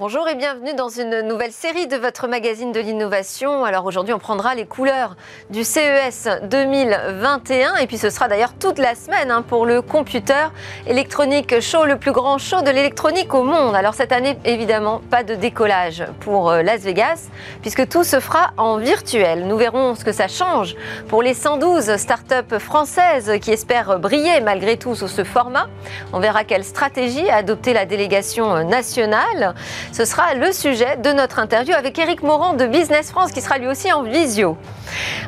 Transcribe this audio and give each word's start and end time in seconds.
Bonjour 0.00 0.28
et 0.28 0.36
bienvenue 0.36 0.74
dans 0.74 0.90
une 0.90 1.22
nouvelle 1.22 1.50
série 1.50 1.88
de 1.88 1.96
votre 1.96 2.28
magazine 2.28 2.70
de 2.70 2.78
l'innovation. 2.78 3.64
Alors 3.64 3.84
aujourd'hui, 3.84 4.14
on 4.14 4.20
prendra 4.20 4.54
les 4.54 4.64
couleurs 4.64 5.16
du 5.50 5.64
CES 5.64 6.28
2021 6.44 7.74
et 7.74 7.88
puis 7.88 7.98
ce 7.98 8.08
sera 8.08 8.28
d'ailleurs 8.28 8.52
toute 8.60 8.78
la 8.78 8.94
semaine 8.94 9.32
hein, 9.32 9.42
pour 9.42 9.66
le 9.66 9.82
Computer 9.82 10.52
Electronic 10.86 11.58
Show, 11.58 11.84
le 11.84 11.98
plus 11.98 12.12
grand 12.12 12.38
show 12.38 12.62
de 12.62 12.70
l'électronique 12.70 13.34
au 13.34 13.42
monde. 13.42 13.74
Alors 13.74 13.94
cette 13.94 14.12
année, 14.12 14.38
évidemment, 14.44 15.02
pas 15.10 15.24
de 15.24 15.34
décollage 15.34 16.04
pour 16.20 16.48
euh, 16.48 16.62
Las 16.62 16.82
Vegas 16.82 17.26
puisque 17.60 17.88
tout 17.88 18.04
se 18.04 18.20
fera 18.20 18.52
en 18.56 18.76
virtuel. 18.76 19.48
Nous 19.48 19.56
verrons 19.56 19.96
ce 19.96 20.04
que 20.04 20.12
ça 20.12 20.28
change 20.28 20.76
pour 21.08 21.24
les 21.24 21.34
112 21.34 21.96
startups 21.96 22.60
françaises 22.60 23.32
qui 23.40 23.50
espèrent 23.50 23.98
briller 23.98 24.42
malgré 24.42 24.76
tout 24.76 24.94
sous 24.94 25.08
ce 25.08 25.24
format. 25.24 25.66
On 26.12 26.20
verra 26.20 26.44
quelle 26.44 26.62
stratégie 26.62 27.28
a 27.28 27.38
adopté 27.38 27.72
la 27.72 27.84
délégation 27.84 28.62
nationale. 28.62 29.56
Ce 29.92 30.04
sera 30.04 30.34
le 30.34 30.52
sujet 30.52 30.96
de 30.96 31.10
notre 31.12 31.38
interview 31.38 31.74
avec 31.74 31.98
Eric 31.98 32.22
Morand 32.22 32.54
de 32.54 32.66
Business 32.66 33.10
France 33.10 33.32
qui 33.32 33.40
sera 33.40 33.58
lui 33.58 33.66
aussi 33.66 33.92
en 33.92 34.02
visio. 34.02 34.56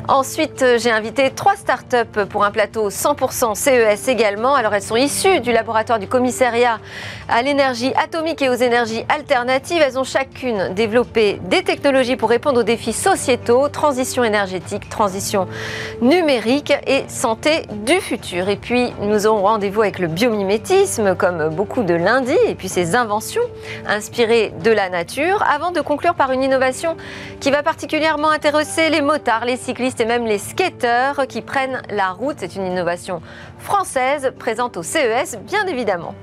Ensuite, 0.07 0.61
euh, 0.61 0.77
j'ai 0.79 0.91
invité 0.91 1.31
trois 1.31 1.55
startups 1.55 2.25
pour 2.29 2.43
un 2.43 2.51
plateau 2.51 2.89
100% 2.89 3.55
CES 3.55 4.07
également. 4.07 4.55
Alors, 4.55 4.73
elles 4.73 4.81
sont 4.81 4.95
issues 4.95 5.39
du 5.39 5.51
laboratoire 5.51 5.99
du 5.99 6.07
commissariat 6.07 6.79
à 7.29 7.41
l'énergie 7.41 7.93
atomique 7.95 8.41
et 8.41 8.49
aux 8.49 8.55
énergies 8.55 9.05
alternatives. 9.09 9.81
Elles 9.81 9.99
ont 9.99 10.03
chacune 10.03 10.73
développé 10.73 11.39
des 11.43 11.63
technologies 11.63 12.15
pour 12.15 12.29
répondre 12.29 12.61
aux 12.61 12.63
défis 12.63 12.93
sociétaux, 12.93 13.69
transition 13.69 14.23
énergétique, 14.23 14.89
transition 14.89 15.47
numérique 16.01 16.73
et 16.87 17.03
santé 17.07 17.63
du 17.85 17.99
futur. 17.99 18.49
Et 18.49 18.57
puis, 18.57 18.93
nous 19.01 19.27
aurons 19.27 19.43
rendez-vous 19.43 19.81
avec 19.81 19.99
le 19.99 20.07
biomimétisme, 20.07 21.15
comme 21.15 21.49
beaucoup 21.49 21.83
de 21.83 21.93
lundi, 21.93 22.37
et 22.47 22.55
puis 22.55 22.69
ses 22.69 22.95
inventions 22.95 23.41
inspirées 23.87 24.50
de 24.59 24.71
la 24.71 24.89
nature, 24.89 25.43
avant 25.43 25.71
de 25.71 25.81
conclure 25.81 26.15
par 26.15 26.31
une 26.31 26.43
innovation 26.43 26.97
qui 27.39 27.51
va 27.51 27.63
particulièrement 27.63 28.29
intéresser 28.29 28.89
les 28.89 29.01
motards, 29.01 29.45
les 29.45 29.57
cyclistes 29.57 30.01
et 30.01 30.05
même 30.05 30.25
les 30.25 30.37
skateurs 30.37 31.27
qui 31.27 31.41
prennent 31.41 31.81
la 31.89 32.11
route. 32.11 32.37
C'est 32.39 32.55
une 32.55 32.65
innovation 32.65 33.21
française 33.59 34.33
présente 34.37 34.77
au 34.77 34.83
CES, 34.83 35.37
bien 35.39 35.65
évidemment. 35.67 36.15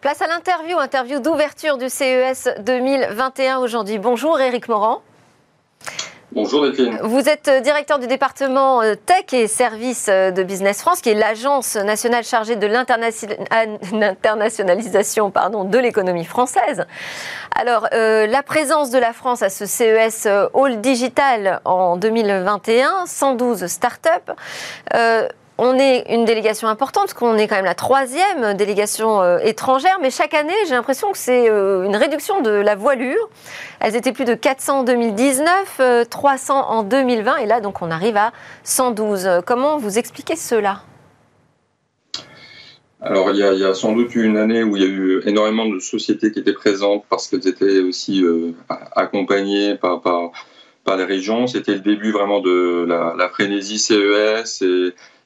Place 0.00 0.22
à 0.22 0.28
l'interview, 0.28 0.78
interview 0.78 1.20
d'ouverture 1.20 1.76
du 1.76 1.88
CES 1.88 2.48
2021 2.60 3.58
aujourd'hui. 3.58 3.98
Bonjour 3.98 4.40
Eric 4.40 4.68
Morand. 4.68 5.02
Bonjour 6.38 6.62
Delphine. 6.62 6.98
Vous 7.02 7.28
êtes 7.28 7.48
euh, 7.48 7.60
directeur 7.60 7.98
du 7.98 8.06
département 8.06 8.80
euh, 8.80 8.94
Tech 8.94 9.24
et 9.32 9.48
Services 9.48 10.06
euh, 10.08 10.30
de 10.30 10.44
Business 10.44 10.82
France, 10.82 11.00
qui 11.00 11.10
est 11.10 11.14
l'agence 11.14 11.74
nationale 11.74 12.22
chargée 12.22 12.54
de 12.54 12.68
l'internationalisation 12.68 15.30
de 15.64 15.78
l'économie 15.78 16.24
française. 16.24 16.86
Alors, 17.58 17.88
la 17.90 18.42
présence 18.44 18.92
de 18.92 19.00
la 19.00 19.12
France 19.12 19.42
à 19.42 19.50
ce 19.50 19.66
CES 19.66 20.28
Hall 20.52 20.80
Digital 20.80 21.60
en 21.64 21.96
2021, 21.96 23.06
112 23.06 23.66
startups 23.66 24.30
on 25.58 25.76
est 25.76 26.04
une 26.14 26.24
délégation 26.24 26.68
importante, 26.68 27.06
parce 27.06 27.14
qu'on 27.14 27.36
est 27.36 27.48
quand 27.48 27.56
même 27.56 27.64
la 27.64 27.74
troisième 27.74 28.54
délégation 28.54 29.20
euh, 29.20 29.38
étrangère, 29.38 29.98
mais 30.00 30.10
chaque 30.10 30.32
année, 30.32 30.54
j'ai 30.68 30.74
l'impression 30.74 31.10
que 31.10 31.18
c'est 31.18 31.50
euh, 31.50 31.82
une 31.82 31.96
réduction 31.96 32.40
de 32.40 32.50
la 32.50 32.76
voilure. 32.76 33.28
Elles 33.80 33.96
étaient 33.96 34.12
plus 34.12 34.24
de 34.24 34.34
400 34.34 34.80
en 34.80 34.82
2019, 34.84 36.08
300 36.08 36.58
euh, 36.58 36.62
en 36.62 36.82
2020, 36.84 37.38
et 37.38 37.46
là, 37.46 37.60
donc, 37.60 37.82
on 37.82 37.90
arrive 37.90 38.16
à 38.16 38.32
112. 38.62 39.42
Comment 39.44 39.78
vous 39.78 39.98
expliquez 39.98 40.36
cela? 40.36 40.82
Alors, 43.00 43.30
il 43.30 43.36
y, 43.38 43.64
a, 43.64 43.74
sans 43.74 43.94
doute 43.94 44.14
eu 44.14 44.24
une 44.24 44.36
année 44.36 44.62
où 44.62 44.76
il 44.76 44.82
y 44.82 44.86
a 44.86 44.88
eu 44.88 45.22
énormément 45.24 45.66
de 45.66 45.78
sociétés 45.80 46.32
qui 46.32 46.38
étaient 46.40 46.52
présentes 46.52 47.04
parce 47.08 47.28
qu'elles 47.28 47.46
étaient 47.46 47.78
aussi 47.80 48.24
accompagnées 48.68 49.76
par, 49.76 50.00
par, 50.00 50.96
les 50.96 51.04
régions. 51.04 51.46
C'était 51.46 51.74
le 51.74 51.80
début 51.80 52.10
vraiment 52.10 52.40
de 52.40 52.84
la, 52.88 53.28
frénésie 53.28 53.78
CES 53.78 54.64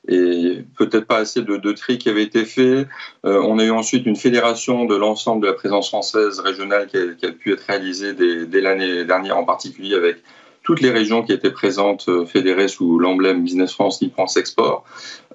et 0.09 0.65
peut-être 0.77 1.07
pas 1.07 1.19
assez 1.19 1.43
de, 1.43 1.73
tri 1.73 1.99
qui 1.99 2.09
avait 2.09 2.23
été 2.23 2.45
fait. 2.45 2.87
Euh, 3.25 3.41
on 3.43 3.59
a 3.59 3.65
eu 3.65 3.71
ensuite 3.71 4.05
une 4.07 4.17
fédération 4.17 4.85
de 4.85 4.97
l'ensemble 4.97 5.43
de 5.43 5.47
la 5.47 5.53
présence 5.53 5.89
française 5.89 6.41
régionale 6.41 6.89
qui 6.89 6.97
a, 6.97 7.33
pu 7.33 7.53
être 7.53 7.63
réalisée 7.63 8.13
dès, 8.13 8.61
l'année 8.61 9.05
dernière, 9.05 9.37
en 9.39 9.45
particulier 9.45 9.95
avec 9.95 10.17
toutes 10.65 10.81
les 10.81 10.91
régions 10.91 11.23
qui 11.23 11.33
étaient 11.33 11.51
présentes 11.51 12.09
euh, 12.09 12.25
fédérées 12.25 12.69
sous 12.69 12.99
l'emblème 12.99 13.43
Business 13.43 13.73
France, 13.73 14.01
Ni 14.01 14.11
France 14.11 14.37
Export, 14.37 14.85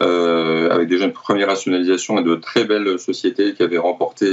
euh, 0.01 0.69
avec 0.69 0.88
déjà 0.88 1.06
une 1.06 1.13
première 1.13 1.47
rationalisation 1.47 2.17
et 2.19 2.23
de 2.23 2.35
très 2.35 2.63
belles 2.63 2.97
sociétés 3.00 3.53
qui 3.53 3.63
avaient 3.63 3.77
remporté 3.77 4.27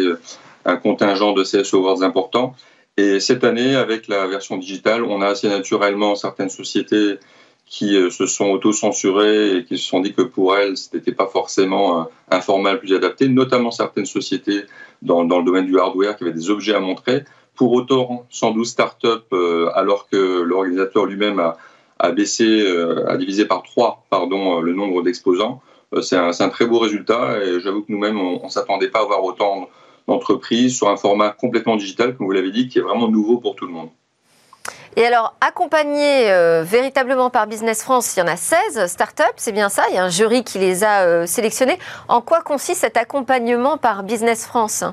un 0.64 0.76
contingent 0.76 1.32
de 1.32 1.42
CS 1.44 1.74
Awards 1.74 2.02
importants. 2.02 2.54
Et 2.96 3.18
cette 3.18 3.42
année, 3.42 3.74
avec 3.74 4.06
la 4.06 4.26
version 4.28 4.56
digitale, 4.56 5.02
on 5.02 5.20
a 5.20 5.26
assez 5.26 5.48
naturellement 5.48 6.14
certaines 6.14 6.48
sociétés 6.48 7.18
qui 7.66 7.96
euh, 7.96 8.10
se 8.10 8.26
sont 8.26 8.46
auto-censurées 8.50 9.56
et 9.56 9.64
qui 9.64 9.78
se 9.78 9.84
sont 9.84 10.00
dit 10.00 10.12
que 10.12 10.22
pour 10.22 10.56
elles, 10.56 10.76
ce 10.76 10.94
n'était 10.94 11.12
pas 11.12 11.26
forcément 11.26 12.00
euh, 12.00 12.04
un 12.30 12.40
format 12.40 12.72
le 12.72 12.78
plus 12.78 12.94
adapté, 12.94 13.28
notamment 13.28 13.70
certaines 13.70 14.06
sociétés 14.06 14.64
dans, 15.02 15.24
dans, 15.24 15.38
le 15.38 15.44
domaine 15.44 15.66
du 15.66 15.78
hardware 15.78 16.16
qui 16.16 16.24
avaient 16.24 16.32
des 16.32 16.50
objets 16.50 16.74
à 16.74 16.80
montrer. 16.80 17.24
Pour 17.54 17.72
autant, 17.72 18.26
112 18.30 18.68
startups, 18.68 19.08
euh, 19.32 19.70
alors 19.74 20.08
que 20.08 20.42
l'organisateur 20.42 21.06
lui-même 21.06 21.38
a, 21.38 21.56
a, 21.98 22.10
baissé, 22.10 22.66
a 23.06 23.16
divisé 23.16 23.44
par 23.44 23.62
3 23.62 24.04
pardon, 24.10 24.60
le 24.60 24.72
nombre 24.72 25.02
d'exposants, 25.02 25.62
c'est 26.02 26.16
un, 26.16 26.32
un, 26.38 26.48
très 26.48 26.66
beau 26.66 26.80
résultat 26.80 27.38
et 27.44 27.60
j'avoue 27.60 27.82
que 27.82 27.92
nous-mêmes, 27.92 28.18
on 28.18 28.44
ne 28.44 28.50
s'attendait 28.50 28.88
pas 28.88 28.98
à 28.98 29.02
avoir 29.02 29.22
autant 29.22 29.68
d'entreprises 30.08 30.76
sur 30.76 30.88
un 30.88 30.96
format 30.96 31.30
complètement 31.30 31.76
digital, 31.76 32.16
comme 32.16 32.26
vous 32.26 32.32
l'avez 32.32 32.50
dit, 32.50 32.68
qui 32.68 32.78
est 32.78 32.82
vraiment 32.82 33.08
nouveau 33.08 33.38
pour 33.38 33.54
tout 33.54 33.66
le 33.66 33.72
monde. 33.72 33.90
Et 34.96 35.04
alors, 35.04 35.34
accompagné 35.40 36.30
euh, 36.30 36.62
véritablement 36.62 37.28
par 37.28 37.46
Business 37.46 37.82
France, 37.82 38.14
il 38.16 38.20
y 38.20 38.22
en 38.22 38.28
a 38.28 38.36
16 38.36 38.86
startups, 38.86 39.24
c'est 39.36 39.52
bien 39.52 39.68
ça 39.68 39.84
Il 39.90 39.96
y 39.96 39.98
a 39.98 40.04
un 40.04 40.08
jury 40.08 40.44
qui 40.44 40.58
les 40.58 40.84
a 40.84 41.02
euh, 41.02 41.26
sélectionnés. 41.26 41.78
En 42.08 42.20
quoi 42.20 42.42
consiste 42.42 42.82
cet 42.82 42.96
accompagnement 42.96 43.76
par 43.76 44.04
Business 44.04 44.46
France? 44.46 44.84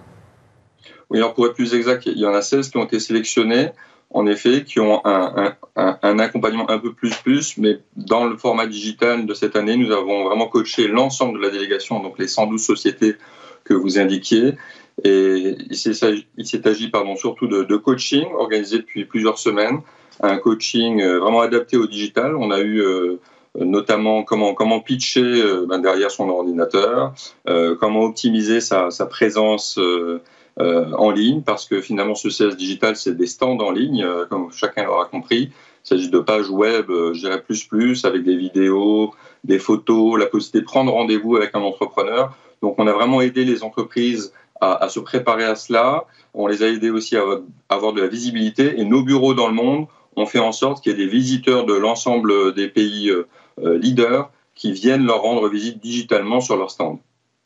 Oui, 1.10 1.20
alors 1.20 1.34
pour 1.34 1.46
être 1.46 1.54
plus 1.54 1.76
exact, 1.76 2.06
il 2.08 2.18
y 2.18 2.26
en 2.26 2.34
a 2.34 2.42
16 2.42 2.70
qui 2.70 2.78
ont 2.78 2.86
été 2.86 3.00
sélectionnés, 3.00 3.70
en 4.10 4.26
effet, 4.26 4.64
qui 4.64 4.80
ont 4.80 5.02
un, 5.06 5.56
un 5.76 6.20
accompagnement 6.20 6.70
un 6.70 6.80
peu 6.80 6.94
plus 6.94 7.16
plus, 7.18 7.58
mais 7.58 7.80
dans 7.96 8.26
le 8.26 8.38
format 8.38 8.66
digital 8.66 9.26
de 9.26 9.34
cette 9.34 9.56
année, 9.56 9.78
nous 9.78 9.92
avons 9.92 10.26
vraiment 10.26 10.48
coaché 10.48 10.88
l'ensemble 10.88 11.40
de 11.40 11.44
la 11.44 11.50
délégation, 11.50 12.00
donc 12.00 12.18
les 12.18 12.28
112 12.28 12.62
sociétés 12.62 13.16
que 13.64 13.74
vous 13.74 14.00
indiquiez, 14.00 14.56
et 15.04 15.56
il 15.70 15.76
s'est 15.76 16.68
agi 16.68 16.90
pardon, 16.90 17.16
surtout 17.16 17.48
de, 17.48 17.64
de, 17.64 17.76
coaching 17.78 18.26
organisé 18.34 18.78
depuis 18.78 19.06
plusieurs 19.06 19.38
semaines, 19.38 19.80
un 20.22 20.38
coaching 20.38 21.02
euh, 21.02 21.20
vraiment 21.20 21.42
adapté 21.42 21.78
au 21.78 21.88
digital. 21.88 22.36
On 22.36 22.52
a 22.52 22.60
eu 22.60 22.82
euh, 22.82 23.20
notamment 23.60 24.24
comment, 24.24 24.54
comment 24.54 24.80
pitcher 24.80 25.22
euh, 25.22 25.66
ben 25.68 25.80
derrière 25.80 26.12
son 26.12 26.30
ordinateur, 26.30 27.14
euh, 27.48 27.76
comment 27.76 28.04
optimiser 28.04 28.62
sa, 28.62 28.92
sa 28.92 29.06
présence 29.06 29.78
euh, 29.78 30.20
en 30.58 31.12
ligne, 31.12 31.42
parce 31.42 31.66
que 31.66 31.82
finalement 31.82 32.16
ce 32.16 32.30
CS 32.30 32.56
digital, 32.56 32.96
c'est 32.96 33.16
des 33.16 33.26
stands 33.26 33.58
en 33.60 33.72
ligne, 33.72 34.06
comme 34.30 34.52
chacun 34.52 34.84
l'aura 34.84 35.06
compris. 35.06 35.50
Il 35.84 35.88
s'agit 35.88 36.10
de 36.10 36.20
pages 36.20 36.50
web, 36.50 36.86
je 36.90 37.20
dirais 37.20 37.42
plus 37.42 37.64
plus, 37.64 38.06
avec 38.06 38.24
des 38.24 38.36
vidéos, 38.36 39.12
des 39.44 39.58
photos, 39.58 40.20
la 40.20 40.28
possibilité 40.28 40.60
de 40.60 40.66
prendre 40.66 40.92
rendez-vous 40.92 41.38
avec 41.38 41.56
un 41.56 41.62
entrepreneur. 41.62 42.38
Donc 42.62 42.76
on 42.78 42.86
a 42.86 42.94
vraiment 42.94 43.22
aidé 43.22 43.44
les 43.44 43.64
entreprises 43.64 44.34
à, 44.62 44.88
se 44.90 45.00
préparer 45.00 45.44
à 45.44 45.56
cela. 45.56 46.06
On 46.34 46.48
les 46.48 46.64
a 46.64 46.68
aidés 46.68 46.92
aussi 46.92 47.18
à 47.18 47.24
avoir 47.70 47.94
de 47.94 48.02
la 48.02 48.08
visibilité. 48.08 48.80
Et 48.80 48.86
nos 48.86 49.04
bureaux 49.04 49.34
dans 49.34 49.48
le 49.48 49.54
monde 49.54 49.88
ont 50.16 50.26
fait 50.26 50.40
en 50.40 50.52
sorte 50.52 50.84
qu'il 50.84 50.92
y 50.92 50.96
ait 50.96 51.06
des 51.06 51.12
visiteurs 51.12 51.66
de 51.66 51.74
l'ensemble 51.74 52.54
des 52.54 52.68
pays 52.68 53.10
euh, 53.10 53.28
euh, 53.60 53.78
leaders 53.78 54.30
qui 54.56 54.72
viennent 54.72 55.06
leur 55.06 55.22
rendre 55.22 55.50
visite 55.50 55.82
digitalement 55.82 56.42
sur 56.42 56.58
leur 56.58 56.70
stand. 56.70 57.00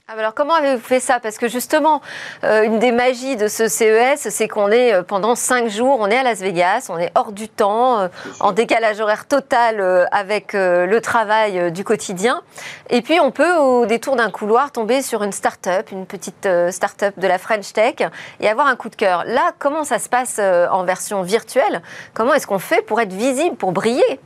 Ah, 0.07 0.13
alors 0.19 0.35
comment 0.35 0.53
avez-vous 0.53 0.83
fait 0.83 0.99
ça? 0.99 1.19
Parce 1.19 1.39
que 1.39 1.47
justement, 1.47 1.99
euh, 2.43 2.61
une 2.61 2.77
des 2.77 2.91
magies 2.91 3.37
de 3.37 3.47
ce 3.47 3.67
CES, 3.67 4.29
c'est 4.29 4.47
qu'on 4.47 4.69
est 4.69 4.93
euh, 4.93 5.01
pendant 5.01 5.33
cinq 5.33 5.67
jours, 5.67 5.97
on 5.99 6.11
est 6.11 6.17
à 6.17 6.21
Las 6.21 6.41
Vegas, 6.41 6.89
on 6.89 6.99
est 6.99 7.11
hors 7.15 7.31
du 7.31 7.49
temps, 7.49 8.01
euh, 8.01 8.07
en 8.39 8.51
décalage 8.51 8.99
horaire 8.99 9.25
total 9.25 10.07
avec 10.11 10.53
le 10.53 10.99
travail 10.99 11.71
du 11.71 11.83
quotidien. 11.83 12.43
Et 12.91 13.01
puis 13.01 13.19
on 13.19 13.31
peut, 13.31 13.55
au 13.55 13.87
détour 13.87 14.15
d'un 14.15 14.29
couloir, 14.29 14.71
tomber 14.71 15.01
sur 15.01 15.23
une 15.23 15.31
start-up, 15.31 15.89
une 15.91 16.05
petite 16.05 16.47
start-up 16.69 17.15
de 17.17 17.27
la 17.27 17.39
French 17.39 17.73
Tech, 17.73 17.95
et 18.39 18.47
avoir 18.47 18.67
un 18.67 18.75
coup 18.75 18.89
de 18.89 18.95
cœur. 18.95 19.23
Là, 19.25 19.53
comment 19.57 19.83
ça 19.83 19.97
se 19.97 20.07
passe 20.07 20.37
en 20.39 20.83
version 20.83 21.23
virtuelle? 21.23 21.81
Comment 22.13 22.35
est-ce 22.35 22.45
qu'on 22.45 22.59
fait 22.59 22.83
pour 22.83 23.01
être 23.01 23.13
visible, 23.13 23.55
pour 23.55 23.71
briller? 23.71 24.19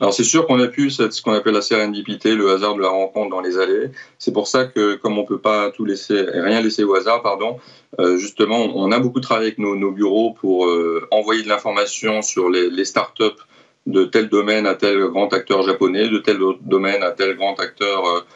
Alors 0.00 0.14
c'est 0.14 0.24
sûr 0.24 0.46
qu'on 0.46 0.60
a 0.60 0.68
pu 0.68 0.90
ce 0.90 1.22
qu'on 1.22 1.32
appelle 1.32 1.54
la 1.54 1.62
sérendipité, 1.62 2.34
le 2.34 2.50
hasard 2.50 2.76
de 2.76 2.82
la 2.82 2.88
rencontre 2.88 3.30
dans 3.30 3.40
les 3.40 3.58
allées. 3.58 3.90
C'est 4.18 4.32
pour 4.32 4.46
ça 4.46 4.64
que 4.66 4.94
comme 4.94 5.18
on 5.18 5.24
peut 5.24 5.38
pas 5.40 5.72
tout 5.72 5.84
laisser, 5.84 6.22
rien 6.22 6.60
laisser 6.60 6.84
au 6.84 6.94
hasard, 6.94 7.20
pardon, 7.22 7.58
euh, 7.98 8.16
justement, 8.16 8.58
on 8.76 8.92
a 8.92 9.00
beaucoup 9.00 9.18
travaillé 9.18 9.48
avec 9.48 9.58
nos, 9.58 9.74
nos 9.74 9.90
bureaux 9.90 10.34
pour 10.40 10.66
euh, 10.66 11.08
envoyer 11.10 11.42
de 11.42 11.48
l'information 11.48 12.22
sur 12.22 12.48
les, 12.48 12.70
les 12.70 12.84
startups 12.84 13.24
de 13.86 14.04
tel 14.04 14.28
domaine 14.28 14.66
à 14.66 14.74
tel 14.74 15.00
grand 15.08 15.32
acteur 15.32 15.62
japonais, 15.62 16.08
de 16.08 16.18
tel 16.18 16.38
domaine 16.60 17.02
à 17.02 17.10
tel 17.10 17.36
grand 17.36 17.58
acteur 17.58 18.26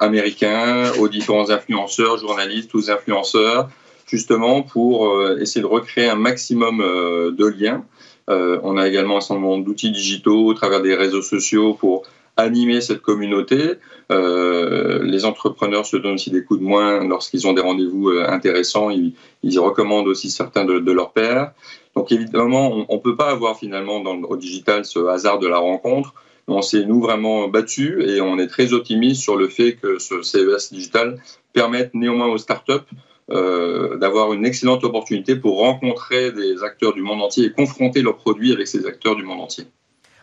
américain, 0.00 0.90
aux 0.98 1.08
différents 1.08 1.50
influenceurs, 1.50 2.16
journalistes, 2.16 2.74
aux 2.74 2.90
influenceurs, 2.90 3.68
justement 4.06 4.62
pour 4.62 5.22
essayer 5.38 5.60
de 5.60 5.66
recréer 5.66 6.08
un 6.08 6.14
maximum 6.14 6.78
de 6.78 7.46
liens. 7.46 7.84
On 8.28 8.76
a 8.76 8.88
également 8.88 9.18
un 9.18 9.20
certain 9.20 9.42
nombre 9.42 9.64
d'outils 9.64 9.90
digitaux 9.90 10.46
au 10.46 10.54
travers 10.54 10.80
des 10.82 10.94
réseaux 10.94 11.22
sociaux 11.22 11.74
pour 11.74 12.04
animer 12.36 12.80
cette 12.80 13.00
communauté. 13.00 13.74
Euh, 14.10 15.02
les 15.02 15.24
entrepreneurs 15.24 15.86
se 15.86 15.96
donnent 15.96 16.14
aussi 16.14 16.30
des 16.30 16.44
coups 16.44 16.60
de 16.60 16.64
moins 16.64 17.06
lorsqu'ils 17.06 17.46
ont 17.46 17.52
des 17.52 17.62
rendez-vous 17.62 18.10
euh, 18.10 18.26
intéressants. 18.28 18.90
Ils, 18.90 19.14
y 19.42 19.58
recommandent 19.58 20.08
aussi 20.08 20.30
certains 20.30 20.64
de, 20.64 20.92
leurs 20.92 21.12
pairs. 21.12 21.52
Donc 21.94 22.10
évidemment, 22.12 22.84
on 22.88 22.94
ne 22.94 23.00
peut 23.00 23.16
pas 23.16 23.30
avoir 23.30 23.58
finalement 23.58 24.00
dans 24.00 24.14
le, 24.14 24.26
au 24.26 24.36
digital 24.36 24.84
ce 24.84 25.06
hasard 25.06 25.38
de 25.38 25.46
la 25.46 25.58
rencontre. 25.58 26.14
On 26.46 26.60
s'est 26.60 26.84
nous 26.84 27.00
vraiment 27.00 27.48
battus 27.48 28.04
et 28.06 28.20
on 28.20 28.38
est 28.38 28.48
très 28.48 28.72
optimiste 28.72 29.22
sur 29.22 29.36
le 29.36 29.48
fait 29.48 29.76
que 29.76 29.98
ce 29.98 30.22
CES 30.22 30.72
digital 30.72 31.22
permette 31.52 31.94
néanmoins 31.94 32.26
aux 32.26 32.38
startups 32.38 32.84
euh, 33.30 33.96
d'avoir 33.96 34.34
une 34.34 34.44
excellente 34.44 34.84
opportunité 34.84 35.34
pour 35.34 35.58
rencontrer 35.58 36.30
des 36.30 36.62
acteurs 36.62 36.92
du 36.92 37.00
monde 37.00 37.22
entier 37.22 37.46
et 37.46 37.52
confronter 37.52 38.02
leurs 38.02 38.16
produits 38.16 38.52
avec 38.52 38.68
ces 38.68 38.86
acteurs 38.86 39.16
du 39.16 39.22
monde 39.22 39.40
entier. 39.40 39.64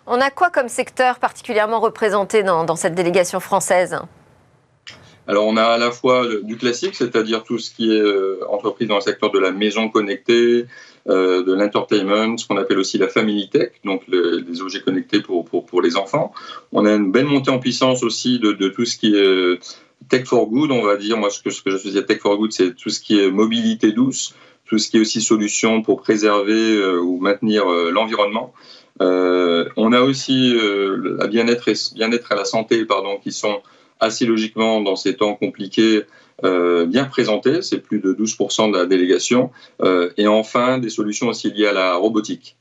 On 0.06 0.22
a 0.22 0.30
quoi 0.30 0.52
comme 0.52 0.68
secteur 0.68 1.18
particulièrement 1.18 1.80
représenté 1.80 2.44
dans, 2.44 2.76
cette 2.76 2.94
délégation 2.94 3.40
française? 3.40 3.98
Alors 5.28 5.48
on 5.48 5.58
a 5.58 5.64
à 5.64 5.78
la 5.80 5.90
fois 5.92 6.28
du 6.44 6.58
classique, 6.58 6.96
c'est-à-dire 6.96 7.44
tout 7.44 7.58
ce 7.58 7.72
qui 7.74 7.92
est 7.92 8.02
euh, 8.02 8.40
entreprise 8.50 8.88
dans 8.88 8.96
le 8.96 9.02
secteur 9.02 9.32
de 9.32 9.40
la 9.40 9.52
maison 9.52 9.90
connectée, 9.90 10.66
euh, 11.10 11.44
de 11.44 11.54
l'entertainment, 11.54 12.38
ce 12.38 12.46
qu'on 12.46 12.58
appelle 12.58 12.78
aussi 12.78 13.00
la 13.00 13.08
family 13.08 13.50
tech, 13.50 13.72
donc 13.84 14.04
les 14.08 14.62
objets 14.62 14.82
connectés 14.82 15.22
pour, 15.22 15.46
pour, 15.46 15.82
les 15.82 15.98
enfants. 15.98 16.32
On 16.72 16.86
a 16.86 16.94
une 16.94 17.12
belle 17.12 17.26
montée 17.26 17.50
en 17.50 17.58
puissance 17.58 18.04
aussi 18.04 18.38
de, 18.38 18.52
tout 18.70 18.86
ce 18.86 18.98
qui 18.98 19.16
est 19.16 19.60
tech 20.10 20.26
for 20.26 20.48
good, 20.48 20.72
on 20.72 20.84
va 20.84 20.98
dire. 20.98 21.18
Moi, 21.18 21.30
ce 21.30 21.42
que, 21.42 21.50
ce 21.50 21.62
que 21.62 21.72
je 21.72 21.78
faisais 21.78 22.04
tech 22.04 22.20
for 22.20 22.38
good, 22.38 22.52
c'est 22.52 22.76
tout 22.76 22.90
ce 22.90 23.00
qui 23.00 23.20
est 23.20 23.32
mobilité 23.32 23.92
douce, 23.92 24.36
tout 24.66 24.78
ce 24.78 24.90
qui 24.90 24.98
est 24.98 25.02
aussi 25.02 25.22
solution 25.22 25.82
pour 25.82 26.02
préserver 26.02 26.84
ou 26.98 27.20
maintenir 27.20 27.66
l'environnement. 27.66 28.54
Euh, 29.02 29.68
on 29.78 29.94
a 29.94 30.02
aussi 30.02 30.54
euh, 30.56 31.18
la 31.18 31.28
bien-être 31.28 31.68
et, 31.70 31.76
la 32.36 32.46
santé, 32.46 32.86
pardon, 32.86 33.18
qui 33.18 33.32
sont 33.32 33.62
assez 34.00 34.26
logiquement 34.26 34.82
dans 34.82 34.96
ces 34.96 35.16
temps 35.16 35.36
compliqués 35.36 36.04
euh, 36.44 36.86
bien 36.86 37.06
présentés. 37.06 37.62
C'est 37.62 37.80
plus 37.80 38.00
de 38.00 38.14
12% 38.14 38.72
de 38.72 38.78
la 38.78 38.86
délégation. 38.86 39.52
et 40.18 40.28
enfin, 40.28 40.78
des 40.78 40.90
solutions 40.90 41.28
aussi 41.28 41.52
liées 41.52 41.68
à 41.68 41.74
la 41.74 41.96
robotique. 41.96 42.58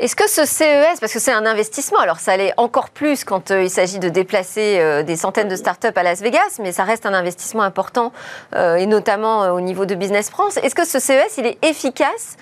Est-ce 0.00 0.16
que 0.16 0.30
ce 0.30 0.46
CES, 0.46 0.98
parce 0.98 1.12
que 1.12 1.18
c'est 1.18 1.30
un 1.30 1.44
investissement, 1.44 1.98
alors 1.98 2.20
ça 2.20 2.34
l'est 2.34 2.54
encore 2.56 2.88
plus 2.88 3.22
quand 3.22 3.50
il 3.50 3.68
s'agit 3.68 3.98
de 3.98 4.08
déplacer 4.08 5.02
des 5.04 5.14
centaines 5.14 5.48
de 5.48 5.56
startups 5.56 5.92
à 5.94 6.02
Las 6.02 6.22
Vegas, 6.22 6.56
mais 6.58 6.72
ça 6.72 6.84
reste 6.84 7.04
un 7.04 7.12
investissement 7.12 7.64
important, 7.64 8.10
et 8.56 8.86
notamment 8.86 9.50
au 9.50 9.60
niveau 9.60 9.84
de 9.84 9.94
Business 9.94 10.30
France. 10.30 10.56
Est-ce 10.56 10.74
que 10.74 10.86
ce 10.86 11.00
CES, 11.00 11.36
il 11.36 11.46
est 11.46 11.62
efficace 11.62 12.38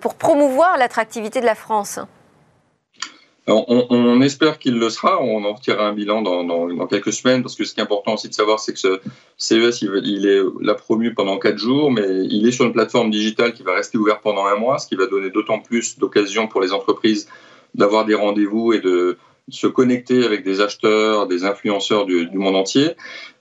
pour 0.00 0.14
promouvoir 0.14 0.78
l'attractivité 0.78 1.40
de 1.40 1.46
la 1.46 1.56
France? 1.56 1.98
On, 3.46 4.20
espère 4.20 4.58
qu'il 4.58 4.78
le 4.78 4.90
sera. 4.90 5.22
On 5.22 5.44
en 5.44 5.54
retirera 5.54 5.88
un 5.88 5.92
bilan 5.92 6.22
dans, 6.22 6.86
quelques 6.86 7.12
semaines 7.12 7.42
parce 7.42 7.56
que 7.56 7.64
ce 7.64 7.74
qui 7.74 7.80
est 7.80 7.82
important 7.82 8.14
aussi 8.14 8.28
de 8.28 8.34
savoir, 8.34 8.60
c'est 8.60 8.72
que 8.72 8.78
ce 8.78 9.00
CES, 9.38 9.82
il, 9.82 10.26
est 10.26 10.40
là 10.60 10.74
promu 10.74 11.14
pendant 11.14 11.38
quatre 11.38 11.58
jours, 11.58 11.90
mais 11.90 12.06
il 12.30 12.46
est 12.46 12.52
sur 12.52 12.66
une 12.66 12.72
plateforme 12.72 13.10
digitale 13.10 13.52
qui 13.52 13.62
va 13.62 13.74
rester 13.74 13.98
ouverte 13.98 14.20
pendant 14.22 14.46
un 14.46 14.56
mois, 14.56 14.78
ce 14.78 14.86
qui 14.86 14.94
va 14.94 15.06
donner 15.06 15.30
d'autant 15.30 15.58
plus 15.58 15.98
d'occasions 15.98 16.46
pour 16.46 16.60
les 16.60 16.72
entreprises 16.72 17.28
d'avoir 17.74 18.04
des 18.04 18.14
rendez-vous 18.14 18.72
et 18.72 18.80
de 18.80 19.16
se 19.48 19.66
connecter 19.66 20.24
avec 20.24 20.44
des 20.44 20.60
acheteurs, 20.60 21.26
des 21.26 21.44
influenceurs 21.44 22.06
du, 22.06 22.28
monde 22.34 22.56
entier. 22.56 22.90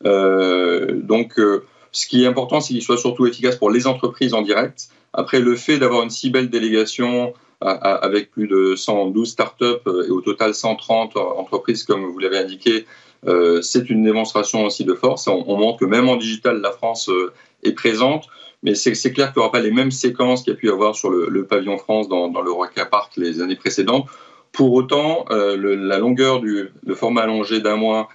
Euh, 0.05 0.93
donc, 0.93 1.39
euh, 1.39 1.65
ce 1.91 2.07
qui 2.07 2.23
est 2.23 2.27
important, 2.27 2.61
c'est 2.61 2.73
qu'il 2.73 2.83
soit 2.83 2.97
surtout 2.97 3.27
efficace 3.27 3.55
pour 3.55 3.71
les 3.71 3.87
entreprises 3.87 4.33
en 4.33 4.41
direct. 4.41 4.89
Après, 5.13 5.39
le 5.39 5.55
fait 5.55 5.79
d'avoir 5.79 6.03
une 6.03 6.09
si 6.09 6.29
belle 6.29 6.49
délégation, 6.49 7.33
avec 7.61 8.31
plus 8.31 8.47
de 8.47 8.75
112 8.75 9.29
startups 9.29 9.65
euh, 9.87 10.07
et 10.07 10.11
au 10.11 10.21
total 10.21 10.53
130 10.53 11.17
entreprises, 11.17 11.83
comme 11.83 12.05
vous 12.05 12.19
l'avez 12.19 12.37
indiqué, 12.37 12.85
euh, 13.27 13.61
c'est 13.61 13.89
une 13.89 14.03
démonstration 14.03 14.65
aussi 14.65 14.85
de 14.85 14.93
force. 14.93 15.27
On, 15.27 15.57
montre 15.57 15.79
que 15.79 15.85
même 15.85 16.07
en 16.07 16.15
digital, 16.15 16.61
la 16.61 16.71
France 16.71 17.09
euh, 17.09 17.33
est 17.63 17.73
présente. 17.73 18.27
Mais 18.61 18.75
c'est 18.75 18.93
clair 19.13 19.31
qu'il 19.31 19.39
n'y 19.39 19.45
aura 19.45 19.53
pas 19.53 19.61
les 19.61 19.71
mêmes 19.71 19.91
séquences 19.91 20.43
qu'il 20.43 20.51
y 20.51 20.55
a 20.55 20.59
pu 20.59 20.67
y 20.67 20.69
avoir 20.69 20.93
sur 20.93 21.09
le, 21.09 21.45
pavillon 21.45 21.77
France 21.77 22.09
dans, 22.09 22.27
le 22.41 22.51
Roca 22.51 22.85
Park 22.85 23.13
les 23.15 23.41
années 23.41 23.55
précédentes. 23.55 24.07
Pour 24.51 24.73
autant, 24.73 25.23
la 25.29 25.97
longueur 25.97 26.41
du 26.41 26.69
format 26.93 27.21
allongé 27.21 27.61
d'un 27.61 27.77
mois 27.77 28.09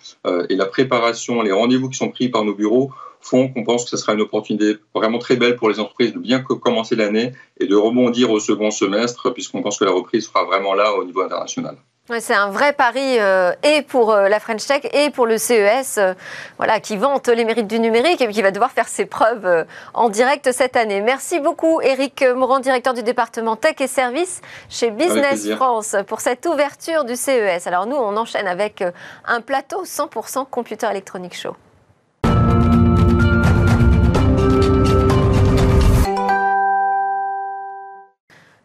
et 0.51 0.55
la 0.55 0.67
préparation, 0.67 1.41
les 1.41 1.53
rendez-vous 1.53 1.89
qui 1.89 1.97
sont 1.97 2.11
pris 2.11 2.29
par 2.29 2.45
nos 2.45 2.53
bureaux 2.53 2.91
font 3.25 3.49
qu'on 3.49 3.65
pense 3.65 3.85
que 3.85 3.91
ce 3.91 3.97
sera 3.97 4.13
une 4.13 4.21
opportunité 4.21 4.77
vraiment 4.95 5.19
très 5.19 5.37
belle 5.37 5.57
pour 5.57 5.71
les 5.71 5.81
entreprises 5.81 6.13
de 6.13 6.19
bien 6.19 6.41
commencer 6.41 6.95
l'année 6.95 7.33
et 7.59 7.67
de 7.67 7.75
rebondir 7.75 8.31
au 8.31 8.39
second 8.39 8.71
semestre, 8.71 9.33
puisqu'on 9.33 9.63
pense 9.63 9.79
que 9.79 9.85
la 9.85 9.93
reprise 9.93 10.27
sera 10.27 10.45
vraiment 10.45 10.75
là 10.75 10.93
au 10.95 11.05
niveau 11.05 11.23
international. 11.23 11.77
c'est 12.19 12.35
un 12.35 12.51
vrai 12.51 12.75
pari 12.75 13.19
euh, 13.19 13.53
et 13.63 13.81
pour 13.81 14.13
euh, 14.13 14.29
la 14.29 14.41
French 14.41 14.67
Tech 14.67 14.83
et 14.93 15.09
pour 15.09 15.25
le 15.25 15.39
CES, 15.39 15.97
euh, 15.97 16.13
voilà, 16.59 16.81
qui 16.81 16.99
vante 16.99 17.29
les 17.29 17.47
mérites 17.47 17.67
du 17.67 17.81
numérique 17.81 18.21
et 18.21 18.29
qui 18.29 18.43
va 18.43 18.51
devoir 18.51 18.71
faire 18.73 18.89
ses 18.89 19.07
preuves 19.07 19.65
en 19.95 20.11
direct 20.11 20.53
cette 20.53 20.77
année. 20.77 21.01
Merci 21.01 21.41
beaucoup, 21.41 21.81
Eric 21.81 22.23
Morand, 22.37 22.61
directeur 22.61 22.93
du 22.93 23.03
département 23.03 23.57
Tech 23.57 23.77
et 23.81 23.87
Services 23.87 24.43
chez 24.69 24.91
Business 24.91 25.51
France, 25.53 25.97
pour 26.07 26.21
cette 26.21 26.45
ouverture 26.45 27.05
du 27.05 27.17
CES. 27.17 27.67
Alors 27.67 27.87
nous, 27.87 27.97
on 27.97 28.19
enchaîne 28.19 28.47
avec 28.47 28.85
un 29.25 29.41
plateau 29.41 29.85
100% 29.85 30.47
Computer 30.51 30.89
Electronic 30.91 31.35
Show. 31.35 31.57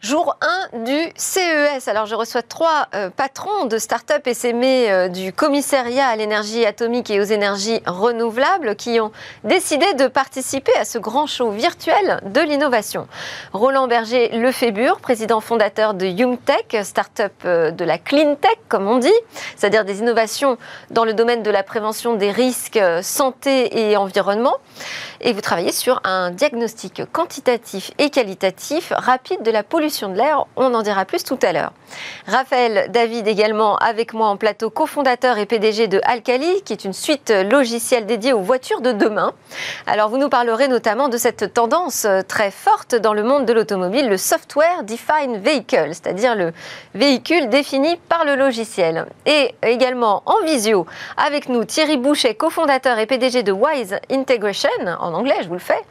Jour 0.01 0.38
1 0.72 0.86
du 0.86 1.12
CES. 1.18 1.90
Alors, 1.90 2.06
je 2.06 2.16
reçois 2.16 2.42
trois 2.42 2.88
euh, 2.96 3.10
patrons 3.10 3.66
de 3.66 3.78
start-up 3.78 4.25
SME 4.31 4.63
euh, 4.63 5.07
du 5.10 5.34
commissariat 5.34 6.07
à 6.07 6.16
l'énergie 6.16 6.66
atomique 6.66 7.12
et 7.12 7.19
aux 7.19 7.25
énergies 7.25 7.81
renouvelables 7.86 8.78
qui 8.78 9.01
ont 9.01 9.12
décidé 9.44 9.94
de 9.96 10.07
participer 10.07 10.72
à 10.78 10.86
ce 10.86 11.00
grand 11.00 11.28
show 11.28 11.51
virtuel 11.51 12.22
de 12.24 12.40
l'innovation. 12.40 13.10
Roland 13.51 13.90
Berger 13.90 14.30
Lefébure, 14.30 15.01
président 15.01 15.42
fondateur 15.42 15.94
de 15.94 16.06
YoungTech, 16.06 16.77
start-up 16.82 17.34
euh, 17.44 17.72
de 17.72 17.84
la 17.84 17.98
clean 17.98 18.36
tech, 18.36 18.58
comme 18.70 18.88
on 18.88 19.00
dit, 19.00 19.12
c'est-à-dire 19.58 19.84
des 19.84 20.00
innovations 20.00 20.58
dans 20.91 21.03
le 21.03 21.13
domaine 21.13 21.44
de 21.44 21.51
la 21.51 21.62
prévention 21.62 22.15
des 22.15 22.32
risques 22.32 22.79
santé 23.01 23.89
et 23.89 23.98
environnement. 23.98 24.56
Et 25.20 25.34
vous 25.34 25.41
travaillez 25.41 25.74
sur 25.74 26.00
un 26.06 26.32
diagnostic 26.32 27.01
quantitatif 27.12 27.91
et 27.98 28.10
qualitatif 28.10 28.94
rapide 28.96 29.44
de 29.44 29.51
la 29.51 29.63
pollution 29.63 29.88
de 29.89 30.15
l'air. 30.15 30.46
On 30.55 30.74
en 30.74 30.81
dira 30.81 31.05
plus 31.05 31.24
tout 31.24 31.39
à 31.41 31.51
l'heure. 31.51 31.74
Raphaël 32.27 32.89
David 32.91 33.27
également 33.27 33.75
avec 33.77 34.13
moi 34.13 34.27
en 34.27 34.38
plateau, 34.38 34.69
cofondateur 34.69 35.38
et 35.39 35.46
PDG 35.46 35.88
de 35.88 36.00
Alcali, 36.03 36.62
qui 36.63 36.74
est 36.74 36.86
une 36.86 36.93
suite 36.93 37.31
logicielle 37.31 38.05
dédiée 38.05 38.34
aux 38.34 38.41
voitures 38.41 38.81
de 38.81 38.91
demain. 38.91 39.34
Alors 39.88 40.10
vous 40.10 40.17
nous 40.17 40.29
parlerez 40.29 40.67
notamment 40.67 41.10
de 41.10 41.17
cette 41.17 41.53
tendance 41.53 42.05
très 42.27 42.51
forte 42.51 42.96
dans 42.96 43.13
le 43.13 43.24
monde 43.24 43.46
de 43.46 43.53
l'automobile, 43.53 44.10
le 44.10 44.17
software 44.17 44.84
defined 44.84 45.41
vehicle, 45.43 45.89
c'est-à-dire 45.89 46.36
le 46.36 46.53
véhicule 46.93 47.50
défini 47.50 47.98
par 48.08 48.25
le 48.25 48.36
logiciel. 48.36 49.08
Et 49.25 49.55
également 49.63 50.22
en 50.27 50.43
visio 50.46 50.86
avec 51.17 51.50
nous 51.50 51.65
Thierry 51.65 51.98
Boucher, 51.98 52.36
cofondateur 52.36 53.00
et 53.00 53.08
PDG 53.08 53.41
de 53.41 53.51
Wise 53.51 53.98
Integration, 54.12 54.69
en 55.00 55.13
anglais 55.13 55.38
je 55.41 55.48
vous 55.48 55.55
le 55.55 55.60
fais, 55.60 55.81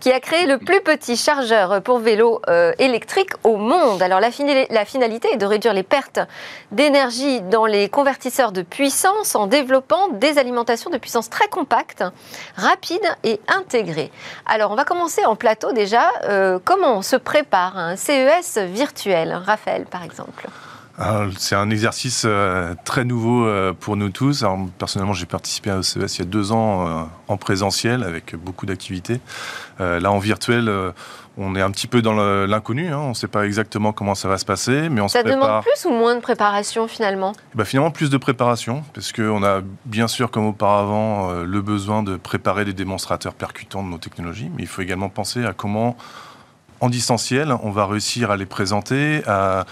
qui 0.00 0.10
a 0.10 0.20
créé 0.20 0.46
le 0.46 0.58
plus 0.58 0.80
petit 0.80 1.16
chargeur 1.16 1.82
pour 1.82 1.98
vélo 1.98 2.40
euh, 2.48 2.72
au 3.44 3.56
monde. 3.56 4.02
Alors 4.02 4.20
la, 4.20 4.30
finalité 4.30 5.28
est 5.32 5.36
de 5.36 5.46
réduire 5.46 5.72
les 5.72 5.82
pertes 5.82 6.20
d'énergie 6.72 7.40
dans 7.42 7.66
les 7.66 7.88
convertisseurs 7.88 8.52
de 8.52 8.62
puissance 8.62 9.34
en 9.34 9.46
développant 9.46 10.08
des 10.08 10.38
alimentations 10.38 10.90
de 10.90 10.98
puissance 10.98 11.30
très 11.30 11.48
compactes, 11.48 12.04
rapides 12.56 13.16
et 13.24 13.40
intégrées. 13.48 14.10
Alors 14.46 14.70
on 14.70 14.76
va 14.76 14.84
commencer 14.84 15.24
en 15.24 15.36
plateau 15.36 15.72
déjà. 15.72 16.10
Euh, 16.24 16.58
comment 16.64 16.98
on 16.98 17.02
se 17.02 17.16
prépare 17.16 17.76
un 17.76 17.96
CES 17.96 18.58
virtuel 18.58 19.34
Raphaël 19.34 19.86
par 19.86 20.02
exemple? 20.02 20.48
C'est 21.38 21.54
un 21.54 21.70
exercice 21.70 22.22
euh, 22.26 22.74
très 22.84 23.04
nouveau 23.04 23.46
euh, 23.46 23.72
pour 23.78 23.96
nous 23.96 24.10
tous. 24.10 24.44
personnellement, 24.78 25.12
j'ai 25.12 25.26
participé 25.26 25.70
à 25.70 25.82
CES 25.82 26.16
il 26.16 26.18
y 26.20 26.22
a 26.22 26.24
deux 26.24 26.52
ans 26.52 27.08
en 27.28 27.36
présentiel 27.36 28.02
avec 28.02 28.34
beaucoup 28.36 28.66
d'activités. 28.66 29.20
là, 29.78 30.10
en 30.10 30.18
virtuel, 30.18 30.70
on 31.38 31.54
est 31.54 31.60
un 31.60 31.70
petit 31.70 31.86
peu 31.86 32.00
dans 32.00 32.14
l'inconnu, 32.46 32.88
hein. 32.88 32.98
on 32.98 33.08
ne 33.10 33.14
sait 33.14 33.28
pas 33.28 33.44
exactement 33.44 33.92
comment 33.92 34.14
ça 34.14 34.28
va 34.28 34.38
se 34.38 34.44
passer, 34.44 34.88
mais 34.88 35.00
on 35.00 35.08
ça 35.08 35.18
se 35.18 35.24
prépare. 35.24 35.48
Demande 35.48 35.62
plus 35.62 35.84
ou 35.86 35.90
moins 35.90 36.14
de 36.16 36.20
préparation 36.20 36.88
finalement? 36.88 37.32
Bah, 37.54 37.64
Finalement 37.64 37.90
plus 37.90 38.08
de 38.08 38.16
préparation, 38.16 38.82
parce 38.94 39.12
qu'on 39.12 39.42
a 39.44 39.60
bien 39.84 40.08
sûr 40.08 40.30
comme 40.30 40.46
auparavant 40.46 41.30
euh, 41.30 41.44
le 41.44 41.60
besoin 41.60 42.02
de 42.02 42.16
préparer 42.16 42.64
des 42.64 42.72
démonstrateurs 42.72 43.34
percutants 43.34 43.82
de 43.82 43.88
nos 43.88 43.98
technologies, 43.98 44.50
mais 44.56 44.62
il 44.62 44.68
faut 44.68 44.82
également 44.82 45.10
penser 45.10 45.44
à 45.44 45.52
comment 45.52 45.96
en 46.80 46.88
distanciel 46.88 47.54
on 47.62 47.70
va 47.70 47.86
réussir 47.86 48.30
à 48.30 48.36
les 48.36 48.46
présenter, 48.46 49.22
à 49.26 49.66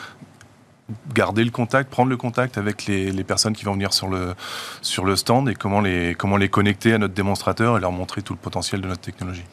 garder 1.15 1.45
le 1.45 1.51
contact, 1.51 1.91
prendre 1.91 2.11
le 2.11 2.17
contact 2.17 2.59
avec 2.59 2.87
les, 2.87 3.11
les, 3.11 3.25
personnes 3.25 3.55
qui 3.55 3.65
vont 3.65 3.73
venir 3.73 3.93
sur 3.93 4.09
le, 4.09 4.35
sur 4.83 5.05
le 5.05 5.17
stand 5.17 5.49
et 5.49 5.55
comment 5.55 5.81
les, 5.81 6.15
comment 6.15 6.37
les 6.37 6.49
connecter 6.49 6.93
à 6.93 6.99
notre 6.99 7.15
démonstrateur 7.15 7.77
et 7.77 7.81
leur 7.81 7.93
montrer 7.93 8.23
tout 8.23 8.35
le 8.35 8.39
potentiel 8.39 8.81
de 8.81 8.89
notre 8.89 9.01
technologie. 9.01 9.45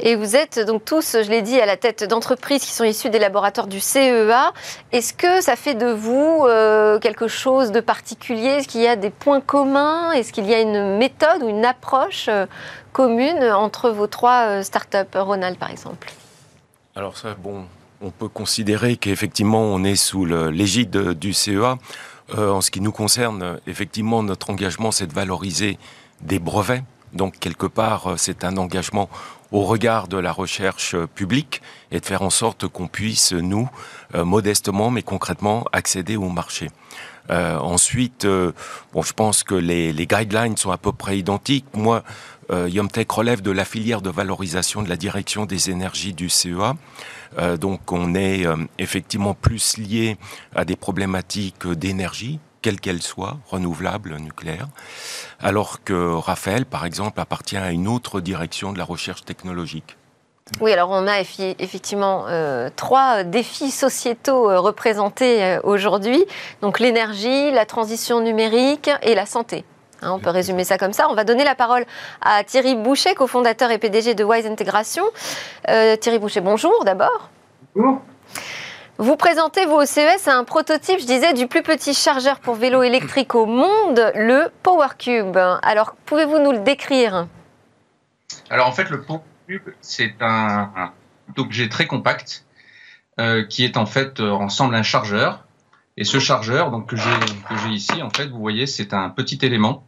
Et 0.00 0.16
vous 0.16 0.36
êtes 0.36 0.58
donc 0.60 0.84
tous, 0.84 1.16
je 1.22 1.30
l'ai 1.30 1.42
dit, 1.42 1.60
à 1.60 1.66
la 1.66 1.76
tête 1.76 2.04
d'entreprises 2.04 2.62
qui 2.62 2.72
sont 2.72 2.84
issues 2.84 3.10
des 3.10 3.18
laboratoires 3.18 3.66
du 3.66 3.80
CEA. 3.80 4.52
Est-ce 4.92 5.12
que 5.12 5.40
ça 5.40 5.56
fait 5.56 5.74
de 5.74 5.86
vous 5.86 6.44
euh, 6.44 6.98
quelque 6.98 7.28
chose 7.28 7.72
de 7.72 7.80
particulier? 7.80 8.48
Est-ce 8.48 8.68
qu'il 8.68 8.82
y 8.82 8.86
a 8.86 8.96
des 8.96 9.10
points 9.10 9.40
communs? 9.40 10.12
Est-ce 10.12 10.32
qu'il 10.32 10.46
y 10.46 10.54
a 10.54 10.60
une 10.60 10.96
méthode 10.96 11.42
ou 11.42 11.48
une 11.48 11.64
approche 11.64 12.26
euh, 12.28 12.46
commune 12.92 13.42
entre 13.42 13.90
vos 13.90 14.06
trois 14.06 14.46
euh, 14.46 14.62
startups 14.62 15.14
Ronald, 15.14 15.58
par 15.58 15.70
exemple? 15.70 16.10
Alors 16.94 17.16
ça, 17.16 17.34
bon, 17.34 17.64
on 18.00 18.10
peut 18.10 18.28
considérer 18.28 18.96
qu'effectivement, 18.96 19.62
on 19.62 19.84
est 19.84 19.96
sous 19.96 20.24
l'égide 20.24 21.12
du 21.12 21.32
CEA. 21.32 21.78
en 22.36 22.60
ce 22.60 22.70
qui 22.70 22.80
nous 22.80 22.92
concerne, 22.92 23.60
effectivement, 23.66 24.22
notre 24.22 24.50
engagement, 24.50 24.90
c'est 24.90 25.06
de 25.06 25.14
valoriser 25.14 25.78
des 26.20 26.38
brevets. 26.38 26.82
Donc, 27.12 27.38
quelque 27.38 27.66
part, 27.66 28.14
c'est 28.16 28.44
un 28.44 28.56
engagement 28.56 29.08
au 29.52 29.62
regard 29.62 30.08
de 30.08 30.18
la 30.18 30.32
recherche 30.32 30.96
publique 31.14 31.62
et 31.90 32.00
de 32.00 32.04
faire 32.04 32.22
en 32.22 32.30
sorte 32.30 32.66
qu'on 32.68 32.88
puisse, 32.88 33.32
nous, 33.32 33.68
euh, 34.14 34.24
modestement 34.24 34.90
mais 34.90 35.02
concrètement, 35.02 35.64
accéder 35.72 36.16
au 36.16 36.28
marché. 36.28 36.70
Euh, 37.30 37.56
ensuite, 37.58 38.24
euh, 38.24 38.52
bon, 38.92 39.02
je 39.02 39.12
pense 39.12 39.42
que 39.42 39.54
les, 39.54 39.92
les, 39.92 40.06
guidelines 40.06 40.56
sont 40.56 40.70
à 40.70 40.78
peu 40.78 40.92
près 40.92 41.18
identiques. 41.18 41.66
Moi, 41.74 42.04
euh, 42.50 42.68
Yomtech 42.68 43.10
relève 43.10 43.42
de 43.42 43.50
la 43.50 43.64
filière 43.64 44.02
de 44.02 44.10
valorisation 44.10 44.82
de 44.82 44.88
la 44.88 44.96
direction 44.96 45.46
des 45.46 45.70
énergies 45.70 46.14
du 46.14 46.28
CEA. 46.28 46.74
Euh, 47.38 47.56
donc, 47.56 47.92
on 47.92 48.14
est 48.14 48.44
effectivement 48.78 49.34
plus 49.34 49.78
lié 49.78 50.16
à 50.54 50.64
des 50.64 50.76
problématiques 50.76 51.66
d'énergie, 51.66 52.38
quelle 52.62 52.80
qu'elle 52.80 53.02
soit, 53.02 53.38
renouvelable, 53.48 54.16
nucléaire, 54.16 54.68
alors 55.40 55.84
que 55.84 56.14
Raphaël, 56.14 56.66
par 56.66 56.84
exemple, 56.84 57.20
appartient 57.20 57.56
à 57.56 57.70
une 57.70 57.88
autre 57.88 58.20
direction 58.20 58.72
de 58.72 58.78
la 58.78 58.84
recherche 58.84 59.24
technologique. 59.24 59.96
Oui, 60.60 60.72
alors 60.72 60.90
on 60.90 61.08
a 61.08 61.20
effectivement 61.20 62.26
euh, 62.28 62.70
trois 62.74 63.24
défis 63.24 63.72
sociétaux 63.72 64.48
euh, 64.48 64.60
représentés 64.60 65.42
euh, 65.42 65.60
aujourd'hui. 65.64 66.24
Donc 66.62 66.78
l'énergie, 66.78 67.50
la 67.50 67.66
transition 67.66 68.20
numérique 68.20 68.88
et 69.02 69.16
la 69.16 69.26
santé. 69.26 69.64
Hein, 70.02 70.12
on 70.12 70.18
peut 70.18 70.30
résumer 70.30 70.64
ça 70.64 70.78
comme 70.78 70.92
ça. 70.92 71.08
On 71.10 71.14
va 71.14 71.24
donner 71.24 71.44
la 71.44 71.54
parole 71.54 71.84
à 72.20 72.44
Thierry 72.44 72.74
Boucher, 72.74 73.14
cofondateur 73.14 73.70
et 73.70 73.78
PDG 73.78 74.14
de 74.14 74.24
Wise 74.24 74.46
Intégration. 74.46 75.04
Thierry 75.66 76.18
Boucher, 76.18 76.40
bonjour 76.40 76.84
d'abord. 76.84 77.30
Bonjour. 77.74 78.02
Vous 78.98 79.16
présentez, 79.16 79.66
vous, 79.66 79.74
au 79.74 79.84
CES, 79.84 80.26
un 80.26 80.44
prototype, 80.44 80.98
je 80.98 81.04
disais, 81.04 81.34
du 81.34 81.46
plus 81.48 81.62
petit 81.62 81.92
chargeur 81.92 82.40
pour 82.40 82.54
vélo 82.54 82.82
électrique 82.82 83.34
au 83.34 83.44
monde, 83.44 84.10
le 84.14 84.48
PowerCube. 84.62 85.36
Alors, 85.36 85.96
pouvez-vous 86.06 86.38
nous 86.38 86.52
le 86.52 86.60
décrire? 86.60 87.26
Alors, 88.48 88.66
en 88.68 88.72
fait, 88.72 88.88
le 88.88 89.02
PowerCube, 89.02 89.74
c'est 89.82 90.14
un, 90.20 90.92
objet 91.36 91.68
très 91.68 91.86
compact 91.86 92.46
euh, 93.20 93.44
qui 93.44 93.64
est 93.64 93.76
en 93.76 93.84
fait 93.84 94.20
euh, 94.20 94.30
ensemble 94.30 94.74
un 94.74 94.82
chargeur. 94.82 95.44
Et 95.96 96.04
ce 96.04 96.18
chargeur, 96.18 96.70
donc 96.70 96.88
que 96.88 96.96
j'ai 96.96 97.70
ici, 97.70 98.02
en 98.02 98.10
fait, 98.10 98.26
vous 98.26 98.38
voyez, 98.38 98.66
c'est 98.66 98.92
un 98.92 99.08
petit 99.08 99.38
élément 99.42 99.84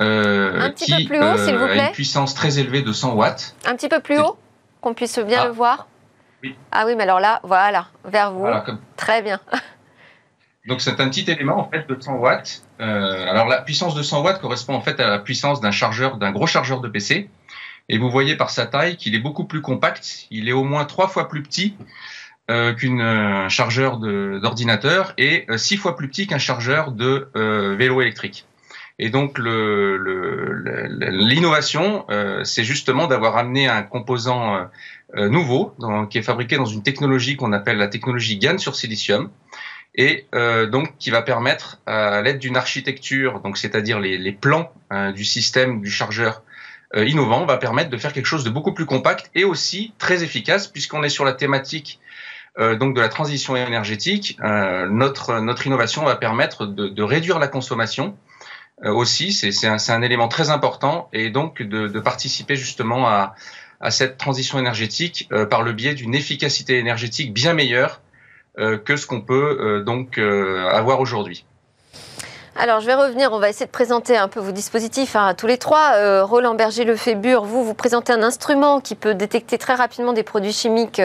euh, 0.00 0.70
qui 0.70 0.92
haut, 0.92 1.12
a 1.12 1.74
une 1.74 1.92
puissance 1.92 2.34
très 2.34 2.58
élevée 2.58 2.82
de 2.82 2.92
100 2.92 3.14
watts. 3.14 3.54
Un 3.64 3.76
petit 3.76 3.88
peu 3.88 4.00
plus 4.00 4.18
haut, 4.18 4.38
qu'on 4.80 4.94
puisse 4.94 5.18
bien 5.18 5.40
ah. 5.42 5.46
le 5.46 5.52
voir. 5.52 5.88
Ah 6.70 6.84
oui, 6.86 6.94
mais 6.96 7.04
alors 7.04 7.20
là, 7.20 7.40
voilà, 7.44 7.88
vers 8.04 8.32
vous. 8.32 8.46
Très 8.96 9.22
bien. 9.22 9.40
Donc 10.68 10.80
c'est 10.80 11.00
un 11.00 11.08
petit 11.08 11.28
élément 11.28 11.58
en 11.58 11.68
fait 11.68 11.88
de 11.88 12.00
100 12.00 12.14
watts. 12.18 12.62
Euh, 12.80 13.26
alors 13.28 13.46
la 13.46 13.60
puissance 13.62 13.96
de 13.96 14.02
100 14.02 14.22
watts 14.22 14.40
correspond 14.40 14.74
en 14.74 14.80
fait 14.80 15.00
à 15.00 15.08
la 15.08 15.18
puissance 15.18 15.60
d'un 15.60 15.72
chargeur, 15.72 16.18
d'un 16.18 16.30
gros 16.30 16.46
chargeur 16.46 16.80
de 16.80 16.88
PC. 16.88 17.28
Et 17.88 17.98
vous 17.98 18.10
voyez 18.10 18.36
par 18.36 18.50
sa 18.50 18.66
taille 18.66 18.96
qu'il 18.96 19.16
est 19.16 19.20
beaucoup 19.20 19.44
plus 19.44 19.60
compact. 19.60 20.26
Il 20.30 20.48
est 20.48 20.52
au 20.52 20.62
moins 20.62 20.84
trois 20.84 21.08
fois 21.08 21.28
plus 21.28 21.42
petit 21.42 21.74
euh, 22.50 22.74
qu'un 22.74 23.48
chargeur 23.48 23.98
d'ordinateur 23.98 25.14
et 25.18 25.46
euh, 25.48 25.56
six 25.56 25.76
fois 25.76 25.96
plus 25.96 26.08
petit 26.08 26.26
qu'un 26.26 26.38
chargeur 26.38 26.90
de 26.92 27.28
vélo 27.76 28.00
électrique. 28.00 28.46
Et 28.98 29.10
donc 29.10 29.38
l'innovation, 29.38 32.04
le, 32.08 32.44
c'est 32.44 32.62
justement 32.62 33.06
d'avoir 33.06 33.36
amené 33.36 33.66
un 33.66 33.82
composant 33.82 34.68
euh, 35.14 35.28
nouveau, 35.28 35.74
qui 36.08 36.16
est 36.16 36.22
fabriqué 36.22 36.56
dans 36.56 36.64
une 36.64 36.82
technologie 36.82 37.36
qu'on 37.36 37.52
appelle 37.52 37.76
la 37.76 37.88
technologie 37.88 38.38
GaN 38.38 38.56
sur 38.56 38.74
silicium, 38.74 39.28
et 39.94 40.26
euh, 40.34 40.66
donc 40.66 40.96
qui 40.98 41.10
va 41.10 41.20
permettre, 41.20 41.82
à 41.84 42.22
l'aide 42.22 42.38
d'une 42.38 42.56
architecture, 42.56 43.40
donc 43.40 43.58
c'est-à-dire 43.58 44.00
les, 44.00 44.16
les, 44.16 44.32
plans 44.32 44.72
euh, 44.90 45.12
du 45.12 45.26
système 45.26 45.82
du 45.82 45.90
chargeur 45.90 46.42
innovant, 46.94 47.46
va 47.46 47.58
permettre 47.58 47.90
de 47.90 47.96
faire 47.96 48.12
quelque 48.12 48.26
chose 48.26 48.44
de 48.44 48.50
beaucoup 48.50 48.72
plus 48.72 48.84
compact 48.84 49.30
et 49.34 49.44
aussi 49.44 49.94
très 49.98 50.22
efficace, 50.22 50.66
puisqu'on 50.66 51.02
est 51.02 51.10
sur 51.10 51.24
la 51.24 51.32
thématique 51.32 52.00
donc 52.58 52.94
de 52.94 53.00
la 53.00 53.08
transition 53.08 53.56
énergétique. 53.56 54.38
notre 54.42 55.40
notre 55.40 55.66
innovation 55.66 56.04
va 56.04 56.16
permettre 56.16 56.66
de, 56.66 57.02
réduire 57.02 57.38
la 57.38 57.48
consommation 57.48 58.16
aussi, 58.84 59.32
c'est 59.32 59.66
un, 59.66 59.76
un, 59.88 60.02
élément 60.02 60.28
très 60.28 60.50
important, 60.50 61.08
et 61.12 61.30
donc 61.30 61.62
de, 61.62 62.00
participer 62.00 62.56
justement 62.56 63.08
à 63.08 63.34
à 63.82 63.90
cette 63.90 64.16
transition 64.16 64.58
énergétique 64.58 65.28
euh, 65.32 65.44
par 65.44 65.62
le 65.62 65.72
biais 65.72 65.94
d'une 65.94 66.14
efficacité 66.14 66.78
énergétique 66.78 67.34
bien 67.34 67.52
meilleure 67.52 68.00
euh, 68.58 68.78
que 68.78 68.96
ce 68.96 69.06
qu'on 69.06 69.20
peut 69.20 69.58
euh, 69.60 69.82
donc 69.82 70.18
avoir 70.18 71.00
aujourd'hui. 71.00 71.44
Alors, 72.54 72.80
je 72.80 72.86
vais 72.86 72.94
revenir, 72.94 73.32
on 73.32 73.38
va 73.38 73.48
essayer 73.48 73.66
de 73.66 73.70
présenter 73.70 74.16
un 74.16 74.28
peu 74.28 74.38
vos 74.38 74.52
dispositifs 74.52 75.16
hein, 75.16 75.28
à 75.28 75.34
tous 75.34 75.46
les 75.46 75.56
trois. 75.56 76.22
Roland 76.22 76.54
Berger-Lefébure, 76.54 77.44
vous, 77.44 77.64
vous 77.64 77.74
présentez 77.74 78.12
un 78.12 78.22
instrument 78.22 78.80
qui 78.80 78.94
peut 78.94 79.14
détecter 79.14 79.56
très 79.56 79.74
rapidement 79.74 80.12
des 80.12 80.22
produits 80.22 80.52
chimiques, 80.52 81.00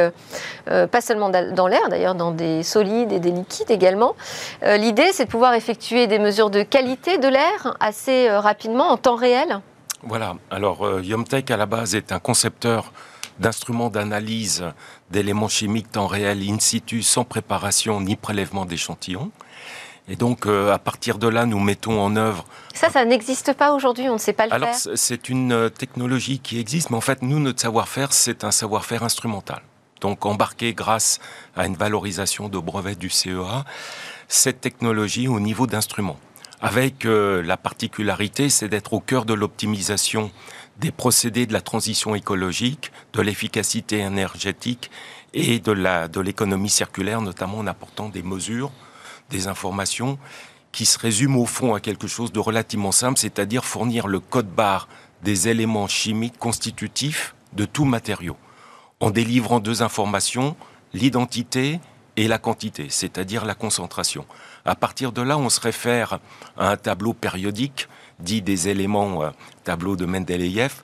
pas 0.66 1.02
seulement 1.02 1.30
dans 1.30 1.68
l'air 1.68 1.88
d'ailleurs, 1.90 2.16
dans 2.16 2.32
des 2.32 2.64
solides 2.64 3.14
et 3.14 3.20
des 3.20 3.32
liquides 3.32 3.72
également. 3.72 4.16
L'idée, 4.62 5.12
c'est 5.14 5.26
de 5.26 5.30
pouvoir 5.30 5.54
effectuer 5.54 6.08
des 6.08 6.20
mesures 6.20 6.50
de 6.50 6.64
qualité 6.64 7.18
de 7.18 7.30
l'air 7.30 7.78
assez 7.80 8.30
rapidement, 8.30 8.90
en 8.90 8.98
temps 8.98 9.16
réel 9.16 9.62
voilà, 10.04 10.36
alors 10.52 10.86
euh, 10.86 11.02
Yomtech 11.04 11.50
à 11.50 11.58
la 11.58 11.66
base 11.66 11.96
est 11.96 12.12
un 12.12 12.20
concepteur 12.20 12.94
d'instruments 13.40 13.90
d'analyse 13.90 14.64
d'éléments 15.10 15.48
chimiques 15.48 15.92
temps 15.92 16.08
réel 16.08 16.42
in 16.48 16.60
situ 16.60 17.02
sans 17.02 17.24
préparation 17.24 18.00
ni 18.00 18.16
prélèvement 18.16 18.66
d'échantillons. 18.66 19.32
Et 20.10 20.16
donc, 20.16 20.46
euh, 20.46 20.72
à 20.74 20.80
partir 20.80 21.18
de 21.18 21.28
là, 21.28 21.46
nous 21.46 21.60
mettons 21.60 22.02
en 22.02 22.16
œuvre. 22.16 22.46
Ça, 22.74 22.90
ça 22.90 23.04
n'existe 23.04 23.54
pas 23.54 23.74
aujourd'hui, 23.74 24.08
on 24.10 24.14
ne 24.14 24.18
sait 24.18 24.34
pas 24.34 24.48
le 24.48 24.54
Alors, 24.54 24.70
faire. 24.70 24.82
Alors, 24.86 24.98
c'est 24.98 25.30
une 25.30 25.52
euh, 25.52 25.70
technologie 25.70 26.40
qui 26.40 26.60
existe, 26.60 26.90
mais 26.90 26.98
en 26.98 27.02
fait, 27.02 27.22
nous, 27.22 27.40
notre 27.40 27.60
savoir-faire, 27.60 28.14
c'est 28.14 28.44
un 28.44 28.52
savoir-faire 28.52 29.04
instrumental. 29.04 29.62
Donc, 30.00 30.26
embarqué 30.26 30.74
grâce 30.74 31.20
à 31.56 31.66
une 31.66 31.76
valorisation 31.76 32.48
de 32.48 32.58
brevets 32.60 32.98
du 32.98 33.10
CEA, 33.10 33.66
cette 34.28 34.62
technologie 34.62 35.28
au 35.28 35.40
niveau 35.40 35.68
d'instruments 35.68 36.20
avec 36.60 37.06
euh, 37.06 37.44
la 37.44 37.58
particularité, 37.58 38.50
c'est 38.50 38.68
d'être 38.68 38.94
au 38.94 39.00
cœur 39.00 39.26
de 39.26 39.34
l'optimisation 39.34 40.32
des 40.80 40.92
procédés 40.92 41.46
de 41.46 41.54
la 41.54 41.62
transition 41.62 42.16
écologique, 42.16 42.92
de 43.14 43.22
l'efficacité 43.22 44.00
énergétique 44.00 44.90
et 45.34 45.60
de 45.60 45.72
la 45.72 46.08
de 46.08 46.20
l'économie 46.20 46.70
circulaire, 46.70 47.22
notamment 47.22 47.60
en 47.60 47.68
apportant 47.68 48.10
des 48.10 48.24
mesures, 48.24 48.72
des 49.30 49.48
informations 49.48 50.18
qui 50.72 50.86
se 50.86 51.00
résument 51.00 51.40
au 51.40 51.46
fond 51.46 51.74
à 51.74 51.80
quelque 51.80 52.08
chose 52.08 52.32
de 52.32 52.40
relativement 52.40 52.92
simple, 52.92 53.18
c'est-à-dire 53.18 53.66
fournir 53.66 54.08
le 54.08 54.20
code 54.20 54.50
barre 54.50 54.88
des 55.24 55.48
éléments 55.48 55.88
chimiques 55.88 56.38
constitutifs 56.38 57.36
de 57.54 57.66
tout 57.66 57.86
matériau, 57.86 58.38
en 59.00 59.10
délivrant 59.10 59.60
deux 59.60 59.82
informations, 59.82 60.56
l'identité 60.94 61.80
et 62.16 62.28
la 62.28 62.38
quantité, 62.38 62.88
c'est-à-dire 62.90 63.46
la 63.46 63.56
concentration. 63.56 64.26
À 64.66 64.76
partir 64.76 65.12
de 65.12 65.22
là, 65.22 65.38
on 65.38 65.50
se 65.50 65.60
réfère 65.60 66.20
à 66.58 66.70
un 66.72 66.78
tableau 66.78 67.14
périodique 67.14 67.88
dit 68.20 68.42
des 68.42 68.70
éléments, 68.70 69.24
euh, 69.24 69.30
tableau 69.64 69.96
de 69.96 70.06
Mendeleïev, 70.06 70.82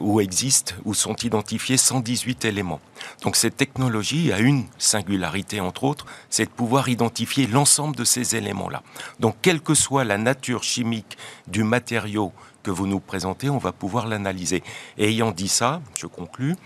où, 0.00 0.20
existent, 0.20 0.74
où 0.84 0.94
sont 0.94 1.14
identifiés 1.16 1.76
118 1.76 2.44
éléments. 2.44 2.80
Donc 3.22 3.36
cette 3.36 3.56
technologie 3.56 4.32
a 4.32 4.40
une 4.40 4.64
singularité, 4.78 5.60
entre 5.60 5.84
autres, 5.84 6.06
c'est 6.28 6.46
de 6.46 6.50
pouvoir 6.50 6.88
identifier 6.88 7.46
l'ensemble 7.46 7.94
de 7.96 8.04
ces 8.04 8.36
éléments-là. 8.36 8.82
Donc 9.20 9.36
quelle 9.42 9.60
que 9.60 9.74
soit 9.74 10.04
la 10.04 10.18
nature 10.18 10.62
chimique 10.62 11.16
du 11.46 11.62
matériau 11.62 12.32
que 12.64 12.70
vous 12.70 12.86
nous 12.86 12.98
présentez, 12.98 13.50
on 13.50 13.58
va 13.58 13.72
pouvoir 13.72 14.08
l'analyser. 14.08 14.62
Et 14.98 15.10
ayant 15.10 15.30
dit 15.30 15.48
ça, 15.48 15.82
je 15.96 16.06
conclus, 16.06 16.56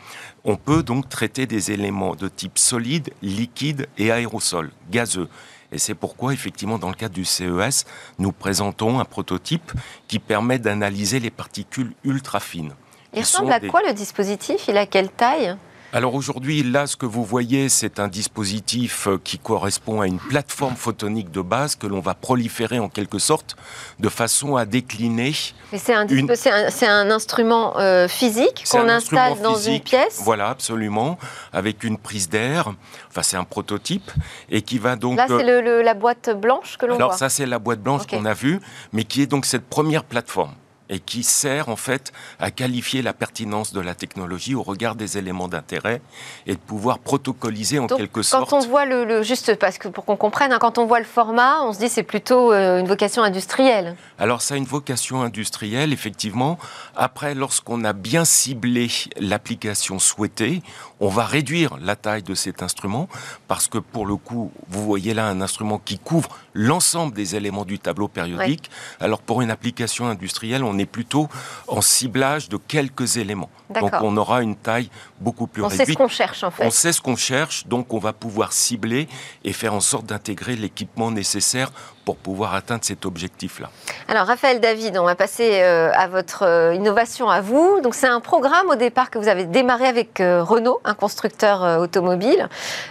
on 0.44 0.56
peut 0.56 0.82
donc 0.82 1.08
traiter 1.08 1.46
des 1.46 1.72
éléments 1.72 2.14
de 2.14 2.28
type 2.28 2.56
solide, 2.56 3.10
liquide 3.20 3.88
et 3.98 4.10
aérosol, 4.10 4.70
gazeux. 4.90 5.28
Et 5.70 5.78
c'est 5.78 5.94
pourquoi, 5.94 6.32
effectivement, 6.32 6.78
dans 6.78 6.88
le 6.88 6.94
cadre 6.94 7.14
du 7.14 7.24
CES, 7.24 7.84
nous 8.18 8.32
présentons 8.32 9.00
un 9.00 9.04
prototype 9.04 9.72
qui 10.06 10.18
permet 10.18 10.58
d'analyser 10.58 11.20
les 11.20 11.30
particules 11.30 11.92
ultra 12.04 12.40
fines. 12.40 12.74
Il 13.12 13.20
ressemble 13.20 13.52
à 13.52 13.60
quoi 13.60 13.82
le 13.86 13.92
dispositif? 13.92 14.68
Il 14.68 14.76
a 14.76 14.86
quelle 14.86 15.10
taille? 15.10 15.56
Alors 15.94 16.14
aujourd'hui, 16.14 16.62
là, 16.62 16.86
ce 16.86 16.96
que 16.96 17.06
vous 17.06 17.24
voyez, 17.24 17.70
c'est 17.70 17.98
un 17.98 18.08
dispositif 18.08 19.08
euh, 19.08 19.18
qui 19.24 19.38
correspond 19.38 20.02
à 20.02 20.06
une 20.06 20.18
plateforme 20.18 20.76
photonique 20.76 21.30
de 21.30 21.40
base 21.40 21.76
que 21.76 21.86
l'on 21.86 22.00
va 22.00 22.12
proliférer 22.12 22.78
en 22.78 22.90
quelque 22.90 23.18
sorte 23.18 23.56
de 23.98 24.10
façon 24.10 24.56
à 24.56 24.66
décliner. 24.66 25.32
Mais 25.72 25.78
c'est 25.78 25.94
un, 25.94 26.06
un, 26.06 27.10
instrument 27.10 27.78
euh, 27.78 28.06
physique 28.06 28.64
qu'on 28.70 28.86
installe 28.86 29.40
dans 29.40 29.56
une 29.56 29.80
pièce? 29.80 30.20
Voilà, 30.22 30.50
absolument, 30.50 31.18
avec 31.54 31.82
une 31.84 31.96
prise 31.96 32.28
d'air. 32.28 32.74
Enfin, 33.08 33.22
c'est 33.22 33.38
un 33.38 33.44
prototype 33.44 34.10
et 34.50 34.60
qui 34.60 34.78
va 34.78 34.94
donc. 34.94 35.16
Là, 35.16 35.24
c'est 35.26 35.48
euh, 35.48 35.82
la 35.82 35.94
boîte 35.94 36.28
blanche 36.38 36.76
que 36.76 36.84
l'on 36.84 36.96
voit. 36.96 37.04
Alors 37.06 37.14
ça, 37.14 37.30
c'est 37.30 37.46
la 37.46 37.58
boîte 37.58 37.80
blanche 37.80 38.06
qu'on 38.06 38.26
a 38.26 38.34
vue, 38.34 38.60
mais 38.92 39.04
qui 39.04 39.22
est 39.22 39.26
donc 39.26 39.46
cette 39.46 39.64
première 39.64 40.04
plateforme 40.04 40.52
et 40.90 40.98
qui 40.98 41.22
sert 41.22 41.68
en 41.68 41.76
fait 41.76 42.12
à 42.38 42.50
qualifier 42.50 43.02
la 43.02 43.12
pertinence 43.12 43.72
de 43.72 43.80
la 43.80 43.94
technologie 43.94 44.54
au 44.54 44.62
regard 44.62 44.94
des 44.94 45.18
éléments 45.18 45.48
d'intérêt 45.48 46.00
et 46.46 46.54
de 46.54 46.58
pouvoir 46.58 46.98
protocoliser 46.98 47.78
en 47.78 47.86
quelque 47.86 48.22
sorte. 48.22 48.48
Quand 48.48 48.56
on 48.56 48.66
voit 48.66 48.86
le, 48.86 49.22
juste 49.22 49.54
parce 49.56 49.78
que 49.78 49.88
pour 49.88 50.04
qu'on 50.04 50.16
comprenne, 50.16 50.52
hein, 50.52 50.58
quand 50.60 50.78
on 50.78 50.86
voit 50.86 50.98
le 50.98 51.04
format, 51.04 51.62
on 51.62 51.72
se 51.72 51.78
dit 51.78 51.88
c'est 51.88 52.02
plutôt 52.02 52.52
euh, 52.52 52.80
une 52.80 52.86
vocation 52.86 53.22
industrielle. 53.22 53.96
Alors 54.18 54.42
ça 54.42 54.54
a 54.54 54.56
une 54.56 54.64
vocation 54.64 55.22
industrielle 55.22 55.92
effectivement. 55.92 56.58
Après, 56.96 57.34
lorsqu'on 57.34 57.84
a 57.84 57.92
bien 57.92 58.24
ciblé 58.24 58.88
l'application 59.18 59.98
souhaitée, 59.98 60.62
on 61.00 61.08
va 61.08 61.24
réduire 61.24 61.76
la 61.80 61.96
taille 61.96 62.22
de 62.22 62.34
cet 62.34 62.62
instrument 62.62 63.08
parce 63.46 63.68
que 63.68 63.78
pour 63.78 64.06
le 64.06 64.16
coup, 64.16 64.52
vous 64.68 64.84
voyez 64.84 65.14
là 65.14 65.26
un 65.26 65.40
instrument 65.40 65.78
qui 65.78 65.98
couvre 65.98 66.30
l'ensemble 66.54 67.14
des 67.14 67.36
éléments 67.36 67.64
du 67.64 67.78
tableau 67.78 68.08
périodique. 68.08 68.70
Alors 69.00 69.20
pour 69.20 69.42
une 69.42 69.50
application 69.50 70.06
industrielle, 70.06 70.64
on 70.64 70.77
est 70.78 70.86
plutôt 70.86 71.28
en 71.66 71.80
ciblage 71.80 72.48
de 72.48 72.56
quelques 72.56 73.16
éléments. 73.16 73.50
Donc 73.70 73.92
on 74.00 74.16
aura 74.16 74.42
une 74.42 74.56
taille 74.56 74.90
beaucoup 75.20 75.46
plus 75.46 75.62
réduite. 75.62 75.80
On 75.80 75.84
sait 75.84 75.92
ce 75.92 75.98
qu'on 75.98 76.08
cherche 76.08 76.44
en 76.44 76.50
fait. 76.50 76.66
On 76.66 76.70
sait 76.70 76.92
ce 76.92 77.00
qu'on 77.00 77.16
cherche, 77.16 77.66
donc 77.66 77.92
on 77.92 77.98
va 77.98 78.12
pouvoir 78.12 78.52
cibler 78.52 79.08
et 79.44 79.52
faire 79.52 79.74
en 79.74 79.80
sorte 79.80 80.06
d'intégrer 80.06 80.56
l'équipement 80.56 81.10
nécessaire 81.10 81.70
pour 82.08 82.16
pouvoir 82.16 82.54
atteindre 82.54 82.84
cet 82.84 83.04
objectif-là. 83.04 83.68
Alors 84.08 84.26
Raphaël 84.26 84.60
David, 84.60 84.96
on 84.96 85.04
va 85.04 85.14
passer 85.14 85.60
euh, 85.60 85.90
à 85.92 86.08
votre 86.08 86.42
euh, 86.42 86.72
innovation 86.72 87.28
à 87.28 87.42
vous. 87.42 87.82
Donc 87.82 87.94
c'est 87.94 88.06
un 88.06 88.20
programme 88.20 88.66
au 88.70 88.76
départ 88.76 89.10
que 89.10 89.18
vous 89.18 89.28
avez 89.28 89.44
démarré 89.44 89.84
avec 89.84 90.18
euh, 90.22 90.42
Renault, 90.42 90.80
un 90.86 90.94
constructeur 90.94 91.78
automobile. 91.78 92.48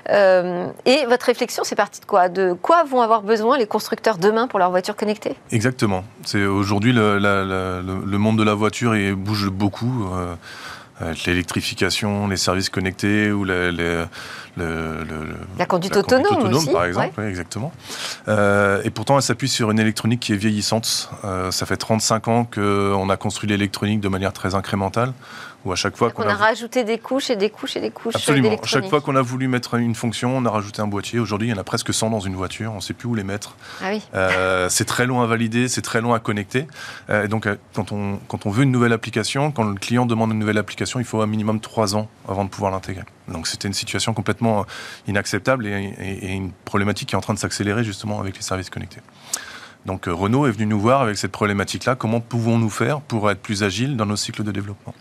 et 0.07 1.05
votre 1.07 1.25
réflexion, 1.25 1.63
c'est 1.63 1.75
parti 1.75 1.99
de 1.99 2.05
quoi? 2.05 2.29
De 2.29 2.53
quoi 2.53 2.83
vont 2.83 3.01
avoir 3.01 3.23
besoin 3.23 3.57
les 3.57 3.65
constructeurs 3.65 4.19
demain 4.19 4.45
pour 4.45 4.59
leurs 4.59 4.69
voitures 4.69 4.95
connectées 4.95 5.35
Exactement. 5.51 6.03
C'est 6.23 6.45
aujourd'hui 6.45 6.93
le, 6.93 7.17
le, 7.17 8.17
monde 8.19 8.37
de 8.37 8.43
la 8.43 8.53
voiture 8.53 8.93
et 8.93 9.13
bouge 9.13 9.49
beaucoup 9.49 10.11
l'électrification, 11.25 12.27
les 12.27 12.37
services 12.37 12.69
connectés 12.69 13.31
ou 13.31 13.43
la, 13.43 14.07
conduite 15.67 15.95
autonome, 15.95 16.53
aussi. 16.53 16.71
par 16.71 16.85
exemple. 16.85 17.21
exactement. 17.21 17.71
Euh, 18.27 18.81
et 18.83 18.89
pourtant, 18.89 19.15
elle 19.15 19.21
s'appuie 19.21 19.49
sur 19.49 19.71
une 19.71 19.79
électronique 19.79 20.19
qui 20.19 20.33
est 20.33 20.37
vieillissante. 20.37 21.09
Euh, 21.23 21.51
ça 21.51 21.65
fait 21.65 21.77
35 21.77 22.27
ans 22.27 22.45
qu'on 22.45 23.09
a 23.09 23.17
construit 23.17 23.49
l'électronique 23.49 23.99
de 23.99 24.09
manière 24.09 24.33
très 24.33 24.55
incrémentale 24.55 25.13
à 25.71 25.75
chaque 25.75 25.97
fois 25.97 26.11
qu'on 26.11 26.23
a, 26.23 26.33
rajouté 26.33 26.83
des 26.83 26.97
couches 26.97 27.29
et 27.29 27.35
des 27.35 27.49
couches 27.49 27.75
et 27.75 27.81
des 27.81 27.91
couches. 27.91 28.15
Absolument. 28.15 28.51
À 28.51 28.65
chaque 28.65 28.87
fois 28.87 29.01
qu'on 29.01 29.15
a 29.15 29.21
voulu 29.21 29.47
mettre 29.47 29.75
une 29.75 29.95
fonction, 29.95 30.37
on 30.37 30.45
a 30.45 30.49
rajouté 30.49 30.81
un 30.81 30.87
boîtier. 30.87 31.19
Aujourd'hui, 31.19 31.49
il 31.49 31.51
y 31.51 31.53
en 31.53 31.59
a 31.59 31.63
presque 31.63 31.93
100 31.93 32.09
dans 32.09 32.19
une 32.19 32.35
voiture. 32.35 32.71
On 32.71 32.77
ne 32.77 32.81
sait 32.81 32.93
plus 32.93 33.07
où 33.07 33.15
les 33.15 33.23
mettre. 33.23 33.55
Ah 33.81 33.89
oui. 33.89 34.01
Euh, 34.13 34.69
c'est 34.69 34.85
très 34.85 35.05
long 35.05 35.21
à 35.21 35.25
valider, 35.25 35.67
c'est 35.67 35.81
très 35.81 36.01
long 36.01 36.13
à 36.13 36.19
connecter. 36.19 36.67
Euh, 37.09 37.25
et 37.25 37.27
donc, 37.27 37.47
euh, 37.47 37.55
quand 37.73 37.91
on, 37.91 38.19
quand 38.27 38.45
on 38.45 38.49
veut 38.49 38.63
une 38.63 38.71
nouvelle 38.71 38.93
application, 38.93 39.51
quand 39.51 39.63
le 39.63 39.75
client 39.75 40.05
demande 40.05 40.31
une 40.31 40.39
nouvelle 40.39 40.57
application, 40.57 40.99
il 40.99 41.05
faut 41.05 41.21
un 41.21 41.27
minimum 41.27 41.59
3 41.59 41.95
ans 41.95 42.07
avant 42.27 42.45
de 42.45 42.49
pouvoir 42.49 42.71
l'intégrer. 42.71 43.03
Donc, 43.27 43.47
c'était 43.47 43.67
une 43.67 43.73
situation 43.73 44.13
complètement 44.13 44.65
inacceptable 45.07 45.67
et, 45.67 45.93
et 45.99 46.33
une 46.33 46.51
problématique 46.65 47.09
qui 47.09 47.15
est 47.15 47.17
en 47.17 47.21
train 47.21 47.33
de 47.33 47.39
s'accélérer 47.39 47.83
justement 47.83 48.19
avec 48.19 48.35
les 48.35 48.41
services 48.41 48.69
connectés. 48.69 49.01
Donc 49.85 50.07
Renault 50.07 50.47
est 50.47 50.51
venu 50.51 50.65
nous 50.65 50.79
voir 50.81 51.01
avec 51.01 51.17
cette 51.17 51.31
problématique-là. 51.31 51.95
Comment 51.95 52.19
pouvons-nous 52.19 52.69
faire 52.69 52.99
pour 52.99 53.31
être 53.31 53.39
plus 53.39 53.63
agile 53.63 53.95
dans 53.95 54.05
nos 54.05 54.17
cycles 54.17 54.43
de 54.43 54.51
développement? 54.51 54.93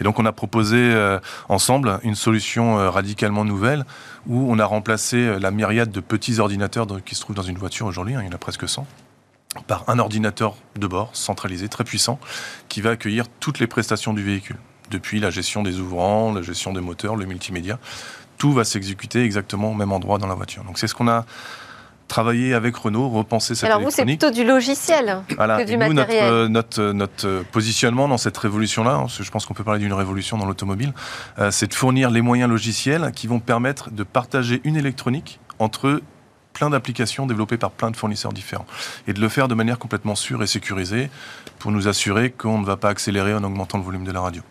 Et 0.00 0.04
donc 0.04 0.18
on 0.18 0.26
a 0.26 0.32
proposé 0.32 0.76
euh, 0.76 1.18
ensemble 1.48 1.98
une 2.02 2.14
solution 2.14 2.78
euh, 2.78 2.90
radicalement 2.90 3.44
nouvelle 3.44 3.84
où 4.26 4.50
on 4.50 4.58
a 4.58 4.64
remplacé 4.64 5.16
euh, 5.16 5.38
la 5.38 5.50
myriade 5.50 5.90
de 5.90 6.00
petits 6.00 6.38
ordinateurs 6.38 6.86
qui 7.04 7.14
se 7.14 7.20
trouvent 7.20 7.36
dans 7.36 7.42
une 7.42 7.58
voiture 7.58 7.86
aujourd'hui, 7.86 8.14
hein, 8.14 8.20
il 8.22 8.26
y 8.26 8.28
en 8.28 8.34
a 8.34 8.38
presque 8.38 8.68
100 8.68 8.86
par 9.66 9.84
un 9.88 9.98
ordinateur 9.98 10.56
de 10.76 10.86
bord 10.86 11.10
centralisé, 11.14 11.68
très 11.68 11.82
puissant, 11.82 12.20
qui 12.68 12.80
va 12.80 12.90
accueillir 12.90 13.24
toutes 13.40 13.58
les 13.58 13.66
prestations 13.66 14.12
du 14.12 14.22
véhicule, 14.22 14.58
depuis 14.90 15.20
la 15.20 15.30
gestion 15.30 15.62
des 15.62 15.80
ouvrants, 15.80 16.32
la 16.32 16.42
gestion 16.42 16.72
des 16.72 16.80
moteurs, 16.80 17.16
le 17.16 17.24
multimédia. 17.24 17.78
Tout 18.36 18.52
va 18.52 18.62
s'exécuter 18.64 19.24
exactement 19.24 19.70
au 19.70 19.74
même 19.74 19.90
endroit 19.90 20.18
dans 20.18 20.28
la 20.28 20.34
voiture. 20.34 20.62
Donc 20.64 20.78
c'est 20.78 20.86
ce 20.86 20.94
qu'on 20.94 21.08
a 21.08 21.24
travailler 22.08 22.54
avec 22.54 22.74
Renault, 22.76 23.08
repenser 23.08 23.54
cette 23.54 23.68
Alors 23.68 23.80
vous, 23.80 23.90
c'est 23.90 24.04
plutôt 24.04 24.30
du 24.30 24.44
logiciel 24.44 25.22
que 25.28 25.64
du 25.64 25.76
nous, 25.76 25.92
matériel. 25.92 26.46
Notre, 26.46 26.82
notre, 26.82 26.92
notre, 26.92 27.44
positionnement 27.52 28.08
dans 28.08 28.18
cette 28.18 28.36
révolution-là, 28.36 28.94
hein, 28.94 29.06
je 29.08 29.30
pense 29.30 29.46
qu'on 29.46 29.54
peut 29.54 29.64
parler 29.64 29.80
d'une 29.80 29.92
révolution 29.92 30.38
dans 30.38 30.46
l'automobile, 30.46 30.92
euh, 31.38 31.50
c'est 31.50 31.68
de 31.68 31.74
fournir 31.74 32.10
les 32.10 32.22
moyens 32.22 32.50
logiciels 32.50 33.12
qui 33.14 33.26
vont 33.26 33.40
permettre 33.40 33.90
de 33.90 34.02
partager 34.02 34.60
une 34.64 34.76
électronique 34.76 35.38
entre 35.58 36.00
plein 36.52 36.70
d'applications 36.70 37.26
développées 37.26 37.56
par 37.56 37.70
plein 37.70 37.90
de 37.90 37.96
fournisseurs 37.96 38.32
différents. 38.32 38.66
Et 39.06 39.12
de 39.12 39.20
le 39.20 39.28
faire 39.28 39.46
de 39.46 39.54
manière 39.54 39.78
complètement 39.78 40.16
sûre 40.16 40.42
et 40.42 40.46
sécurisée 40.46 41.08
pour 41.58 41.70
nous 41.70 41.86
assurer 41.86 42.30
qu'on 42.30 42.58
ne 42.58 42.66
va 42.66 42.76
pas 42.76 42.88
accélérer 42.88 43.34
en 43.34 43.44
augmentant 43.44 43.78
le 43.78 43.84
volume 43.84 44.04
de 44.04 44.12
la 44.12 44.20
radio. 44.20 44.42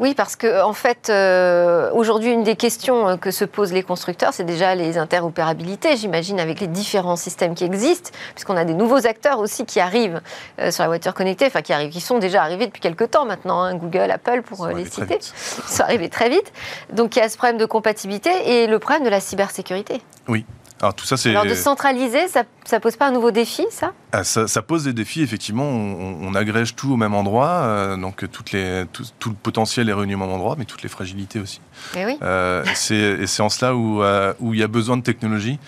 Oui, 0.00 0.14
parce 0.14 0.34
que 0.34 0.62
en 0.62 0.72
fait, 0.72 1.08
euh, 1.08 1.90
aujourd'hui, 1.92 2.32
une 2.32 2.42
des 2.42 2.56
questions 2.56 3.08
euh, 3.08 3.16
que 3.16 3.30
se 3.30 3.44
posent 3.44 3.72
les 3.72 3.84
constructeurs, 3.84 4.32
c'est 4.32 4.44
déjà 4.44 4.74
les 4.74 4.98
interopérabilités, 4.98 5.96
j'imagine, 5.96 6.40
avec 6.40 6.60
les 6.60 6.66
différents 6.66 7.16
systèmes 7.16 7.54
qui 7.54 7.64
existent, 7.64 8.10
puisqu'on 8.34 8.56
a 8.56 8.64
des 8.64 8.74
nouveaux 8.74 9.06
acteurs 9.06 9.38
aussi 9.38 9.64
qui 9.64 9.78
arrivent 9.78 10.20
euh, 10.58 10.72
sur 10.72 10.82
la 10.82 10.88
voiture 10.88 11.14
connectée, 11.14 11.46
enfin 11.46 11.62
qui 11.62 11.72
arrivent, 11.72 11.92
qui 11.92 12.00
sont 12.00 12.18
déjà 12.18 12.42
arrivés 12.42 12.66
depuis 12.66 12.80
quelques 12.80 13.12
temps 13.12 13.24
maintenant, 13.24 13.62
hein, 13.62 13.76
Google, 13.76 14.10
Apple, 14.10 14.42
pour 14.42 14.66
les 14.66 14.84
citer, 14.84 15.18
ils 15.20 15.72
sont 15.72 15.82
arrivés 15.84 16.08
très 16.08 16.28
vite. 16.28 16.52
Donc 16.92 17.14
il 17.14 17.20
y 17.20 17.22
a 17.22 17.28
ce 17.28 17.36
problème 17.36 17.58
de 17.58 17.66
compatibilité 17.66 18.30
et 18.44 18.66
le 18.66 18.78
problème 18.80 19.04
de 19.04 19.10
la 19.10 19.20
cybersécurité. 19.20 20.02
Oui, 20.26 20.44
alors 20.84 20.94
tout 20.94 21.06
ça, 21.06 21.16
c'est. 21.16 21.30
Alors 21.30 21.46
de 21.46 21.54
centraliser, 21.54 22.28
ça, 22.28 22.42
ça 22.66 22.78
pose 22.78 22.96
pas 22.96 23.08
un 23.08 23.10
nouveau 23.10 23.30
défi, 23.30 23.64
ça, 23.70 23.94
ah, 24.12 24.22
ça 24.22 24.62
pose 24.62 24.84
des 24.84 24.92
défis, 24.92 25.22
effectivement. 25.22 25.64
On, 25.64 26.34
agrège 26.34 26.76
tout 26.76 26.92
au 26.92 26.96
même 26.96 27.14
endroit, 27.14 27.48
euh, 27.48 27.96
donc 27.96 28.28
toutes 28.30 28.52
les, 28.52 28.84
tout, 28.92 29.30
le 29.30 29.34
potentiel 29.34 29.88
est 29.88 29.94
réuni 29.94 30.14
au 30.14 30.18
même 30.18 30.30
endroit, 30.30 30.56
mais 30.58 30.66
toutes 30.66 30.82
les 30.82 30.90
fragilités 30.90 31.38
aussi. 31.38 31.60
Eh 31.94 32.00
et 32.00 32.06
oui. 32.06 32.18
Euh, 32.22 32.62
c'est 32.74 33.40
en 33.40 33.48
cela 33.48 33.74
où, 33.74 34.02
euh, 34.02 34.34
où 34.40 34.52
il 34.52 34.60
y 34.60 34.62
a 34.62 34.68
besoin 34.68 34.98
de 34.98 35.02
technologie 35.02 35.58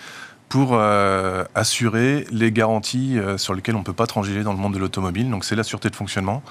pour 0.49 0.71
euh, 0.73 1.45
assurer 1.55 2.27
les 2.31 2.51
garanties 2.51 3.17
sur 3.37 3.55
lesquelles 3.55 3.75
on 3.75 3.79
ne 3.79 3.83
peut 3.83 3.93
pas 3.93 4.07
transiger 4.07 4.43
dans 4.43 4.53
le 4.53 4.59
monde 4.59 4.75
de 4.75 4.79
l'automobile. 4.79 5.31
Donc 5.31 5.45
c'est 5.45 5.55
la 5.55 5.63
sûreté 5.63 5.89
de 5.89 5.95
fonctionnement. 5.95 6.43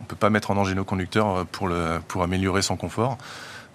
On 0.00 0.04
ne 0.04 0.08
peut 0.08 0.16
pas 0.16 0.30
mettre 0.30 0.50
en 0.50 0.56
danger 0.56 0.74
nos 0.74 0.84
conducteurs 0.84 1.46
pour, 1.52 1.68
le, 1.68 2.00
pour 2.08 2.24
améliorer 2.24 2.62
son 2.62 2.76
confort. 2.76 3.16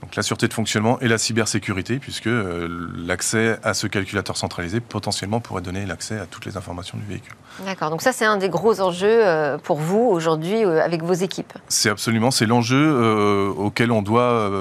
Donc 0.03 0.17
la 0.17 0.23
sûreté 0.23 0.49
de 0.49 0.53
fonctionnement 0.53 0.99
et 0.99 1.07
la 1.07 1.17
cybersécurité, 1.17 1.97
puisque 1.97 2.27
euh, 2.27 2.67
l'accès 3.07 3.57
à 3.63 3.73
ce 3.73 3.87
calculateur 3.87 4.35
centralisé 4.35 4.81
potentiellement 4.81 5.39
pourrait 5.39 5.61
donner 5.61 5.85
l'accès 5.85 6.19
à 6.19 6.25
toutes 6.25 6.45
les 6.45 6.57
informations 6.57 6.97
du 6.97 7.05
véhicule. 7.05 7.31
D'accord, 7.65 7.89
donc 7.89 8.01
ça 8.01 8.11
c'est 8.11 8.25
un 8.25 8.35
des 8.35 8.49
gros 8.49 8.81
enjeux 8.81 9.25
euh, 9.25 9.57
pour 9.57 9.77
vous 9.77 10.01
aujourd'hui 10.01 10.65
euh, 10.65 10.83
avec 10.83 11.03
vos 11.03 11.13
équipes. 11.13 11.53
C'est 11.69 11.87
absolument, 11.89 12.31
c'est 12.31 12.45
l'enjeu 12.45 13.53
auquel 13.57 13.93
on 13.93 14.01
doit, 14.01 14.51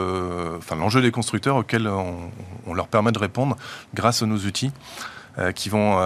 enfin 0.58 0.76
l'enjeu 0.76 1.02
des 1.02 1.10
constructeurs 1.10 1.56
auquel 1.56 1.88
on, 1.88 2.72
leur 2.72 2.86
permet 2.86 3.10
de 3.10 3.18
répondre 3.18 3.56
grâce 3.94 4.22
à 4.22 4.26
nos 4.26 4.38
outils. 4.38 4.70
Qui, 5.54 5.68
vont, 5.68 5.98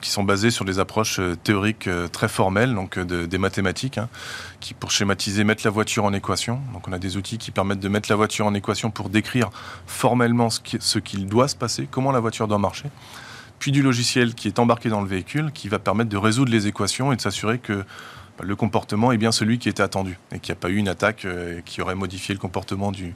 qui 0.00 0.10
sont 0.10 0.24
basés 0.24 0.50
sur 0.50 0.64
des 0.64 0.78
approches 0.78 1.20
théoriques 1.44 1.88
très 2.12 2.28
formelles, 2.28 2.74
donc 2.74 2.98
des 2.98 3.38
mathématiques, 3.38 3.98
hein, 3.98 4.08
qui, 4.60 4.74
pour 4.74 4.90
schématiser, 4.90 5.44
mettent 5.44 5.64
la 5.64 5.70
voiture 5.70 6.04
en 6.04 6.12
équation. 6.12 6.60
Donc 6.72 6.88
on 6.88 6.92
a 6.92 6.98
des 6.98 7.16
outils 7.16 7.38
qui 7.38 7.50
permettent 7.50 7.80
de 7.80 7.88
mettre 7.88 8.10
la 8.10 8.16
voiture 8.16 8.46
en 8.46 8.54
équation 8.54 8.90
pour 8.90 9.10
décrire 9.10 9.50
formellement 9.86 10.48
ce 10.50 10.98
qu'il 10.98 11.26
doit 11.26 11.48
se 11.48 11.56
passer, 11.56 11.88
comment 11.90 12.12
la 12.12 12.20
voiture 12.20 12.48
doit 12.48 12.58
marcher. 12.58 12.90
Puis 13.58 13.72
du 13.72 13.82
logiciel 13.82 14.34
qui 14.34 14.48
est 14.48 14.58
embarqué 14.58 14.88
dans 14.88 15.00
le 15.00 15.08
véhicule, 15.08 15.50
qui 15.52 15.68
va 15.68 15.78
permettre 15.78 16.10
de 16.10 16.16
résoudre 16.16 16.52
les 16.52 16.66
équations 16.66 17.12
et 17.12 17.16
de 17.16 17.20
s'assurer 17.20 17.58
que 17.58 17.84
bah, 18.38 18.44
le 18.44 18.56
comportement 18.56 19.10
est 19.10 19.16
bien 19.16 19.32
celui 19.32 19.58
qui 19.58 19.68
était 19.68 19.82
attendu 19.82 20.18
et 20.32 20.38
qu'il 20.38 20.52
n'y 20.52 20.58
a 20.58 20.60
pas 20.60 20.68
eu 20.68 20.76
une 20.76 20.88
attaque 20.88 21.24
euh, 21.24 21.60
qui 21.64 21.82
aurait 21.82 21.96
modifié 21.96 22.34
le 22.34 22.40
comportement 22.40 22.92
du, 22.92 23.14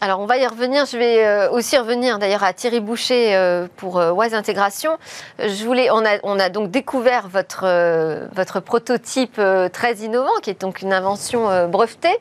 Alors 0.00 0.20
on 0.20 0.26
va 0.26 0.36
y 0.36 0.46
revenir. 0.46 0.86
Je 0.86 0.96
vais 0.96 1.24
euh, 1.24 1.50
aussi 1.50 1.76
revenir 1.76 2.18
d'ailleurs 2.18 2.44
à 2.44 2.52
Thierry 2.52 2.80
Boucher 2.80 3.34
euh, 3.34 3.66
pour 3.76 3.98
euh, 3.98 4.12
Wise 4.12 4.34
Intégration. 4.34 4.98
On 5.38 6.04
a, 6.04 6.18
on 6.22 6.38
a 6.38 6.48
donc 6.50 6.70
découvert 6.70 7.28
votre, 7.28 8.28
votre 8.34 8.60
prototype 8.60 9.40
très 9.72 9.94
innovant, 9.96 10.34
qui 10.42 10.50
est 10.50 10.60
donc 10.60 10.82
une 10.82 10.92
invention 10.92 11.68
brevetée. 11.68 12.16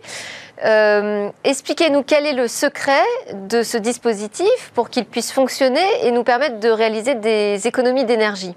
Expliquez-nous 1.43 2.04
quel 2.04 2.26
est 2.26 2.34
le 2.34 2.47
secret 2.47 3.04
de 3.34 3.63
ce 3.63 3.78
dispositif 3.78 4.71
pour 4.73 4.89
qu'il 4.89 5.06
puisse 5.06 5.32
fonctionner 5.32 5.86
et 6.04 6.12
nous 6.12 6.23
permettre 6.23 6.60
de 6.60 6.69
réaliser 6.69 7.15
des 7.15 7.67
économies 7.67 8.06
d'énergie. 8.06 8.56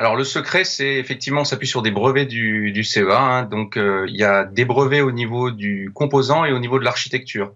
Alors 0.00 0.14
le 0.14 0.22
secret, 0.22 0.62
c'est 0.62 0.94
effectivement, 0.94 1.40
on 1.40 1.44
s'appuie 1.44 1.66
sur 1.66 1.82
des 1.82 1.90
brevets 1.90 2.28
du, 2.28 2.84
CEA. 2.84 3.20
Hein. 3.20 3.42
donc 3.42 3.76
euh, 3.76 4.06
il 4.08 4.16
y 4.16 4.22
a 4.22 4.44
des 4.44 4.64
brevets 4.64 5.02
au 5.02 5.10
niveau 5.10 5.50
du 5.50 5.90
composant 5.92 6.44
et 6.44 6.52
au 6.52 6.60
niveau 6.60 6.78
de 6.78 6.84
l'architecture. 6.84 7.52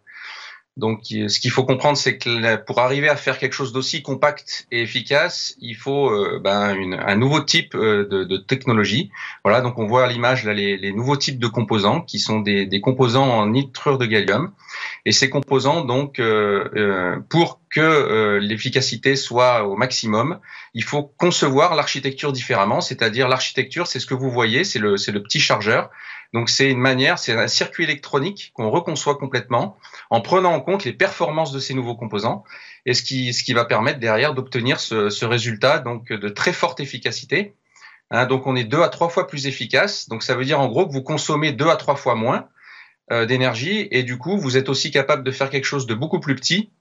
Donc, 0.78 1.00
ce 1.04 1.38
qu'il 1.38 1.50
faut 1.50 1.64
comprendre, 1.64 1.98
c'est 1.98 2.16
que 2.16 2.56
pour 2.64 2.78
arriver 2.78 3.11
à 3.11 3.16
faire 3.16 3.38
quelque 3.38 3.52
chose 3.52 3.74
d'aussi 3.74 4.00
compact 4.00 4.66
et 4.72 4.80
efficace, 4.80 5.54
il 5.61 5.76
faut 5.76 6.08
euh, 6.08 6.40
ben, 6.42 6.74
une, 6.74 6.94
un 6.94 7.14
nouveau 7.14 7.40
type 7.40 7.74
euh, 7.74 8.08
de, 8.08 8.24
de, 8.24 8.38
technologie. 8.38 9.11
Voilà, 9.44 9.61
donc 9.61 9.78
on 9.78 9.87
voit 9.87 10.04
à 10.04 10.06
l'image 10.06 10.44
là 10.44 10.54
les, 10.54 10.78
les, 10.78 10.92
nouveaux 10.92 11.18
types 11.18 11.38
de 11.38 11.46
composants 11.46 12.00
qui 12.00 12.18
sont 12.18 12.40
des, 12.40 12.64
des, 12.64 12.80
composants 12.80 13.28
en 13.28 13.48
nitrure 13.48 13.98
de 13.98 14.06
gallium. 14.06 14.50
Et 15.04 15.12
ces 15.12 15.28
composants, 15.28 15.85
donc, 15.85 16.18
euh, 16.18 16.64
euh 16.74 17.16
pour 17.28 17.61
que 17.68 18.38
l'efficacité 18.38 19.16
soit 19.16 19.66
au 19.66 19.76
maximum, 19.76 20.38
il 20.74 20.85
faut 20.85 21.02
concevoir 21.02 21.74
l'architecture 21.74 22.32
différemment. 22.32 22.80
C'est-à-dire 22.80 23.28
l'architecture, 23.28 23.87
c'est 23.87 23.98
ce 23.98 24.06
que 24.06 24.14
vous 24.14 24.30
voyez, 24.30 24.64
c'est 24.64 24.78
le, 24.78 24.96
le 24.96 25.22
petit 25.22 25.40
chargeur. 25.40 25.90
Donc 26.33 26.49
c'est 26.49 26.71
une 26.71 26.79
manière, 26.79 27.18
c'est 27.18 27.33
un 27.35 27.49
circuit 27.49 27.85
électronique 27.85 28.53
qu'on 28.55 28.71
reconçoit 28.71 29.16
complètement 29.16 29.77
en 30.09 30.21
prenant 30.23 30.53
en 30.53 30.61
compte 30.61 30.85
les 30.85 30.95
performances 30.95 31.53
de 31.53 31.59
ces 31.59 31.75
nouveaux 31.75 31.95
composants 31.95 32.42
et 32.87 32.95
ce 32.95 33.03
qui, 33.03 33.35
ce 33.35 33.45
qui 33.45 33.53
va 33.53 33.66
permettre 33.66 33.99
derrière 33.99 34.33
d'obtenir 34.33 34.81
ce, 34.81 35.25
résultat 35.25 35.79
donc 35.79 36.11
de 36.11 36.29
très 36.29 36.53
forte 36.53 36.81
efficacité. 36.81 37.55
Hein, 38.11 38.27
donc 38.27 38.47
on 38.47 38.57
est 38.57 38.64
deux 38.64 38.81
à 38.81 38.88
trois 38.88 39.11
fois 39.11 39.27
plus 39.27 39.47
efficace. 39.47 40.09
Donc 40.09 40.23
ça 40.23 40.35
veut 40.35 40.45
dire 40.45 40.59
en 40.59 40.68
gros 40.68 40.87
que 40.87 40.92
vous 40.92 41.03
consommez 41.03 41.53
deux 41.53 41.68
à 41.68 41.77
trois 41.77 41.97
fois 41.97 42.14
moins 42.14 42.49
euh, 43.11 43.27
d'énergie 43.27 43.88
et 43.90 44.03
du 44.03 44.16
coup 44.16 44.38
vous 44.38 44.57
êtes 44.57 44.71
aussi 44.71 44.90
capable 44.90 45.25
de 45.25 45.31
faire 45.31 45.51
quelque 45.51 45.66
chose 45.66 45.87
de 45.87 45.95
beaucoup 45.95 46.21
plus 46.21 46.35
petit. 46.35 46.73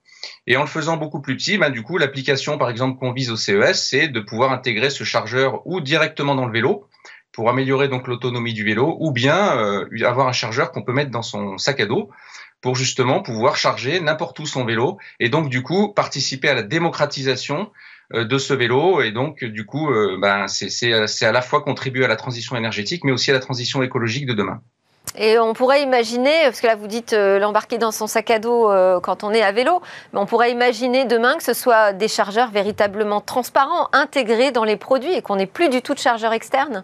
Et 0.47 0.55
en 0.55 0.61
le 0.61 0.67
faisant 0.67 0.97
beaucoup 0.97 1.19
plus 1.19 1.35
petit, 1.35 1.57
ben, 1.57 1.71
du 1.71 1.81
coup 1.81 1.97
l'application 1.97 2.57
par 2.57 2.69
exemple 2.69 2.99
qu'on 2.99 3.11
vise 3.11 3.31
au 3.31 3.35
CES, 3.35 3.73
c'est 3.73 4.07
de 4.07 4.19
pouvoir 4.21 4.53
intégrer 4.53 4.89
ce 4.89 5.03
chargeur 5.03 5.65
ou 5.67 5.81
directement 5.81 6.35
dans 6.35 6.45
le 6.45 6.53
vélo 6.53 6.87
pour 7.31 7.49
améliorer 7.49 7.87
donc 7.87 8.07
l'autonomie 8.07 8.53
du 8.53 8.63
vélo, 8.63 8.97
ou 8.99 9.11
bien 9.11 9.57
euh, 9.57 9.85
avoir 10.05 10.27
un 10.27 10.33
chargeur 10.33 10.71
qu'on 10.71 10.83
peut 10.83 10.93
mettre 10.93 11.11
dans 11.11 11.21
son 11.21 11.57
sac 11.57 11.79
à 11.79 11.85
dos 11.85 12.09
pour 12.61 12.75
justement 12.75 13.21
pouvoir 13.21 13.55
charger 13.55 13.99
n'importe 13.99 14.37
où 14.39 14.45
son 14.45 14.65
vélo 14.65 14.97
et 15.19 15.29
donc 15.29 15.49
du 15.49 15.63
coup 15.63 15.89
participer 15.89 16.49
à 16.49 16.53
la 16.53 16.63
démocratisation 16.63 17.71
euh, 18.13 18.25
de 18.25 18.37
ce 18.37 18.53
vélo 18.53 19.01
et 19.01 19.11
donc 19.11 19.43
du 19.43 19.65
coup 19.65 19.89
euh, 19.91 20.17
ben, 20.19 20.47
c'est 20.47 20.93
à 20.93 21.31
la 21.31 21.41
fois 21.41 21.61
contribuer 21.61 22.05
à 22.05 22.07
la 22.07 22.17
transition 22.17 22.55
énergétique 22.55 23.03
mais 23.03 23.11
aussi 23.11 23.31
à 23.31 23.33
la 23.33 23.39
transition 23.39 23.81
écologique 23.81 24.25
de 24.25 24.33
demain. 24.33 24.61
Et 25.17 25.39
on 25.39 25.53
pourrait 25.53 25.81
imaginer, 25.81 26.43
parce 26.43 26.61
que 26.61 26.67
là 26.67 26.75
vous 26.75 26.85
dites 26.85 27.13
l'embarquer 27.13 27.79
dans 27.79 27.91
son 27.91 28.05
sac 28.05 28.29
à 28.29 28.37
dos 28.37 28.69
quand 29.01 29.23
on 29.23 29.31
est 29.31 29.41
à 29.41 29.51
vélo, 29.51 29.81
mais 30.13 30.19
on 30.19 30.27
pourrait 30.27 30.51
imaginer 30.51 31.05
demain 31.05 31.35
que 31.37 31.43
ce 31.43 31.53
soit 31.53 31.91
des 31.91 32.07
chargeurs 32.07 32.51
véritablement 32.51 33.19
transparents, 33.19 33.89
intégrés 33.93 34.51
dans 34.51 34.63
les 34.63 34.77
produits 34.77 35.13
et 35.13 35.23
qu'on 35.23 35.37
n'ait 35.37 35.47
plus 35.47 35.69
du 35.69 35.81
tout 35.81 35.95
de 35.95 35.99
chargeur 35.99 36.33
externe 36.33 36.83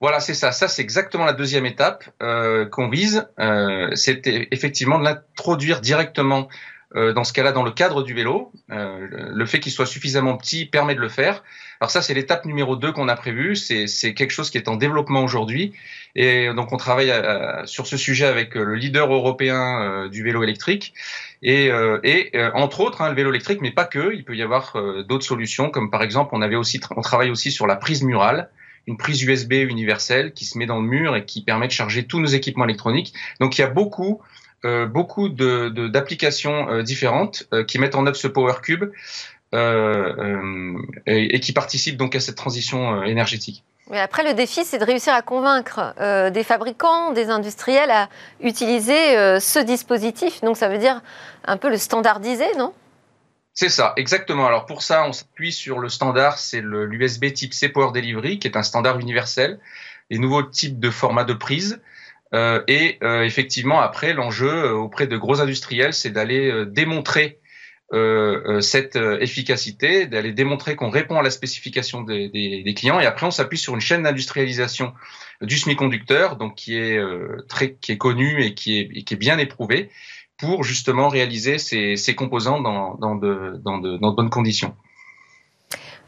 voilà, 0.00 0.20
c'est 0.20 0.34
ça. 0.34 0.52
Ça, 0.52 0.68
c'est 0.68 0.82
exactement 0.82 1.24
la 1.24 1.32
deuxième 1.32 1.66
étape 1.66 2.04
euh, 2.22 2.66
qu'on 2.66 2.88
vise. 2.88 3.26
Euh, 3.38 3.90
c'est 3.94 4.22
effectivement 4.50 4.98
de 4.98 5.04
l'introduire 5.04 5.80
directement 5.80 6.48
euh, 6.94 7.12
dans 7.12 7.24
ce 7.24 7.32
cas-là 7.32 7.52
dans 7.52 7.64
le 7.64 7.72
cadre 7.72 8.02
du 8.02 8.14
vélo. 8.14 8.52
Euh, 8.70 9.08
le 9.10 9.46
fait 9.46 9.58
qu'il 9.58 9.72
soit 9.72 9.86
suffisamment 9.86 10.36
petit 10.36 10.66
permet 10.66 10.94
de 10.94 11.00
le 11.00 11.08
faire. 11.08 11.42
Alors 11.80 11.90
ça, 11.90 12.00
c'est 12.00 12.14
l'étape 12.14 12.44
numéro 12.44 12.76
2 12.76 12.92
qu'on 12.92 13.08
a 13.08 13.16
prévue. 13.16 13.56
C'est 13.56 14.14
quelque 14.14 14.30
chose 14.30 14.50
qui 14.50 14.58
est 14.58 14.68
en 14.68 14.76
développement 14.76 15.24
aujourd'hui. 15.24 15.72
Et 16.14 16.52
donc, 16.54 16.72
on 16.72 16.76
travaille 16.76 17.10
euh, 17.10 17.66
sur 17.66 17.86
ce 17.86 17.96
sujet 17.96 18.26
avec 18.26 18.54
le 18.54 18.74
leader 18.74 19.12
européen 19.12 19.82
euh, 19.82 20.08
du 20.08 20.22
vélo 20.22 20.42
électrique. 20.42 20.94
Et, 21.42 21.70
et 22.02 22.30
entre 22.54 22.80
autres, 22.80 23.02
hein, 23.02 23.10
le 23.10 23.14
vélo 23.14 23.30
électrique, 23.30 23.60
mais 23.60 23.70
pas 23.70 23.84
que. 23.84 24.14
Il 24.14 24.24
peut 24.24 24.34
y 24.34 24.42
avoir 24.42 24.74
d'autres 25.06 25.24
solutions, 25.24 25.70
comme 25.70 25.90
par 25.90 26.02
exemple, 26.02 26.30
on 26.32 26.40
avait 26.40 26.56
aussi, 26.56 26.80
on 26.96 27.02
travaille 27.02 27.30
aussi 27.30 27.50
sur 27.50 27.66
la 27.66 27.76
prise 27.76 28.02
murale 28.02 28.48
une 28.86 28.96
prise 28.96 29.22
USB 29.22 29.52
universelle 29.52 30.32
qui 30.32 30.44
se 30.44 30.58
met 30.58 30.66
dans 30.66 30.80
le 30.80 30.86
mur 30.86 31.16
et 31.16 31.24
qui 31.24 31.42
permet 31.42 31.66
de 31.66 31.72
charger 31.72 32.06
tous 32.06 32.20
nos 32.20 32.28
équipements 32.28 32.64
électroniques. 32.64 33.14
Donc 33.40 33.58
il 33.58 33.60
y 33.60 33.64
a 33.64 33.68
beaucoup 33.68 34.20
euh, 34.64 34.86
beaucoup 34.86 35.28
d'applications 35.28 36.66
de, 36.66 36.70
euh, 36.70 36.82
différentes 36.82 37.44
euh, 37.52 37.62
qui 37.62 37.78
mettent 37.78 37.94
en 37.94 38.06
œuvre 38.06 38.16
ce 38.16 38.26
Power 38.26 38.54
Cube 38.62 38.90
et, 39.52 41.40
qui 41.40 41.52
participent 41.52 41.96
donc 41.96 42.16
à 42.16 42.20
cette 42.20 42.36
transition 42.36 43.02
énergétique. 43.04 43.62
Après, 43.92 44.24
le 44.24 44.34
défi, 44.34 44.64
c'est 44.64 44.78
de 44.78 44.84
réussir 44.84 45.14
à 45.14 45.22
convaincre 45.22 45.94
des 46.30 46.42
fabricants, 46.42 47.12
des 47.12 47.30
industriels 47.30 47.90
à 47.90 48.10
utiliser 48.42 49.40
ce 49.40 49.62
dispositif. 49.62 50.42
Donc, 50.42 50.58
ça 50.58 50.68
veut 50.68 50.76
dire 50.76 51.00
un 51.44 51.56
peu 51.56 51.70
le 51.70 51.78
standardiser, 51.78 52.54
non? 52.58 52.74
C'est 53.56 53.70
ça, 53.70 53.94
exactement. 53.96 54.46
Alors 54.46 54.66
pour 54.66 54.82
ça, 54.82 55.08
on 55.08 55.12
s'appuie 55.12 55.50
sur 55.50 55.78
le 55.78 55.88
standard, 55.88 56.38
c'est 56.38 56.60
l'USB 56.60 57.32
type 57.32 57.54
C 57.54 57.70
Power 57.70 57.90
Delivery, 57.90 58.38
qui 58.38 58.46
est 58.46 58.54
un 58.54 58.62
standard 58.62 59.00
universel, 59.00 59.58
les 60.10 60.18
nouveaux 60.18 60.42
types 60.42 60.78
de 60.78 60.90
formats 60.90 61.24
de 61.24 61.32
prise. 61.32 61.80
Euh, 62.34 62.62
et 62.68 62.98
euh, 63.02 63.22
effectivement, 63.22 63.80
après, 63.80 64.12
l'enjeu 64.12 64.50
euh, 64.50 64.72
auprès 64.72 65.06
de 65.06 65.16
gros 65.16 65.40
industriels, 65.40 65.94
c'est 65.94 66.10
d'aller 66.10 66.66
démontrer 66.66 67.40
cette 68.60 68.96
efficacité, 68.96 70.06
d'aller 70.06 70.32
démontrer 70.32 70.74
qu'on 70.74 70.90
répond 70.90 71.18
à 71.18 71.22
la 71.22 71.30
spécification 71.30 72.02
des, 72.02 72.28
des, 72.28 72.74
clients. 72.74 72.98
Et 72.98 73.06
après, 73.06 73.26
on 73.26 73.30
s'appuie 73.30 73.58
sur 73.58 73.74
une 73.74 73.80
chaîne 73.80 74.02
d'industrialisation 74.02 74.92
du 75.40 75.56
semi-conducteur, 75.56 76.34
donc 76.34 76.56
qui 76.56 76.76
est 76.76 77.00
très, 77.48 77.74
qui 77.74 77.92
est 77.92 77.96
connue 77.96 78.42
et 78.42 78.54
qui 78.54 78.80
est, 78.80 78.90
et 78.92 79.04
qui 79.04 79.14
est 79.14 79.16
bien 79.16 79.38
éprouvée 79.38 79.88
pour 80.38 80.64
justement 80.64 81.08
réaliser 81.08 81.58
ces, 81.58 81.96
ces 81.96 82.14
composants 82.14 82.60
dans, 82.60 82.94
dans, 82.96 83.14
de, 83.14 83.60
dans, 83.64 83.78
de, 83.78 83.96
dans, 83.96 84.10
de, 84.10 84.16
bonnes 84.16 84.30
conditions. 84.30 84.74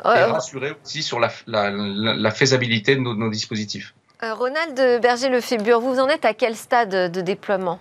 et 0.05 0.09
rassurer 0.09 0.75
aussi 0.83 1.03
sur 1.03 1.19
la, 1.19 1.31
la, 1.47 1.71
la 1.71 2.31
faisabilité 2.31 2.95
de 2.95 3.01
nos, 3.01 3.15
nos 3.15 3.31
dispositifs. 3.31 3.95
Euh, 4.23 4.35
Ronald 4.35 5.01
Berger-Lefébure, 5.01 5.81
vous 5.81 5.99
en 5.99 6.09
êtes 6.09 6.25
à 6.25 6.35
quel 6.35 6.57
stade 6.57 7.13
de 7.13 7.21
déploiement? 7.21 7.79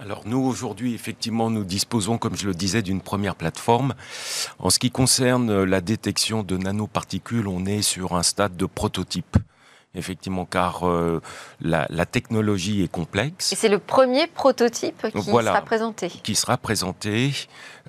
Alors 0.00 0.22
nous, 0.24 0.38
aujourd'hui, 0.38 0.94
effectivement, 0.94 1.50
nous 1.50 1.64
disposons, 1.64 2.16
comme 2.16 2.34
je 2.36 2.46
le 2.46 2.54
disais, 2.54 2.80
d'une 2.82 3.02
première 3.02 3.36
plateforme. 3.36 3.94
En 4.58 4.70
ce 4.70 4.78
qui 4.78 4.90
concerne 4.90 5.64
la 5.64 5.80
détection 5.82 6.42
de 6.42 6.56
nanoparticules, 6.56 7.46
on 7.46 7.66
est 7.66 7.82
sur 7.82 8.16
un 8.16 8.22
stade 8.22 8.56
de 8.56 8.66
prototype 8.66 9.36
effectivement, 9.94 10.46
car 10.46 10.88
euh, 10.88 11.20
la, 11.60 11.86
la, 11.90 12.06
technologie 12.06 12.82
est 12.82 12.90
complexe. 12.90 13.52
Et 13.52 13.56
c'est 13.56 13.68
le 13.68 13.78
premier 13.78 14.26
prototype 14.26 15.06
qui 15.12 15.22
sera 15.22 15.60
présenté. 15.62 16.08
Qui 16.08 16.34
sera 16.34 16.56
présenté. 16.56 17.32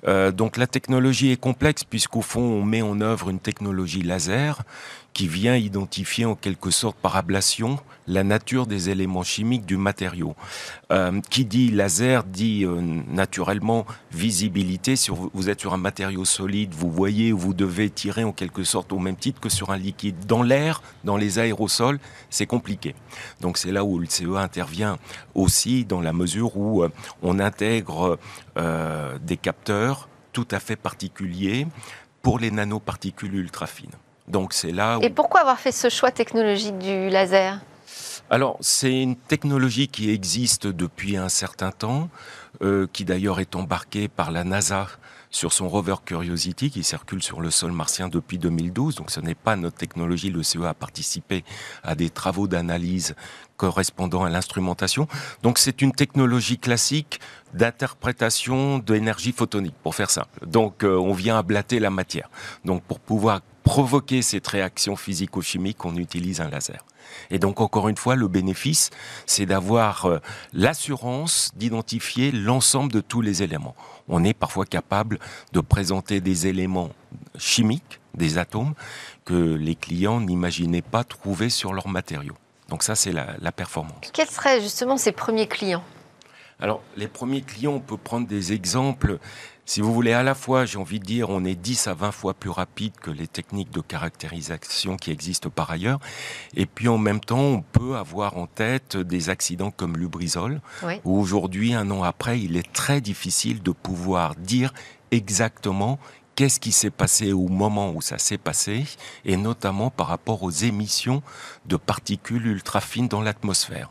Euh, 0.06 0.30
donc 0.30 0.56
la 0.56 0.66
technologie 0.66 1.32
est 1.32 1.40
complexe 1.40 1.84
puisqu'au 1.84 2.20
fond, 2.20 2.42
on 2.42 2.62
met 2.62 2.82
en 2.82 3.00
œuvre 3.00 3.30
une 3.30 3.38
technologie 3.38 4.02
laser 4.02 4.62
qui 5.14 5.28
vient 5.28 5.56
identifier 5.56 6.24
en 6.26 6.34
quelque 6.34 6.70
sorte 6.70 6.96
par 6.96 7.16
ablation 7.16 7.78
la 8.06 8.22
nature 8.22 8.66
des 8.66 8.90
éléments 8.90 9.22
chimiques 9.22 9.64
du 9.64 9.78
matériau. 9.78 10.34
Euh, 10.92 11.20
qui 11.30 11.46
dit 11.46 11.70
laser 11.70 12.24
dit 12.24 12.64
euh, 12.64 12.80
naturellement 13.08 13.86
visibilité. 14.12 14.96
Si 14.96 15.10
vous 15.10 15.48
êtes 15.48 15.60
sur 15.60 15.72
un 15.72 15.78
matériau 15.78 16.24
solide, 16.24 16.74
vous 16.74 16.90
voyez 16.90 17.32
vous 17.32 17.54
devez 17.54 17.88
tirer 17.88 18.24
en 18.24 18.32
quelque 18.32 18.64
sorte 18.64 18.92
au 18.92 18.98
même 18.98 19.16
titre 19.16 19.40
que 19.40 19.48
sur 19.48 19.70
un 19.70 19.78
liquide. 19.78 20.26
Dans 20.26 20.42
l'air, 20.42 20.82
dans 21.04 21.16
les 21.16 21.38
aérosols, 21.38 21.98
c'est 22.28 22.46
compliqué. 22.46 22.94
Donc 23.40 23.56
c'est 23.56 23.72
là 23.72 23.84
où 23.84 23.98
le 23.98 24.06
CEA 24.06 24.40
intervient 24.40 24.98
aussi 25.34 25.84
dans 25.84 26.00
la 26.00 26.12
mesure 26.12 26.56
où 26.56 26.82
euh, 26.82 26.90
on 27.22 27.38
intègre 27.38 28.18
euh, 28.58 29.18
des 29.18 29.36
capteurs 29.36 30.08
tout 30.32 30.48
à 30.50 30.60
fait 30.60 30.76
particuliers 30.76 31.66
pour 32.22 32.38
les 32.38 32.50
nanoparticules 32.50 33.34
ultra 33.34 33.66
fines. 33.66 33.90
Donc 34.28 34.52
c'est 34.52 34.72
là 34.72 34.98
Et 35.02 35.10
pourquoi 35.10 35.40
avoir 35.40 35.58
fait 35.58 35.72
ce 35.72 35.88
choix 35.88 36.10
technologique 36.10 36.78
du 36.78 37.08
laser 37.08 37.60
alors, 38.30 38.56
c'est 38.60 39.02
une 39.02 39.16
technologie 39.16 39.86
qui 39.86 40.10
existe 40.10 40.66
depuis 40.66 41.18
un 41.18 41.28
certain 41.28 41.70
temps, 41.70 42.08
euh, 42.62 42.86
qui 42.90 43.04
d'ailleurs 43.04 43.38
est 43.38 43.54
embarquée 43.54 44.08
par 44.08 44.30
la 44.30 44.44
NASA 44.44 44.88
sur 45.34 45.52
son 45.52 45.68
rover 45.68 45.96
Curiosity 46.04 46.70
qui 46.70 46.84
circule 46.84 47.22
sur 47.22 47.40
le 47.40 47.50
sol 47.50 47.72
martien 47.72 48.08
depuis 48.08 48.38
2012. 48.38 48.94
Donc 48.94 49.10
ce 49.10 49.20
n'est 49.20 49.34
pas 49.34 49.56
notre 49.56 49.76
technologie. 49.76 50.30
Le 50.30 50.42
CEA 50.42 50.70
a 50.70 50.74
participé 50.74 51.44
à 51.82 51.94
des 51.94 52.08
travaux 52.08 52.46
d'analyse 52.46 53.14
correspondant 53.56 54.24
à 54.24 54.30
l'instrumentation. 54.30 55.06
Donc 55.42 55.58
c'est 55.58 55.82
une 55.82 55.92
technologie 55.92 56.58
classique 56.58 57.20
d'interprétation 57.52 58.78
d'énergie 58.78 59.32
photonique, 59.32 59.74
pour 59.82 59.94
faire 59.94 60.10
simple. 60.10 60.46
Donc 60.46 60.84
euh, 60.84 60.96
on 60.96 61.12
vient 61.12 61.36
ablater 61.36 61.78
la 61.80 61.90
matière. 61.90 62.30
Donc 62.64 62.82
pour 62.84 63.00
pouvoir 63.00 63.40
provoquer 63.64 64.22
cette 64.22 64.46
réaction 64.46 64.94
physico-chimique, 64.94 65.84
on 65.84 65.96
utilise 65.96 66.40
un 66.40 66.48
laser. 66.48 66.84
Et 67.30 67.38
donc, 67.38 67.60
encore 67.60 67.88
une 67.88 67.96
fois, 67.96 68.14
le 68.14 68.28
bénéfice, 68.28 68.90
c'est 69.26 69.46
d'avoir 69.46 70.06
euh, 70.06 70.18
l'assurance 70.52 71.50
d'identifier 71.56 72.30
l'ensemble 72.30 72.92
de 72.92 73.00
tous 73.00 73.20
les 73.20 73.42
éléments. 73.42 73.74
On 74.08 74.22
est 74.22 74.34
parfois 74.34 74.66
capable 74.66 75.18
de 75.52 75.60
présenter 75.60 76.20
des 76.20 76.46
éléments 76.46 76.90
chimiques, 77.38 78.00
des 78.14 78.38
atomes, 78.38 78.74
que 79.24 79.54
les 79.54 79.74
clients 79.74 80.20
n'imaginaient 80.20 80.82
pas 80.82 81.02
trouver 81.02 81.48
sur 81.48 81.72
leurs 81.72 81.88
matériaux. 81.88 82.36
Donc 82.68 82.82
ça, 82.82 82.94
c'est 82.94 83.12
la, 83.12 83.52
performance. 83.52 84.10
Quels 84.12 84.28
seraient 84.28 84.60
justement 84.60 84.96
ces 84.96 85.12
premiers 85.12 85.46
clients? 85.46 85.84
Alors, 86.60 86.82
les 86.96 87.08
premiers 87.08 87.42
clients, 87.42 87.72
on 87.72 87.80
peut 87.80 87.96
prendre 87.96 88.28
des 88.28 88.52
exemples. 88.52 89.18
Si 89.66 89.80
vous 89.80 89.92
voulez, 89.92 90.12
à 90.12 90.22
la 90.22 90.34
fois, 90.34 90.66
j'ai 90.66 90.78
envie 90.78 91.00
de 91.00 91.04
dire, 91.04 91.30
on 91.30 91.44
est 91.44 91.54
10 91.54 91.88
à 91.88 91.94
20 91.94 92.12
fois 92.12 92.34
plus 92.34 92.50
rapide 92.50 92.92
que 93.00 93.10
les 93.10 93.26
techniques 93.26 93.70
de 93.70 93.80
caractérisation 93.80 94.96
qui 94.96 95.10
existent 95.10 95.50
par 95.50 95.70
ailleurs. 95.70 95.98
Et 96.54 96.66
puis, 96.66 96.86
en 96.86 96.98
même 96.98 97.20
temps, 97.20 97.40
on 97.40 97.62
peut 97.62 97.96
avoir 97.96 98.36
en 98.36 98.46
tête 98.46 98.96
des 98.96 99.30
accidents 99.30 99.72
comme 99.72 99.96
Lubrizol, 99.96 100.60
où 101.04 101.18
aujourd'hui, 101.18 101.74
un 101.74 101.90
an 101.90 102.02
après, 102.02 102.40
il 102.40 102.56
est 102.56 102.72
très 102.72 103.00
difficile 103.00 103.62
de 103.62 103.72
pouvoir 103.72 104.36
dire 104.36 104.72
exactement 105.10 105.98
qu'est-ce 106.36 106.60
qui 106.60 106.72
s'est 106.72 106.90
passé 106.90 107.32
au 107.32 107.48
moment 107.48 107.90
où 107.90 108.00
ça 108.00 108.18
s'est 108.18 108.38
passé, 108.38 108.84
et 109.24 109.36
notamment 109.36 109.90
par 109.90 110.08
rapport 110.08 110.42
aux 110.42 110.50
émissions 110.50 111.22
de 111.66 111.76
particules 111.76 112.46
ultra 112.46 112.80
fines 112.80 113.08
dans 113.08 113.22
l'atmosphère. 113.22 113.90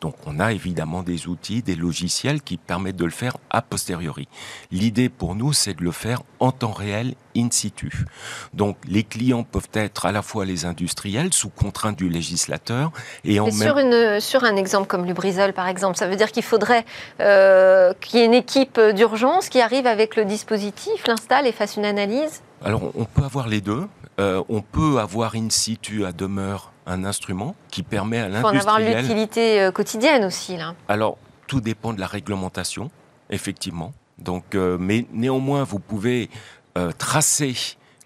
Donc 0.00 0.14
on 0.26 0.40
a 0.40 0.52
évidemment 0.52 1.02
des 1.02 1.28
outils, 1.28 1.62
des 1.62 1.74
logiciels 1.74 2.42
qui 2.42 2.56
permettent 2.56 2.96
de 2.96 3.04
le 3.04 3.10
faire 3.10 3.36
a 3.50 3.62
posteriori. 3.62 4.28
L'idée 4.70 5.08
pour 5.08 5.34
nous, 5.34 5.52
c'est 5.52 5.74
de 5.74 5.84
le 5.84 5.92
faire 5.92 6.22
en 6.40 6.52
temps 6.52 6.72
réel, 6.72 7.14
in 7.36 7.48
situ. 7.50 8.04
Donc 8.52 8.76
les 8.86 9.04
clients 9.04 9.44
peuvent 9.44 9.68
être 9.72 10.06
à 10.06 10.12
la 10.12 10.22
fois 10.22 10.44
les 10.44 10.64
industriels 10.64 11.32
sous 11.32 11.48
contrainte 11.48 11.96
du 11.96 12.08
législateur 12.08 12.92
et 13.24 13.40
en 13.40 13.46
même... 13.46 13.54
sur, 13.54 13.78
une, 13.78 14.20
sur 14.20 14.44
un 14.44 14.56
exemple 14.56 14.86
comme 14.86 15.04
Lubrizol 15.04 15.52
par 15.52 15.68
exemple, 15.68 15.96
ça 15.96 16.06
veut 16.06 16.16
dire 16.16 16.30
qu'il 16.30 16.42
faudrait 16.42 16.84
euh, 17.20 17.94
qu'il 18.00 18.18
y 18.18 18.22
ait 18.22 18.26
une 18.26 18.34
équipe 18.34 18.80
d'urgence 18.94 19.48
qui 19.48 19.60
arrive 19.60 19.86
avec 19.86 20.16
le 20.16 20.24
dispositif, 20.24 21.06
l'installe 21.06 21.46
et 21.46 21.52
fasse 21.52 21.76
une 21.76 21.84
analyse? 21.84 22.42
Alors 22.64 22.82
on 22.94 23.04
peut 23.04 23.24
avoir 23.24 23.48
les 23.48 23.60
deux. 23.60 23.86
Euh, 24.20 24.42
on 24.48 24.60
peut 24.60 24.98
avoir 24.98 25.34
in 25.34 25.48
situ 25.50 26.04
à 26.04 26.12
demeure 26.12 26.72
un 26.86 27.04
instrument 27.04 27.54
qui 27.70 27.82
permet 27.82 28.18
à 28.18 28.28
l'industriel... 28.28 28.56
Il 28.56 28.60
faut 28.60 28.68
en 28.68 28.76
avoir 28.76 29.02
l'utilité 29.02 29.62
euh, 29.62 29.70
quotidienne 29.72 30.24
aussi, 30.24 30.56
là. 30.56 30.74
Alors, 30.88 31.16
tout 31.46 31.60
dépend 31.60 31.92
de 31.92 32.00
la 32.00 32.06
réglementation, 32.06 32.90
effectivement. 33.30 33.92
Donc, 34.18 34.54
euh, 34.54 34.76
mais 34.78 35.06
néanmoins, 35.12 35.64
vous 35.64 35.78
pouvez 35.78 36.28
euh, 36.76 36.92
tracer 36.92 37.54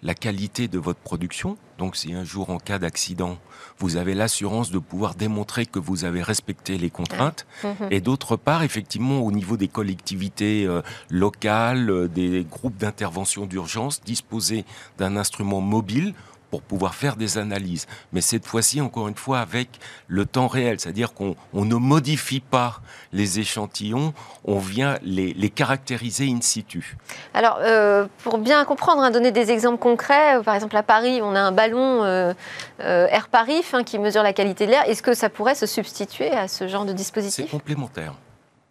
la 0.01 0.13
qualité 0.13 0.67
de 0.67 0.79
votre 0.79 0.99
production. 0.99 1.57
Donc, 1.77 1.95
si 1.95 2.13
un 2.13 2.23
jour, 2.23 2.49
en 2.49 2.57
cas 2.57 2.79
d'accident, 2.79 3.37
vous 3.79 3.97
avez 3.97 4.13
l'assurance 4.13 4.71
de 4.71 4.79
pouvoir 4.79 5.15
démontrer 5.15 5.65
que 5.65 5.79
vous 5.79 6.05
avez 6.05 6.23
respecté 6.23 6.77
les 6.77 6.89
contraintes. 6.89 7.45
Mhm. 7.63 7.87
Et 7.91 8.01
d'autre 8.01 8.35
part, 8.35 8.63
effectivement, 8.63 9.19
au 9.19 9.31
niveau 9.31 9.57
des 9.57 9.67
collectivités 9.67 10.67
locales, 11.09 12.09
des 12.09 12.45
groupes 12.49 12.77
d'intervention 12.77 13.45
d'urgence, 13.45 14.01
disposer 14.03 14.65
d'un 14.97 15.15
instrument 15.15 15.61
mobile 15.61 16.13
pour 16.49 16.61
pouvoir 16.61 16.95
faire 16.95 17.15
des 17.15 17.37
analyses. 17.37 17.87
Mais 18.13 18.21
cette 18.21 18.45
fois-ci, 18.45 18.81
encore 18.81 19.07
une 19.07 19.15
fois, 19.15 19.39
avec 19.39 19.69
le 20.07 20.25
temps 20.25 20.47
réel, 20.47 20.79
c'est-à-dire 20.79 21.13
qu'on 21.13 21.35
ne 21.53 21.75
modifie 21.75 22.39
pas 22.39 22.81
les 23.11 23.39
échantillons, 23.39 24.13
on 24.45 24.59
vient 24.59 24.97
les, 25.03 25.33
caractériser 25.49 26.29
in 26.29 26.41
situ. 26.41 26.97
Alors, 27.33 27.59
euh, 27.61 28.05
pour 28.23 28.37
bien 28.37 28.63
comprendre, 28.65 29.01
hein, 29.01 29.11
donner 29.11 29.31
des 29.31 29.51
exemples 29.51 29.79
concrets, 29.79 30.41
par 30.43 30.55
exemple 30.55 30.75
à 30.75 30.83
Paris, 30.83 31.19
on 31.23 31.35
a 31.35 31.39
un 31.39 31.51
ballon 31.51 32.03
euh, 32.03 32.33
euh, 32.81 33.07
Air 33.07 33.29
Paris 33.29 33.63
hein, 33.73 33.83
qui 33.83 33.97
mesure 33.97 34.23
la 34.23 34.33
qualité 34.33 34.65
de 34.65 34.71
l'air. 34.71 34.87
Est-ce 34.87 35.01
que 35.01 35.13
ça 35.13 35.29
pourrait 35.29 35.55
se 35.55 35.65
substituer 35.65 36.31
à 36.31 36.47
ce 36.47 36.67
genre 36.67 36.85
de 36.85 36.93
dispositif? 36.93 37.45
C'est 37.45 37.51
complémentaire. 37.51 38.13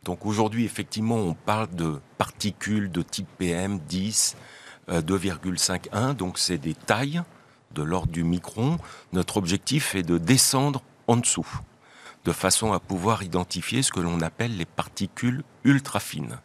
Donc 0.05 0.25
aujourd'hui, 0.25 0.65
effectivement, 0.65 1.17
on 1.17 1.35
parle 1.35 1.69
de 1.75 1.99
particules 2.19 2.91
de 2.91 3.03
type 3.03 3.27
PM10, 3.41 4.37
2,51, 4.89 6.15
donc 6.15 6.39
c'est 6.39 6.59
des 6.59 6.75
tailles 6.75 7.23
de 7.77 7.83
l'ordre 7.83 8.11
du 8.11 8.25
micron, 8.25 8.79
notre 9.12 9.37
objectif 9.37 9.95
est 9.95 10.03
de 10.03 10.19
descendre 10.19 10.83
en 11.07 11.17
dessous, 11.17 11.47
de 12.25 12.33
façon 12.33 12.73
à 12.73 12.81
pouvoir 12.81 13.23
identifier 13.23 13.83
ce 13.83 13.93
que 13.93 14.01
l'on 14.01 14.21
appelle 14.21 14.57
les 14.57 14.65
particules 14.65 15.45
ultra 15.62 16.01
fines. 16.01 16.41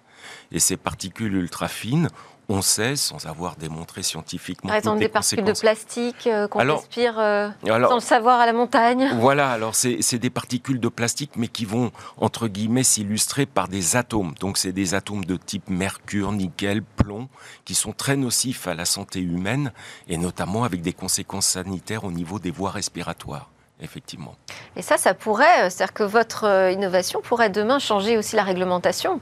Et 0.52 0.60
ces 0.60 0.78
particules 0.78 1.34
ultra 1.34 1.68
fines, 1.68 2.10
on 2.52 2.62
sait, 2.62 2.96
sans 2.96 3.26
avoir 3.26 3.56
démontré 3.56 4.04
scientifiquement. 4.04 4.68
Par 4.68 4.78
exemple, 4.78 5.00
des 5.00 5.08
particules 5.08 5.46
de 5.46 5.54
plastique 5.54 6.28
euh, 6.28 6.48
qu'on 6.48 6.60
respire 6.60 7.18
euh, 7.18 7.50
sans 7.66 7.96
le 7.96 8.00
savoir 8.00 8.40
à 8.40 8.46
la 8.46 8.54
montagne. 8.54 9.10
Voilà, 9.16 9.52
alors 9.52 9.74
c'est 9.76 10.20
des 10.20 10.30
particules 10.30 10.80
de 10.80 10.90
plastique, 10.90 11.32
mais 11.38 11.48
qui 11.48 11.66
vont, 11.66 11.92
entre 12.18 12.48
guillemets, 12.48 12.84
s'illustrer 12.84 13.46
par 13.46 13.68
des 13.68 13.96
atomes. 13.96 14.34
Donc 14.40 14.58
c'est 14.58 14.74
des 14.74 14.94
atomes 14.94 15.26
de 15.26 15.38
type 15.38 15.70
mercure, 15.70 16.32
nickel, 16.34 16.84
plomb, 16.84 17.30
qui 17.66 17.74
sont 17.74 17.94
très 17.94 18.18
nocifs 18.18 18.68
à 18.68 18.74
la 18.74 18.86
santé 18.86 19.20
humaine, 19.20 19.72
et 20.08 20.18
notamment 20.18 20.64
avec 20.64 20.82
des 20.82 20.94
conséquences 20.94 21.48
sanitaires 21.48 22.04
au 22.04 22.12
niveau 22.12 22.40
des 22.40 22.52
voies 22.52 22.72
respiratoires 22.72 23.50
effectivement. 23.84 24.36
Et 24.76 24.84
ça, 24.84 24.98
ça 24.98 25.16
pourrait, 25.16 25.64
euh, 25.64 25.70
c'est-à-dire 25.72 25.94
que 25.94 26.04
votre 26.04 26.70
innovation 26.72 27.20
pourrait 27.24 27.50
demain 27.50 27.80
changer 27.80 28.16
aussi 28.16 28.36
la 28.36 28.44
réglementation 28.44 29.20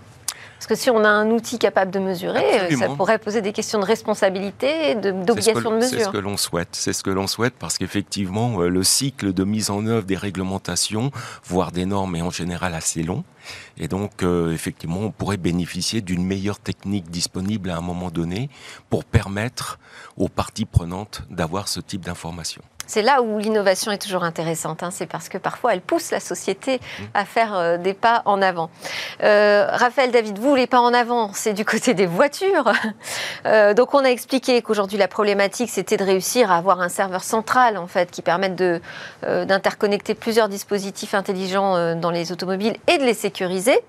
parce 0.60 0.68
que 0.68 0.76
si 0.76 0.90
on 0.90 1.06
a 1.06 1.08
un 1.08 1.30
outil 1.30 1.58
capable 1.58 1.90
de 1.90 2.00
mesurer, 2.00 2.44
euh, 2.70 2.76
ça 2.76 2.90
pourrait 2.90 3.18
poser 3.18 3.42
des 3.42 3.54
questions 3.54 3.80
de 3.80 3.86
responsabilité, 3.86 4.94
d'obligation 4.94 5.72
de, 5.72 5.78
mesure. 5.78 6.00
C'est 6.00 6.04
ce 6.04 6.10
que 6.10 6.18
l'on 6.18 6.36
souhaite. 6.36 6.68
C'est 6.74 6.92
ce 6.92 7.02
que 7.02 7.10
l'on 7.10 7.28
souhaite 7.28 7.54
parce 7.58 7.78
qu'effectivement, 7.78 8.62
euh, 8.62 8.68
le 8.68 8.84
cycle 8.84 9.32
de 9.32 9.46
mise 9.46 9.70
en 9.70 9.86
œuvre 9.86 10.06
des 10.06 10.18
réglementations, 10.18 11.12
voire 11.46 11.72
des 11.72 11.86
normes, 11.86 12.18
est 12.18 12.22
en 12.22 12.30
général 12.30 12.76
assez 12.76 13.04
long. 13.04 13.24
Et 13.78 13.88
donc, 13.88 14.22
euh, 14.22 14.52
effectivement, 14.52 15.00
on 15.00 15.12
pourrait 15.12 15.38
bénéficier 15.38 16.02
d'une 16.02 16.26
meilleure 16.26 16.60
technique 16.60 17.10
disponible 17.10 17.70
à 17.70 17.78
un 17.78 17.82
moment 17.82 18.12
donné 18.12 18.50
pour 18.90 19.06
permettre 19.06 19.80
aux 20.18 20.28
parties 20.28 20.66
prenantes 20.66 21.24
d'avoir 21.30 21.70
ce 21.70 21.80
type 21.80 22.04
d'informations. 22.04 22.64
C'est 22.90 23.04
là 23.04 23.22
où 23.22 23.38
l'innovation 23.38 23.92
est 23.92 24.00
toujours 24.00 24.24
intéressante. 24.24 24.82
Hein. 24.82 24.90
C'est 24.92 25.06
parce 25.06 25.30
que 25.30 25.38
parfois 25.38 25.74
elle 25.76 25.82
pousse 25.82 26.10
la 26.10 26.20
société 26.20 26.80
à 27.14 27.24
faire 27.24 27.56
euh, 27.56 27.78
des 27.78 27.94
pas 27.94 28.24
en 28.26 28.42
avant. 28.42 28.72
Euh, 29.22 29.68
Raphaël 29.70 30.10
David, 30.10 30.40
vous, 30.40 30.56
les 30.56 30.66
pas 30.66 30.80
en 30.80 30.92
avant, 30.96 31.30
c'est 31.34 31.54
du 31.54 31.66
côté 31.66 31.94
des 31.94 32.08
voitures. 32.08 32.74
Euh, 33.46 33.74
donc 33.74 33.94
on 33.94 34.04
a 34.04 34.10
expliqué 34.10 34.62
qu'aujourd'hui 34.62 34.98
la 34.98 35.08
problématique 35.08 35.70
c'était 35.70 35.96
de 35.96 36.04
réussir 36.04 36.52
à 36.52 36.58
avoir 36.58 36.82
un 36.82 36.90
serveur 36.90 37.24
central 37.24 37.78
en 37.78 37.88
fait 37.88 38.12
qui 38.12 38.22
permette 38.22 38.56
d'interconnecter 39.24 40.14
plusieurs 40.14 40.50
dispositifs 40.50 41.14
intelligents 41.14 41.96
dans 41.96 42.12
les 42.12 42.32
automobiles 42.32 42.76
et 42.88 42.98
de 42.98 43.04
les 43.04 43.14
sécuriser. 43.14 43.80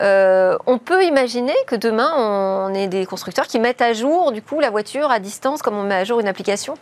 on 0.00 0.78
peut 0.84 1.04
imaginer 1.04 1.54
que 1.66 1.76
demain, 1.76 2.12
on 2.16 2.74
ait 2.74 2.88
des 2.88 3.06
constructeurs 3.06 3.46
qui 3.46 3.60
mettent 3.60 3.82
à 3.82 3.92
jour 3.92 4.32
du 4.32 4.42
coup 4.42 4.58
la 4.58 4.70
voiture 4.70 5.10
à 5.10 5.20
distance, 5.20 5.62
comme 5.62 5.76
on 5.76 5.84
met 5.84 5.94
à 5.94 6.04
jour 6.04 6.18
une 6.18 6.28
application? 6.28 6.74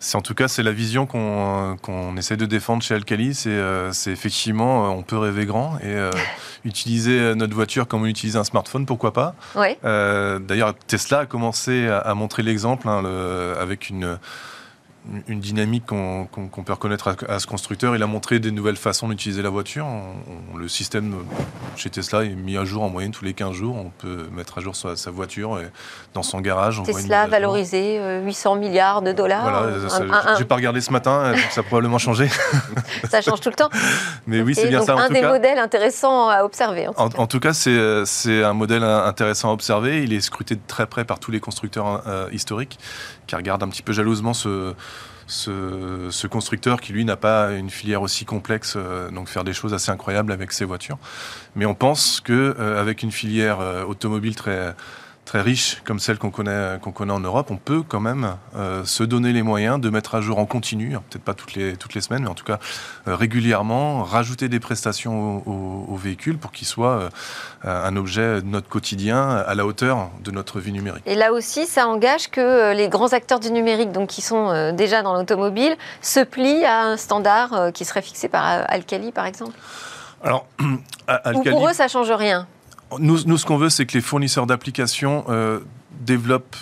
C'est 0.00 0.16
en 0.16 0.22
tout 0.22 0.34
cas 0.34 0.48
c'est 0.48 0.62
la 0.62 0.72
vision 0.72 1.06
qu'on 1.06 2.16
essaie 2.16 2.38
de 2.38 2.46
défendre 2.46 2.82
chez 2.82 2.94
Alcali. 2.94 3.34
C'est 3.34 3.50
euh, 3.50 3.92
effectivement 4.06 4.86
euh, 4.86 4.88
on 4.88 5.02
peut 5.02 5.18
rêver 5.18 5.44
grand 5.44 5.76
et 5.78 5.94
euh, 5.94 6.10
utiliser 6.64 7.34
notre 7.34 7.54
voiture 7.54 7.86
comme 7.86 8.02
on 8.02 8.06
utilise 8.06 8.36
un 8.38 8.44
smartphone, 8.44 8.86
pourquoi 8.86 9.12
pas. 9.12 9.34
D'ailleurs 9.84 10.74
Tesla 10.86 11.20
a 11.20 11.26
commencé 11.26 11.86
à, 11.86 12.14
montrer 12.14 12.42
l'exemple 12.42 12.88
hein, 12.88 13.04
avec 13.60 13.90
une 13.90 14.18
une 15.28 15.40
dynamique 15.40 15.86
qu'on 15.86 16.28
peut 16.64 16.72
reconnaître 16.72 17.16
à, 17.26 17.38
ce 17.38 17.46
constructeur. 17.46 17.96
Il 17.96 18.02
a 18.02 18.06
montré 18.06 18.38
des 18.38 18.50
nouvelles 18.50 18.76
façons 18.76 19.08
d'utiliser 19.08 19.42
la 19.42 19.48
voiture. 19.48 19.86
le 20.56 20.68
système 20.68 21.14
chez 21.76 21.88
Tesla 21.88 22.24
est 22.24 22.34
mis 22.34 22.56
à 22.56 22.64
jour 22.64 22.82
en 22.82 22.90
moyenne 22.90 23.10
tous 23.10 23.24
les 23.24 23.32
15 23.32 23.52
jours. 23.52 23.76
On 23.76 23.90
peut 23.90 24.28
mettre 24.32 24.58
à 24.58 24.60
jour 24.60 24.76
sa, 24.76 25.10
voiture 25.10 25.58
et 25.58 25.70
dans 26.12 26.22
son 26.22 26.40
garage. 26.40 26.82
Tesla 26.84 27.26
valorisé 27.26 27.98
800 28.22 28.56
euh, 28.56 28.58
milliards 28.58 29.02
de 29.02 29.12
dollars. 29.12 29.42
Voilà, 29.42 30.36
j'ai 30.36 30.44
pas 30.44 30.56
regardé 30.56 30.80
ce 30.80 30.92
matin, 30.92 31.32
ça 31.50 31.62
a 31.62 31.64
probablement 31.64 31.98
changé. 31.98 32.28
ça 33.10 33.22
change 33.22 33.40
tout 33.40 33.50
le 33.50 33.56
temps. 33.56 33.70
Mais 34.26 34.42
oui, 34.42 34.54
c'est 34.54 34.68
bien 34.68 34.82
ça. 34.82 34.96
un 34.96 35.08
des 35.08 35.22
modèles 35.22 35.58
intéressants 35.58 36.28
à 36.28 36.44
observer. 36.44 36.88
En, 36.96 37.26
tout, 37.26 37.40
cas, 37.40 37.54
c'est 37.54 38.44
un 38.44 38.52
modèle 38.52 38.84
intéressant 38.84 39.50
à 39.50 39.52
observer. 39.52 40.02
Il 40.02 40.12
est 40.12 40.20
scruté 40.20 40.56
de 40.56 40.60
très 40.66 40.86
près 40.86 41.04
par 41.04 41.18
tous 41.18 41.30
les 41.30 41.40
constructeurs 41.40 42.02
euh, 42.06 42.28
historiques 42.32 42.78
qui 43.30 43.36
regardent 43.36 43.62
un 43.62 43.68
petit 43.68 43.82
peu 43.82 43.92
jalousement 43.92 44.34
ce 44.34 44.74
ce, 45.30 46.26
constructeur 46.26 46.80
qui 46.80 46.92
lui 46.92 47.04
n'a 47.04 47.16
pas 47.16 47.52
une 47.52 47.70
filière 47.70 48.02
aussi 48.02 48.24
complexe, 48.24 48.74
euh, 48.76 49.12
donc 49.12 49.28
faire 49.28 49.44
des 49.44 49.52
choses 49.52 49.72
assez 49.72 49.92
incroyables 49.92 50.32
avec 50.32 50.50
ses 50.50 50.64
voitures. 50.64 50.98
Mais 51.54 51.66
on 51.66 51.74
pense 51.74 52.20
que 52.20 52.56
euh, 52.58 52.80
avec 52.80 53.04
une 53.04 53.12
filière 53.12 53.60
euh, 53.60 53.84
automobile 53.84 54.34
très 54.34 54.74
très 55.30 55.42
riche 55.42 55.80
comme 55.84 56.00
celle 56.00 56.18
qu'on 56.18 56.32
connaît, 56.32 56.80
qu'on 56.82 56.90
connaît 56.90 57.12
en 57.12 57.20
Europe, 57.20 57.52
on 57.52 57.56
peut 57.56 57.82
quand 57.86 58.00
même 58.00 58.34
euh, 58.56 58.84
se 58.84 59.04
donner 59.04 59.32
les 59.32 59.44
moyens 59.44 59.80
de 59.80 59.88
mettre 59.88 60.16
à 60.16 60.20
jour 60.20 60.40
en 60.40 60.44
continu, 60.44 60.96
hein, 60.96 61.02
peut-être 61.08 61.22
pas 61.22 61.34
toutes 61.34 61.54
les, 61.54 61.76
toutes 61.76 61.94
les 61.94 62.00
semaines, 62.00 62.24
mais 62.24 62.28
en 62.28 62.34
tout 62.34 62.44
cas 62.44 62.58
euh, 63.06 63.14
régulièrement, 63.14 64.02
rajouter 64.02 64.48
des 64.48 64.58
prestations 64.58 65.46
au, 65.46 65.94
véhicule 65.94 66.36
pour 66.36 66.50
qu'il 66.50 66.66
soit 66.66 67.10
euh, 67.64 67.86
un 67.86 67.94
objet 67.94 68.42
de 68.42 68.46
notre 68.46 68.68
quotidien 68.68 69.28
à 69.28 69.54
la 69.54 69.66
hauteur 69.66 70.10
de 70.24 70.32
notre 70.32 70.58
vie 70.58 70.72
numérique. 70.72 71.04
Et 71.06 71.14
là 71.14 71.32
aussi, 71.32 71.66
ça 71.66 71.86
engage 71.86 72.28
que 72.30 72.74
les 72.74 72.88
grands 72.88 73.12
acteurs 73.12 73.38
du 73.38 73.52
numérique, 73.52 73.92
donc 73.92 74.08
qui 74.08 74.22
sont 74.22 74.72
déjà 74.72 75.02
dans 75.02 75.14
l'automobile, 75.14 75.76
se 76.00 76.20
plient 76.20 76.64
à 76.64 76.82
un 76.86 76.96
standard 76.96 77.70
qui 77.72 77.84
serait 77.84 78.02
fixé 78.02 78.28
par 78.28 78.42
Alcali, 78.68 79.12
par 79.12 79.26
exemple 79.26 79.52
alors, 80.22 80.46
Ou 81.34 81.42
pour 81.42 81.68
eux, 81.68 81.72
ça 81.72 81.88
change 81.88 82.10
rien 82.10 82.46
nous, 82.98 83.38
ce 83.38 83.46
qu'on 83.46 83.56
veut, 83.56 83.70
c'est 83.70 83.86
que 83.86 83.94
les 83.94 84.00
fournisseurs 84.00 84.46
d'applications 84.46 85.24
euh, 85.28 85.60
développent 86.00 86.56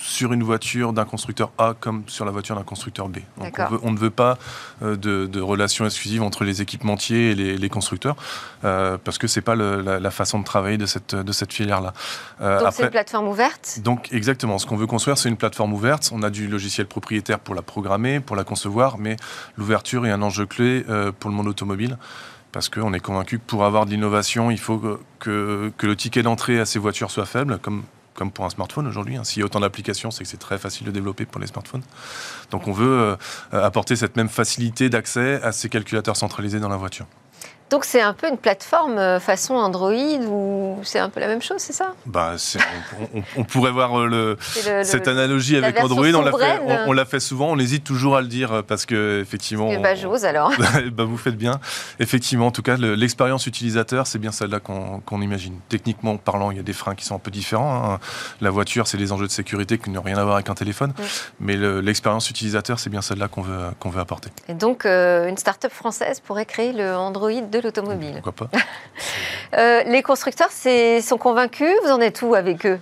sur 0.00 0.32
une 0.32 0.42
voiture 0.42 0.92
d'un 0.92 1.04
constructeur 1.04 1.50
A 1.58 1.74
comme 1.78 2.04
sur 2.06 2.24
la 2.24 2.30
voiture 2.30 2.56
d'un 2.56 2.62
constructeur 2.62 3.08
B. 3.08 3.18
Donc 3.38 3.58
on, 3.82 3.92
ne 3.92 3.98
veut 3.98 4.10
pas 4.10 4.38
euh, 4.82 4.96
de, 4.96 5.26
de, 5.26 5.40
relations 5.40 5.84
exclusives 5.84 6.22
entre 6.22 6.44
les 6.44 6.62
équipementiers 6.62 7.30
et 7.30 7.34
les, 7.34 7.68
constructeurs 7.68 8.16
euh, 8.64 8.96
parce 9.02 9.18
que 9.18 9.26
c'est 9.26 9.40
pas 9.40 9.54
la, 9.54 10.10
façon 10.10 10.38
de 10.38 10.44
travailler 10.44 10.78
de 10.78 10.86
cette, 10.86 11.14
de 11.14 11.32
cette 11.32 11.52
filière-là. 11.52 11.92
Euh, 12.40 12.60
donc 12.60 12.72
c'est 12.72 12.84
une 12.84 12.90
plateforme 12.90 13.28
ouverte? 13.28 13.80
Donc 13.82 14.08
exactement. 14.12 14.58
Ce 14.58 14.66
qu'on 14.66 14.76
veut 14.76 14.86
construire, 14.86 15.18
c'est 15.18 15.28
une 15.28 15.36
plateforme 15.36 15.72
ouverte. 15.72 16.10
On 16.12 16.22
a 16.22 16.30
du 16.30 16.48
logiciel 16.48 16.86
propriétaire 16.86 17.38
pour 17.38 17.54
la 17.54 17.62
programmer, 17.62 18.20
pour 18.20 18.36
la 18.36 18.44
concevoir, 18.44 18.98
mais 18.98 19.16
l'ouverture 19.56 20.06
est 20.06 20.10
un 20.10 20.22
enjeu 20.22 20.46
clé 20.46 20.84
pour 21.18 21.30
le 21.30 21.36
monde 21.36 21.48
automobile 21.48 21.98
parce 22.52 22.68
qu'on 22.68 22.92
est 22.92 23.00
convaincu 23.00 23.38
que 23.38 23.44
pour 23.44 23.64
avoir 23.64 23.86
de 23.86 23.90
l'innovation, 23.90 24.50
il 24.50 24.58
faut 24.58 24.98
que, 25.18 25.72
le 25.80 25.96
ticket 25.96 26.22
d'entrée 26.22 26.60
à 26.60 26.66
ces 26.66 26.78
voitures 26.78 27.10
soit 27.10 27.26
faible, 27.26 27.58
comme 27.58 27.84
comme 28.14 28.32
pour 28.32 28.44
un 28.44 28.50
smartphone 28.50 28.88
aujourd'hui. 28.88 29.16
Hein. 29.16 29.22
S'il 29.22 29.38
y 29.38 29.42
a 29.44 29.46
autant 29.46 29.60
d'applications, 29.60 30.10
c'est 30.10 30.24
que 30.24 30.28
c'est 30.28 30.38
très 30.38 30.58
facile 30.58 30.88
de 30.88 30.90
développer 30.90 31.24
pour 31.24 31.40
les 31.40 31.46
smartphones. 31.46 31.84
Donc 32.50 32.66
on 32.66 32.72
veut 32.72 33.16
euh, 33.16 33.16
apporter 33.52 33.94
cette 33.94 34.16
même 34.16 34.28
facilité 34.28 34.90
d'accès 34.90 35.40
à 35.40 35.52
ces 35.52 35.68
calculateurs 35.68 36.16
centralisés 36.16 36.58
dans 36.58 36.68
la 36.68 36.76
voiture. 36.76 37.06
Donc 37.70 37.84
c'est 37.84 38.00
un 38.00 38.14
peu 38.14 38.28
une 38.28 38.38
plateforme 38.38 38.96
euh, 38.96 39.20
façon 39.20 39.54
Android 39.54 39.92
ou 39.92 40.78
c'est 40.84 40.98
un 40.98 41.10
peu 41.10 41.20
la 41.20 41.26
même 41.26 41.42
chose, 41.42 41.58
c'est 41.58 41.74
ça? 41.74 41.94
Bah, 42.06 42.36
on, 43.36 43.44
pourrait 43.44 43.72
voir 43.72 43.98
euh, 44.00 44.06
le, 44.06 44.84
cette 44.84 45.06
analogie 45.06 45.56
avec 45.56 45.78
Android. 45.78 46.06
On 46.14 46.22
l'a, 46.22 46.32
fait, 46.32 46.60
on, 46.86 46.92
l'a 46.92 47.04
fait, 47.04 47.20
souvent, 47.20 47.50
on 47.50 47.58
hésite 47.58 47.84
toujours 47.84 48.16
à 48.16 48.22
le 48.22 48.26
dire 48.26 48.52
euh, 48.52 48.62
parce 48.62 48.86
que 48.86 49.20
effectivement. 49.20 49.70
bah, 49.80 49.94
j'ose 49.94 50.24
alors. 50.24 50.52
bah, 50.92 51.04
vous 51.04 51.18
faites 51.18 51.36
bien. 51.36 51.60
Effectivement, 52.00 52.46
en 52.46 52.50
tout 52.50 52.62
cas, 52.62 52.76
l'expérience 52.76 53.46
utilisateur, 53.46 54.06
c'est 54.06 54.18
bien 54.18 54.32
celle-là 54.32 54.60
qu'on, 54.60 55.20
imagine. 55.20 55.58
Techniquement 55.68 56.16
parlant, 56.16 56.50
il 56.50 56.56
y 56.56 56.60
a 56.60 56.62
des 56.62 56.72
freins 56.72 56.94
qui 56.94 57.04
sont 57.04 57.16
un 57.16 57.20
peu 57.20 57.30
différents. 57.30 57.92
Hein. 57.92 57.98
La 58.40 58.50
voiture, 58.50 58.86
c'est 58.86 58.98
des 58.98 59.12
enjeux 59.12 59.26
de 59.26 59.32
sécurité 59.32 59.78
qui 59.78 59.90
n'ont 59.90 60.00
rien 60.00 60.16
à 60.16 60.24
voir 60.24 60.36
avec 60.36 60.48
un 60.48 60.54
téléphone. 60.54 60.92
Mais 61.38 61.56
l'expérience 61.56 62.30
utilisateur, 62.30 62.78
c'est 62.78 62.90
bien 62.90 63.02
celle-là 63.02 63.28
qu'on 63.28 63.42
veut, 63.42 63.66
qu'on 63.78 63.90
veut 63.90 64.00
apporter. 64.00 64.30
Et 64.48 64.54
donc, 64.54 64.86
une 64.86 65.36
start-up 65.36 65.72
française 65.72 66.20
pourrait 66.20 66.46
créer 66.46 66.72
le 66.72 66.94
Android 66.94 67.32
de 67.32 67.57
l'automobile. 67.60 68.20
Pourquoi 68.22 68.48
pas 68.48 68.58
euh, 69.58 69.82
Les 69.84 70.02
constructeurs 70.02 70.50
sont 70.52 71.18
convaincus? 71.18 71.72
Vous 71.84 71.90
en 71.90 72.00
êtes 72.00 72.22
où 72.22 72.34
avec 72.34 72.66
eux? 72.66 72.78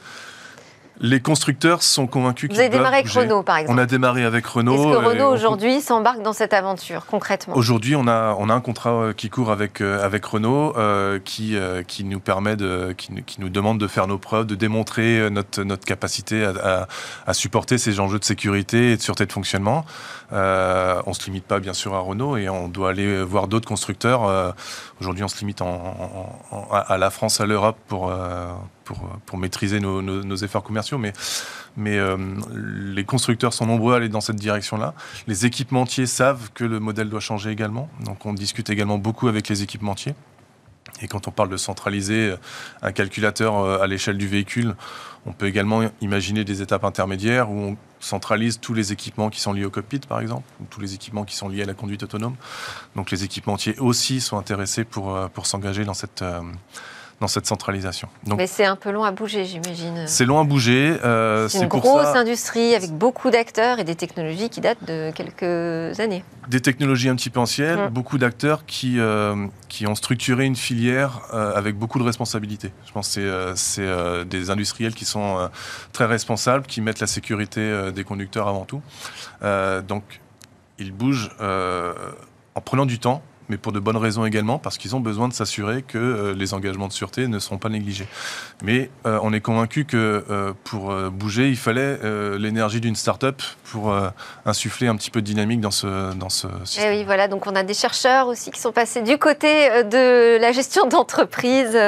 Les 1.01 1.21
constructeurs 1.21 1.83
sont 1.83 2.07
convaincus 2.07 2.49
qu'ils 2.49 2.57
Vous 2.57 2.61
avez 2.61 2.71
démarré 2.71 2.99
avec 2.99 3.09
Renault, 3.11 3.43
par 3.43 3.59
exemple. 3.59 3.79
On 3.79 3.83
a 3.83 3.87
démarré 3.87 4.25
avec 4.25 4.47
Renault. 4.47 4.75
Est-ce 4.75 4.99
que 4.99 5.05
Renault, 5.05 5.33
aujourd'hui, 5.33 5.81
s'embarque 5.81 6.23
dans 6.23 6.33
cette 6.33 6.53
aventure, 6.53 7.07
concrètement? 7.07 7.57
Aujourd'hui, 7.57 7.97
on 7.97 8.07
a, 8.09 8.35
on 8.39 8.49
a 8.49 8.55
un 8.55 8.61
contrat 8.61 8.91
euh, 8.91 9.13
qui 9.13 9.31
court 9.31 9.51
avec, 9.51 9.81
euh, 9.81 10.05
avec 10.05 10.25
Renault 10.25 10.75
qui, 11.25 11.57
qui 11.87 12.05
nous 12.05 12.21
permet 12.21 12.57
de, 12.57 12.95
qui, 12.97 13.41
nous 13.41 13.49
demande 13.49 13.79
de 13.79 13.87
faire 13.87 14.07
nos 14.07 14.19
preuves, 14.19 14.47
de 14.47 14.55
démontrer 14.55 15.31
notre, 15.31 15.63
notre 15.63 15.85
capacité 15.85 16.45
à, 16.45 16.89
à, 17.27 17.35
supporter 17.35 17.79
ces 17.79 18.01
enjeux 18.01 18.19
de 18.19 18.25
sécurité 18.25 18.93
et 18.93 18.97
de 18.97 19.03
sûreté 19.03 19.27
de 19.27 19.33
fonctionnement. 19.33 19.85
Euh, 20.33 21.01
on 21.07 21.11
ne 21.11 21.15
se 21.15 21.25
limite 21.27 21.45
pas 21.45 21.61
bien 21.61 21.73
sûr 21.73 21.95
à 21.95 22.01
Renault 22.01 22.37
et 22.37 22.49
on 22.49 22.69
doit 22.69 22.91
aller 22.91 23.23
voir 23.23 23.49
d'autres 23.49 23.69
constructeurs. 23.69 24.25
Euh, 24.25 24.51
aujourd'hui, 25.01 25.25
on 25.25 25.29
se 25.29 25.39
limite 25.41 25.63
à 25.63 26.99
la 26.99 27.11
France, 27.11 27.41
à 27.41 27.47
l'Europe 27.47 27.77
pour, 27.87 28.13
euh, 28.91 28.95
pour, 29.27 29.39
maîtriser 29.39 29.81
nos, 29.81 30.37
efforts 30.37 30.63
commerciaux. 30.63 30.99
Mais, 30.99 31.13
mais 31.77 31.99
les 32.55 33.05
constructeurs 33.05 33.53
sont 33.53 33.67
nombreux 33.67 33.95
à 33.95 33.97
aller 33.97 34.09
dans 34.09 34.21
cette 34.21 34.37
direction-là. 34.37 34.95
Les 35.27 35.47
équipementiers 35.47 36.07
savent 36.07 36.51
que 36.55 36.65
le 36.65 36.81
modèle 36.81 37.09
doit 37.09 37.21
changer 37.21 37.51
également. 37.51 37.89
Donc 38.05 38.27
on 38.27 38.33
discute 38.33 38.71
également 38.71 38.99
beaucoup 38.99 39.29
avec 39.29 39.49
les 39.49 39.63
équipementiers. 39.63 40.15
Et 41.03 41.09
quand 41.09 41.29
on 41.29 41.31
parle 41.31 41.51
de 41.51 41.57
centraliser 41.57 42.35
un 42.81 42.93
calculateur 42.93 43.83
à 43.83 43.87
l'échelle 43.87 44.17
du 44.17 44.29
véhicule, 44.29 44.75
on 45.27 45.33
peut 45.33 45.47
également 45.47 45.83
imaginer 46.01 46.45
des 46.45 46.63
étapes 46.63 46.85
intermédiaires 46.85 47.51
où 47.51 47.59
on 47.59 47.77
centralise 47.99 48.61
tous 48.61 48.75
les 48.75 48.93
équipements 48.93 49.29
qui 49.29 49.41
sont 49.41 49.53
liés 49.53 49.65
au 49.65 49.71
cockpit, 49.71 49.99
par 49.99 50.21
exemple, 50.21 50.49
ou 50.61 50.65
tous 50.71 50.81
les 50.81 50.95
équipements 50.95 51.25
qui 51.25 51.35
sont 51.35 51.49
liés 51.49 51.65
à 51.65 51.67
la 51.67 51.75
conduite 51.75 52.05
autonome. 52.05 52.37
Donc 52.95 53.11
les 53.11 53.25
équipementiers 53.25 53.77
aussi 53.79 54.21
sont 54.21 54.39
intéressés 54.39 54.85
pour, 54.85 55.15
euh, 55.15 55.29
s'engager 55.43 55.85
dans 55.85 55.95
cette, 55.95 56.23
euh, 56.23 56.41
dans 57.21 57.29
cette 57.29 57.47
centralisation. 57.47 58.09
Donc, 58.27 58.39
Mais 58.39 58.47
c'est 58.47 58.67
un 58.67 58.77
peu 58.77 58.91
long 58.91 59.05
à 59.05 59.11
bouger, 59.11 59.47
j'imagine. 59.47 60.05
C'est 60.07 60.27
long 60.27 60.39
à 60.39 60.45
bouger. 60.45 60.99
Euh, 61.03 61.49
c'est 61.49 61.63
une 61.63 61.69
grosse 61.69 62.15
industrie 62.15 62.75
avec 62.75 62.91
beaucoup 62.91 63.31
d'acteurs 63.31 63.79
et 63.79 63.85
des 63.85 63.95
technologies 63.95 64.51
qui 64.51 64.61
datent 64.61 64.85
de 64.87 65.11
quelques 65.13 65.99
années. 65.99 66.25
Des 66.49 66.61
technologies 66.61 67.09
un 67.09 67.17
petit 67.17 67.31
peu 67.31 67.41
anciennes, 67.41 67.87
mm. 67.87 67.89
beaucoup 67.89 68.19
d'acteurs 68.19 68.67
qui, 68.67 69.01
euh, 69.01 69.47
qui 69.69 69.87
ont 69.87 69.95
structuré 69.95 70.45
une 70.45 70.57
filière 70.57 71.23
euh, 71.33 71.55
avec 71.55 71.77
beaucoup 71.79 71.99
de 71.99 72.05
responsabilités. 72.05 72.73
Je 72.87 72.93
pense 72.93 73.15
que 73.15 73.53
c'est 73.57 73.87
des 74.27 74.51
industriels 74.51 74.95
qui 74.95 75.07
sont 75.07 75.49
très 75.93 76.05
responsables, 76.05 76.67
qui 76.67 76.83
mettent 76.83 77.01
la 77.01 77.07
sécurité 77.07 77.91
des 77.93 78.05
conducteurs 78.05 78.49
avant 78.49 78.67
tout. 78.67 78.83
donc, 79.89 80.21
ils 80.79 80.93
bougent 80.93 81.31
en 81.41 82.61
prenant 82.61 82.87
du 82.87 82.99
temps, 82.99 83.23
mais 83.49 83.57
pour 83.57 83.73
de 83.73 83.79
bonnes 83.79 83.97
raisons 83.97 84.25
également, 84.25 84.59
parce 84.59 84.79
qu'ils 84.79 84.97
ont 84.97 85.01
besoin 85.01 85.29
de 85.29 85.33
s'assurer 85.33 85.83
que 85.83 85.99
euh, 85.99 86.35
les 86.35 86.55
engagements 86.55 86.89
de 86.89 86.93
sûreté 86.93 87.29
ne 87.29 87.39
seront 87.39 87.59
pas 87.59 87.69
négligés. 87.69 88.09
Mais 88.63 88.91
euh, 89.07 89.19
on 89.23 89.33
est 89.33 89.41
convaincu 89.41 89.85
que 89.85 90.25
euh, 90.31 90.53
pour 90.65 90.93
bouger, 91.11 91.49
il 91.49 91.57
fallait 91.57 91.99
l'énergie 92.39 92.81
d'une 92.81 92.97
start-up 92.97 93.43
pour 93.65 93.95
insuffler 94.45 94.89
un 94.89 94.97
petit 94.97 95.11
peu 95.11 95.21
de 95.21 95.27
dynamique 95.27 95.61
dans 95.61 95.71
ce, 95.71 96.15
dans 96.15 96.29
ce 96.29 96.47
système. 96.65 96.93
Et 96.93 96.99
oui, 96.99 97.05
voilà, 97.05 97.29
donc 97.29 97.47
on 97.47 97.55
a 97.55 97.63
des 97.63 97.75
chercheurs 97.75 98.29
aussi 98.29 98.51
qui 98.51 98.61
sont 98.61 98.73
passés 98.73 99.03
du 99.03 99.19
côté 99.19 99.85
de 99.85 100.39
la 100.39 100.53
gestion 100.53 100.87
d'entreprise. 100.89 101.79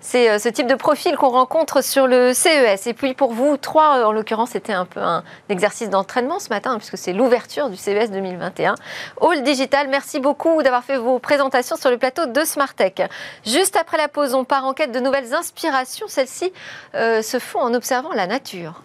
C'est 0.00 0.38
ce 0.38 0.48
type 0.48 0.66
de 0.66 0.74
profil 0.74 1.16
qu'on 1.16 1.30
rencontre 1.30 1.82
sur 1.82 2.06
le 2.06 2.32
CES. 2.32 2.86
Et 2.86 2.94
puis 2.94 3.14
pour 3.14 3.32
vous, 3.32 3.56
trois, 3.56 4.06
en 4.06 4.12
l'occurrence, 4.12 4.50
c'était 4.50 4.72
un 4.72 4.84
peu 4.84 5.00
un 5.00 5.22
exercice 5.48 5.90
d'entraînement 5.90 6.38
ce 6.38 6.48
matin, 6.48 6.76
puisque 6.78 6.98
c'est 6.98 7.12
l'ouverture 7.12 7.70
du 7.70 7.76
CES 7.76 8.10
2021. 8.10 8.74
All 9.20 9.42
Digital, 9.42 9.88
merci 9.88 10.20
beaucoup 10.20 10.62
d'avoir 10.62 10.84
fait 10.84 10.98
vos 11.08 11.18
présentations 11.18 11.76
sur 11.76 11.90
le 11.90 11.98
plateau 11.98 12.26
de 12.26 12.44
Smartech. 12.44 13.02
Juste 13.46 13.76
après 13.76 13.96
la 13.96 14.08
pause, 14.08 14.34
on 14.34 14.44
part 14.44 14.64
en 14.66 14.74
quête 14.74 14.92
de 14.92 15.00
nouvelles 15.00 15.34
inspirations. 15.34 16.06
Celles-ci 16.08 16.52
euh, 16.94 17.22
se 17.22 17.38
font 17.38 17.60
en 17.60 17.74
observant 17.74 18.12
la 18.12 18.26
nature. 18.26 18.82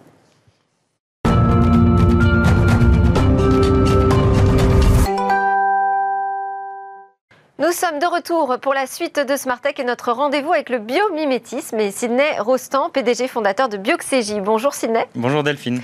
Nous 7.56 7.70
sommes 7.70 7.98
de 8.00 8.06
retour 8.06 8.58
pour 8.60 8.74
la 8.74 8.86
suite 8.86 9.20
de 9.20 9.36
Smartech 9.36 9.78
et 9.78 9.84
notre 9.84 10.10
rendez-vous 10.10 10.52
avec 10.52 10.70
le 10.70 10.78
biomimétisme 10.78 11.78
et 11.78 11.90
Sidney 11.90 12.38
Rostand, 12.40 12.90
PDG 12.90 13.28
fondateur 13.28 13.68
de 13.68 13.76
Bioxégie. 13.76 14.40
Bonjour 14.40 14.74
Sidney. 14.74 15.06
Bonjour 15.14 15.42
Delphine. 15.42 15.80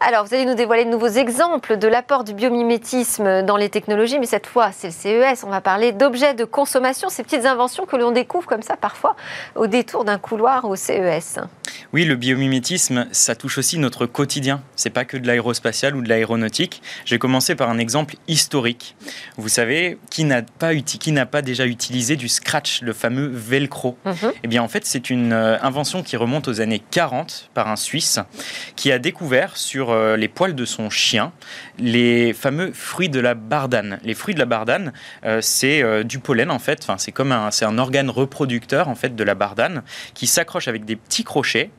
Alors, 0.00 0.26
vous 0.26 0.34
allez 0.34 0.44
nous 0.44 0.54
dévoiler 0.54 0.84
de 0.84 0.90
nouveaux 0.90 1.06
exemples 1.06 1.76
de 1.76 1.88
l'apport 1.88 2.24
du 2.24 2.34
biomimétisme 2.34 3.42
dans 3.42 3.56
les 3.56 3.68
technologies, 3.68 4.18
mais 4.18 4.26
cette 4.26 4.46
fois, 4.46 4.70
c'est 4.72 4.88
le 4.88 4.92
CES. 4.92 5.44
On 5.44 5.50
va 5.50 5.60
parler 5.60 5.92
d'objets 5.92 6.34
de 6.34 6.44
consommation, 6.44 7.08
ces 7.08 7.22
petites 7.22 7.46
inventions 7.46 7.86
que 7.86 7.96
l'on 7.96 8.10
découvre 8.10 8.46
comme 8.46 8.62
ça 8.62 8.76
parfois 8.76 9.16
au 9.54 9.66
détour 9.66 10.04
d'un 10.04 10.18
couloir 10.18 10.64
au 10.64 10.76
CES. 10.76 11.38
Oui, 11.92 12.04
le 12.04 12.16
biomimétisme, 12.16 13.06
ça 13.12 13.34
touche 13.34 13.58
aussi 13.58 13.78
notre 13.78 14.06
quotidien. 14.06 14.62
C'est 14.76 14.90
pas 14.90 15.04
que 15.04 15.16
de 15.16 15.26
l'aérospatial 15.26 15.96
ou 15.96 16.02
de 16.02 16.08
l'aéronautique. 16.08 16.82
J'ai 17.04 17.18
commencé 17.18 17.54
par 17.54 17.70
un 17.70 17.78
exemple 17.78 18.16
historique. 18.28 18.96
Vous 19.36 19.48
savez, 19.48 19.98
qui 20.10 20.24
n'a 20.24 20.42
pas, 20.42 20.74
qui 20.74 21.12
n'a 21.12 21.26
pas 21.26 21.40
déjà 21.40 21.66
utilisé 21.66 22.16
du 22.16 22.28
scratch, 22.28 22.82
le 22.82 22.92
fameux 22.92 23.28
velcro? 23.32 23.96
Mhm. 24.04 24.32
Eh 24.42 24.48
bien, 24.48 24.62
en 24.62 24.68
fait, 24.68 24.84
c'est 24.86 25.08
une 25.08 25.32
euh, 25.32 25.56
invention 25.62 26.02
qui 26.02 26.16
remonte 26.16 26.48
aux 26.48 26.60
années 26.60 26.82
40 26.90 27.50
par 27.54 27.68
un 27.68 27.76
Suisse 27.76 28.18
qui 28.76 28.90
a 28.92 28.98
découvert 28.98 29.56
sur 29.56 29.83
euh, 29.90 30.16
les 30.16 30.28
poils 30.28 30.54
de 30.54 30.64
son 30.64 30.90
chien 30.90 31.32
les 31.78 32.32
fameux 32.32 32.72
fruits 32.72 33.08
de 33.08 33.20
la 33.20 33.34
bardane. 33.34 33.98
Les 34.04 34.14
fruits 34.14 34.34
de 34.34 34.38
la 34.38 34.46
bardane, 34.46 34.92
euh, 35.24 35.40
c'est 35.40 35.82
euh, 35.82 36.02
du 36.02 36.18
pollen 36.18 36.50
en 36.50 36.58
fait. 36.58 36.80
Enfin, 36.82 36.96
c'est 36.98 37.12
comme 37.12 37.32
un, 37.32 37.50
c'est 37.50 37.64
un 37.64 37.78
organe 37.78 38.10
reproducteur 38.10 38.88
en 38.88 38.94
fait 38.94 39.16
de 39.16 39.24
la 39.24 39.34
bardane 39.34 39.82
qui 40.14 40.26
s'accroche 40.26 40.68
avec 40.68 40.84
des 40.84 40.96
petits 40.96 41.24
crochets. 41.24 41.70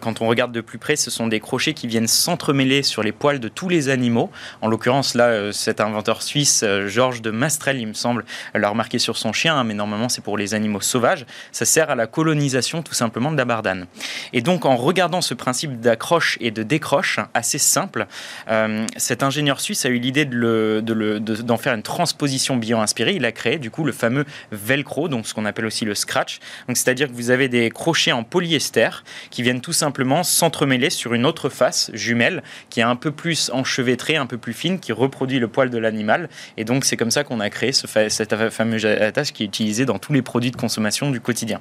Quand 0.00 0.20
on 0.20 0.26
regarde 0.26 0.52
de 0.52 0.60
plus 0.60 0.78
près, 0.78 0.96
ce 0.96 1.10
sont 1.10 1.26
des 1.26 1.40
crochets 1.40 1.74
qui 1.74 1.86
viennent 1.86 2.06
s'entremêler 2.06 2.82
sur 2.82 3.02
les 3.02 3.12
poils 3.12 3.40
de 3.40 3.48
tous 3.48 3.68
les 3.68 3.88
animaux. 3.88 4.30
En 4.60 4.68
l'occurrence, 4.68 5.14
là, 5.14 5.52
cet 5.52 5.80
inventeur 5.80 6.22
suisse, 6.22 6.64
Georges 6.86 7.22
de 7.22 7.30
Mastrel, 7.30 7.78
il 7.78 7.86
me 7.86 7.94
semble, 7.94 8.24
l'a 8.54 8.68
remarqué 8.68 8.98
sur 8.98 9.16
son 9.16 9.32
chien, 9.32 9.56
hein, 9.56 9.64
mais 9.64 9.74
normalement 9.74 10.08
c'est 10.08 10.22
pour 10.22 10.38
les 10.38 10.54
animaux 10.54 10.80
sauvages. 10.80 11.26
Ça 11.50 11.64
sert 11.64 11.90
à 11.90 11.94
la 11.94 12.06
colonisation 12.06 12.82
tout 12.82 12.94
simplement 12.94 13.32
de 13.32 13.36
la 13.36 13.44
bardane. 13.44 13.86
Et 14.32 14.40
donc, 14.40 14.64
en 14.64 14.76
regardant 14.76 15.20
ce 15.20 15.34
principe 15.34 15.80
d'accroche 15.80 16.38
et 16.40 16.50
de 16.50 16.62
décroche, 16.62 17.20
assez 17.34 17.58
simple. 17.58 18.06
Euh, 18.48 18.86
cet 18.96 19.22
ingénieur 19.22 19.60
suisse 19.60 19.84
a 19.84 19.88
eu 19.88 19.98
l'idée 19.98 20.24
d'en 20.24 20.82
de 20.82 21.18
de, 21.18 21.56
faire 21.56 21.74
une 21.74 21.82
transposition 21.82 22.56
bio-inspirée. 22.56 23.14
Il 23.14 23.24
a 23.24 23.32
créé 23.32 23.58
du 23.58 23.70
coup 23.70 23.84
le 23.84 23.92
fameux 23.92 24.24
velcro, 24.50 25.08
donc 25.08 25.26
ce 25.26 25.34
qu'on 25.34 25.44
appelle 25.44 25.66
aussi 25.66 25.84
le 25.84 25.94
scratch. 25.94 26.40
C'est-à-dire 26.68 27.08
que 27.08 27.12
vous 27.12 27.30
avez 27.30 27.48
des 27.48 27.70
crochets 27.70 28.12
en 28.12 28.24
polyester 28.24 28.90
qui 29.30 29.42
viennent 29.42 29.51
viennent 29.52 29.60
tout 29.60 29.74
simplement 29.74 30.22
s'entremêler 30.22 30.88
sur 30.88 31.12
une 31.12 31.26
autre 31.26 31.50
face 31.50 31.90
jumelle 31.92 32.42
qui 32.70 32.80
est 32.80 32.84
un 32.84 32.96
peu 32.96 33.10
plus 33.10 33.50
enchevêtrée, 33.52 34.16
un 34.16 34.24
peu 34.24 34.38
plus 34.38 34.54
fine, 34.54 34.80
qui 34.80 34.92
reproduit 34.92 35.38
le 35.38 35.46
poil 35.46 35.68
de 35.68 35.76
l'animal. 35.76 36.30
Et 36.56 36.64
donc 36.64 36.86
c'est 36.86 36.96
comme 36.96 37.10
ça 37.10 37.22
qu'on 37.22 37.38
a 37.38 37.50
créé 37.50 37.72
ce 37.72 37.86
cette 38.08 38.48
fameuse 38.48 38.86
attache 38.86 39.34
qui 39.34 39.42
est 39.42 39.46
utilisée 39.46 39.84
dans 39.84 39.98
tous 39.98 40.14
les 40.14 40.22
produits 40.22 40.50
de 40.50 40.56
consommation 40.56 41.10
du 41.10 41.20
quotidien. 41.20 41.60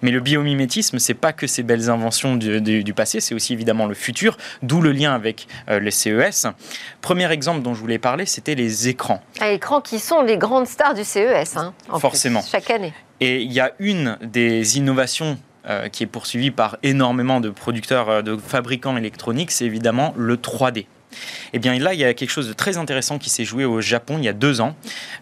Mais 0.00 0.10
le 0.12 0.20
biomimétisme, 0.20 0.98
c'est 0.98 1.12
pas 1.12 1.34
que 1.34 1.46
ces 1.46 1.62
belles 1.62 1.90
inventions 1.90 2.36
du, 2.36 2.94
passé, 2.94 3.20
c'est 3.20 3.34
aussi 3.34 3.52
évidemment 3.52 3.84
le 3.84 3.94
futur, 3.94 4.38
d'où 4.62 4.80
le 4.80 4.92
lien 4.92 5.14
avec 5.14 5.46
euh, 5.68 5.78
les 5.78 5.90
CES. 5.90 6.46
Premier 7.02 7.30
exemple 7.30 7.60
dont 7.60 7.74
je 7.74 7.80
voulais 7.80 7.98
parler, 7.98 8.24
c'était 8.24 8.54
les 8.54 8.88
écrans. 8.88 9.20
Ah, 9.40 9.50
écrans 9.50 9.82
qui 9.82 9.98
sont 9.98 10.22
les 10.22 10.38
grandes 10.38 10.66
stars 10.66 10.94
du 10.94 11.04
CES, 11.04 11.58
hein, 11.58 11.74
Forcément. 11.98 12.40
chaque 12.40 12.70
année. 12.70 12.94
Et 13.20 13.42
il 13.42 13.52
y 13.52 13.60
a 13.60 13.72
une 13.78 14.18
des 14.22 14.78
innovations 14.78 15.38
euh, 15.68 15.88
qui 15.88 16.04
est 16.04 16.06
poursuivie 16.06 16.50
par 16.50 16.76
énormément 16.82 17.40
de 17.40 17.50
producteurs, 17.50 18.08
euh, 18.08 18.22
de 18.22 18.36
fabricants 18.36 18.96
électroniques, 18.96 19.50
c'est 19.50 19.64
évidemment 19.64 20.14
le 20.16 20.36
3D. 20.36 20.86
Eh 21.52 21.58
bien 21.58 21.76
là, 21.78 21.94
il 21.94 22.00
y 22.00 22.04
a 22.04 22.14
quelque 22.14 22.30
chose 22.30 22.46
de 22.46 22.52
très 22.52 22.76
intéressant 22.76 23.18
qui 23.18 23.30
s'est 23.30 23.44
joué 23.44 23.64
au 23.64 23.80
Japon 23.80 24.16
il 24.18 24.24
y 24.24 24.28
a 24.28 24.32
deux 24.32 24.60
ans. 24.60 24.76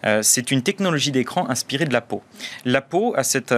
Euh, 0.05 0.21
c'est 0.21 0.51
une 0.51 0.61
technologie 0.61 1.11
d'écran 1.11 1.49
inspirée 1.49 1.85
de 1.85 1.93
la 1.93 2.01
peau. 2.01 2.21
La 2.63 2.81
peau 2.81 3.13
a 3.15 3.23
cette 3.23 3.53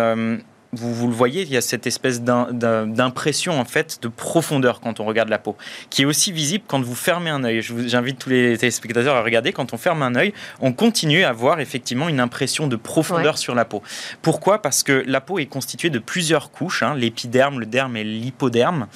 vous, 0.77 1.07
le 1.07 1.13
voyez, 1.13 1.41
il 1.43 1.49
y 1.49 1.57
a 1.57 1.61
cette 1.61 1.87
espèce 1.87 2.21
d'impression 2.21 3.59
en 3.59 3.65
fait 3.65 3.99
de 4.01 4.07
profondeur 4.07 4.79
quand 4.79 4.99
on 4.99 5.05
regarde 5.05 5.29
la 5.29 5.39
peau, 5.39 5.55
qui 5.89 6.03
est 6.03 6.05
aussi 6.05 6.31
visible 6.31 6.63
quand 6.67 6.81
vous 6.81 6.95
fermez 6.95 7.29
un 7.29 7.43
œil. 7.43 7.61
J'invite 7.61 8.19
tous 8.19 8.29
les 8.29 8.57
téléspectateurs 8.57 9.15
à 9.15 9.21
regarder. 9.21 9.53
Quand 9.53 9.73
on 9.73 9.77
ferme 9.77 10.01
un 10.03 10.15
œil, 10.15 10.33
on 10.61 10.73
continue 10.73 11.23
à 11.23 11.29
avoir 11.29 11.59
effectivement 11.59 12.09
une 12.09 12.19
impression 12.19 12.67
de 12.67 12.75
profondeur 12.75 13.37
sur 13.37 13.55
la 13.55 13.65
peau. 13.65 13.81
Pourquoi? 14.21 14.61
Parce 14.61 14.83
que 14.83 15.03
la 15.07 15.21
peau 15.21 15.39
est 15.39 15.45
constituée 15.45 15.89
de 15.89 15.99
plusieurs 15.99 16.51
couches, 16.51 16.83
hein, 16.83 16.95
l'épiderme, 16.95 17.59
le 17.59 17.65
derme 17.65 17.97
et 17.97 18.03
l'hypoderme, 18.03 18.87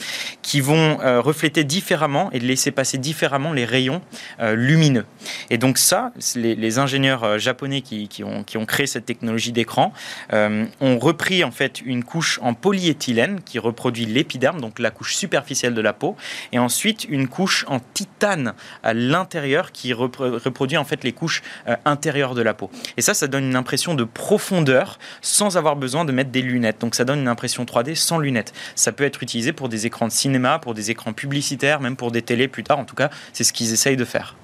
qui 0.41 0.61
vont 0.61 0.99
euh, 1.01 1.21
refléter 1.21 1.63
différemment 1.63 2.29
et 2.31 2.39
laisser 2.39 2.71
passer 2.71 2.97
différemment 2.97 3.53
les 3.53 3.65
rayons 3.65 4.01
euh, 4.39 4.55
lumineux. 4.55 5.05
Et 5.49 5.57
donc 5.57 5.77
ça, 5.77 6.11
les, 6.35 6.79
ingénieurs 6.79 7.23
euh, 7.23 7.37
japonais 7.37 7.81
qui, 7.81 8.23
ont, 8.23 8.43
qui, 8.43 8.57
ont, 8.57 8.65
créé 8.65 8.87
cette 8.87 9.05
technologie 9.05 9.51
d'écran 9.51 9.93
ont 10.31 10.99
repris 10.99 11.43
en 11.43 11.51
fait 11.51 11.70
une 11.79 12.03
couche 12.03 12.39
en 12.41 12.53
polyéthylène 12.53 13.41
qui 13.41 13.59
reproduit 13.59 14.05
l'épiderme, 14.05 14.59
donc 14.59 14.79
la 14.79 14.91
couche 14.91 15.15
superficielle 15.15 15.73
de 15.73 15.81
la 15.81 15.93
peau, 15.93 16.17
et 16.51 16.59
ensuite 16.59 17.05
une 17.07 17.27
couche 17.27 17.65
en 17.67 17.79
titane 17.79 18.53
à 18.83 18.93
l'intérieur 18.93 19.71
qui 19.71 19.93
reproduit 19.93 20.77
en 20.77 20.83
fait 20.83 21.03
les 21.03 21.13
couches 21.13 21.41
euh, 21.67 21.75
intérieures 21.85 22.35
de 22.35 22.41
la 22.41 22.53
peau. 22.53 22.69
Et 22.97 23.01
ça, 23.01 23.13
ça 23.13 23.27
donne 23.27 23.45
une 23.45 23.55
impression 23.55 23.93
de 23.93 24.03
profondeur 24.03 24.99
sans 25.21 25.57
avoir 25.57 25.75
besoin 25.75 26.05
de 26.05 26.11
mettre 26.11 26.31
des 26.31 26.41
lunettes. 26.41 26.81
Donc 26.81 26.95
ça 26.95 27.05
donne 27.05 27.19
une 27.19 27.27
impression 27.27 27.63
3D 27.63 27.95
sans 27.95 28.17
lunettes. 28.17 28.53
Ça 28.75 28.91
peut 28.91 29.03
être 29.03 29.23
utilisé 29.23 29.53
pour 29.53 29.69
des 29.69 29.85
écrans 29.85 30.07
de 30.07 30.11
cinéma, 30.11 30.59
pour 30.59 30.73
des 30.73 30.91
écrans 30.91 31.13
publicitaires, 31.13 31.79
même 31.79 31.95
pour 31.95 32.11
des 32.11 32.21
télés 32.21 32.47
plus 32.47 32.63
tard. 32.63 32.79
En 32.79 32.85
tout 32.85 32.95
cas, 32.95 33.09
c'est 33.33 33.43
ce 33.43 33.53
qu'ils 33.53 33.73
essayent 33.73 33.97
de 33.97 34.05
faire. 34.05 34.35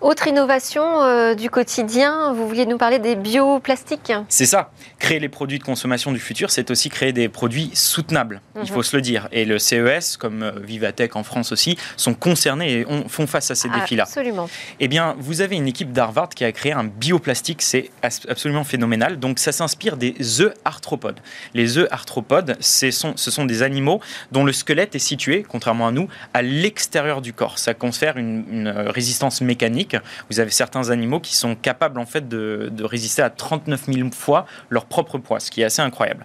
Autre 0.00 0.28
innovation 0.28 1.02
euh, 1.02 1.34
du 1.34 1.50
quotidien, 1.50 2.32
vous 2.32 2.46
vouliez 2.46 2.66
nous 2.66 2.78
parler 2.78 3.00
des 3.00 3.16
bioplastiques 3.16 4.12
C'est 4.28 4.46
ça. 4.46 4.70
Créer 5.00 5.18
les 5.18 5.28
produits 5.28 5.58
de 5.58 5.64
consommation 5.64 6.12
du 6.12 6.20
futur, 6.20 6.50
c'est 6.50 6.70
aussi 6.70 6.88
créer 6.88 7.12
des 7.12 7.28
produits 7.28 7.70
soutenables, 7.74 8.40
il 8.54 8.62
mhm. 8.62 8.66
faut 8.68 8.82
se 8.82 8.94
le 8.94 9.02
dire. 9.02 9.28
Et 9.32 9.44
le 9.44 9.58
CES, 9.58 10.16
comme 10.16 10.42
euh, 10.44 10.52
Vivatech 10.62 11.16
en 11.16 11.24
France 11.24 11.50
aussi, 11.50 11.76
sont 11.96 12.14
concernés 12.14 12.80
et 12.80 12.86
font 13.08 13.26
face 13.26 13.50
à 13.50 13.56
ces 13.56 13.68
défis-là. 13.68 14.04
Absolument. 14.04 14.48
Eh 14.78 14.86
bien, 14.86 15.16
vous 15.18 15.40
avez 15.40 15.56
une 15.56 15.66
équipe 15.66 15.92
d'Harvard 15.92 16.28
qui 16.28 16.44
a 16.44 16.52
créé 16.52 16.72
un 16.72 16.84
bioplastique, 16.84 17.62
c'est 17.62 17.90
absolument 18.02 18.64
phénoménal. 18.64 19.18
Donc, 19.18 19.40
ça 19.40 19.50
s'inspire 19.50 19.96
des 19.96 20.40
œufs 20.40 20.54
arthropodes. 20.64 21.18
Les 21.54 21.76
œufs 21.76 21.88
arthropodes, 21.90 22.56
ce 22.60 22.90
sont, 22.92 23.14
ce 23.16 23.30
sont 23.30 23.46
des 23.46 23.62
animaux 23.62 24.00
dont 24.30 24.44
le 24.44 24.52
squelette 24.52 24.94
est 24.94 25.00
situé, 25.00 25.44
contrairement 25.48 25.88
à 25.88 25.92
nous, 25.92 26.08
à 26.34 26.42
l'extérieur 26.42 27.20
du 27.20 27.32
corps. 27.32 27.58
Ça 27.58 27.74
confère 27.74 28.16
une, 28.16 28.44
une 28.50 28.68
résistance 28.68 29.40
mécanique 29.40 29.87
vous 30.30 30.40
avez 30.40 30.50
certains 30.50 30.90
animaux 30.90 31.20
qui 31.20 31.36
sont 31.36 31.54
capables 31.54 31.98
en 31.98 32.06
fait 32.06 32.28
de, 32.28 32.70
résister 32.80 33.22
à 33.22 33.30
39 33.30 33.86
000 33.92 34.10
fois 34.10 34.46
leur 34.70 34.86
propre 34.86 35.18
poids, 35.18 35.40
ce 35.40 35.50
qui 35.50 35.60
est 35.60 35.64
assez 35.64 35.82
incroyable. 35.82 36.24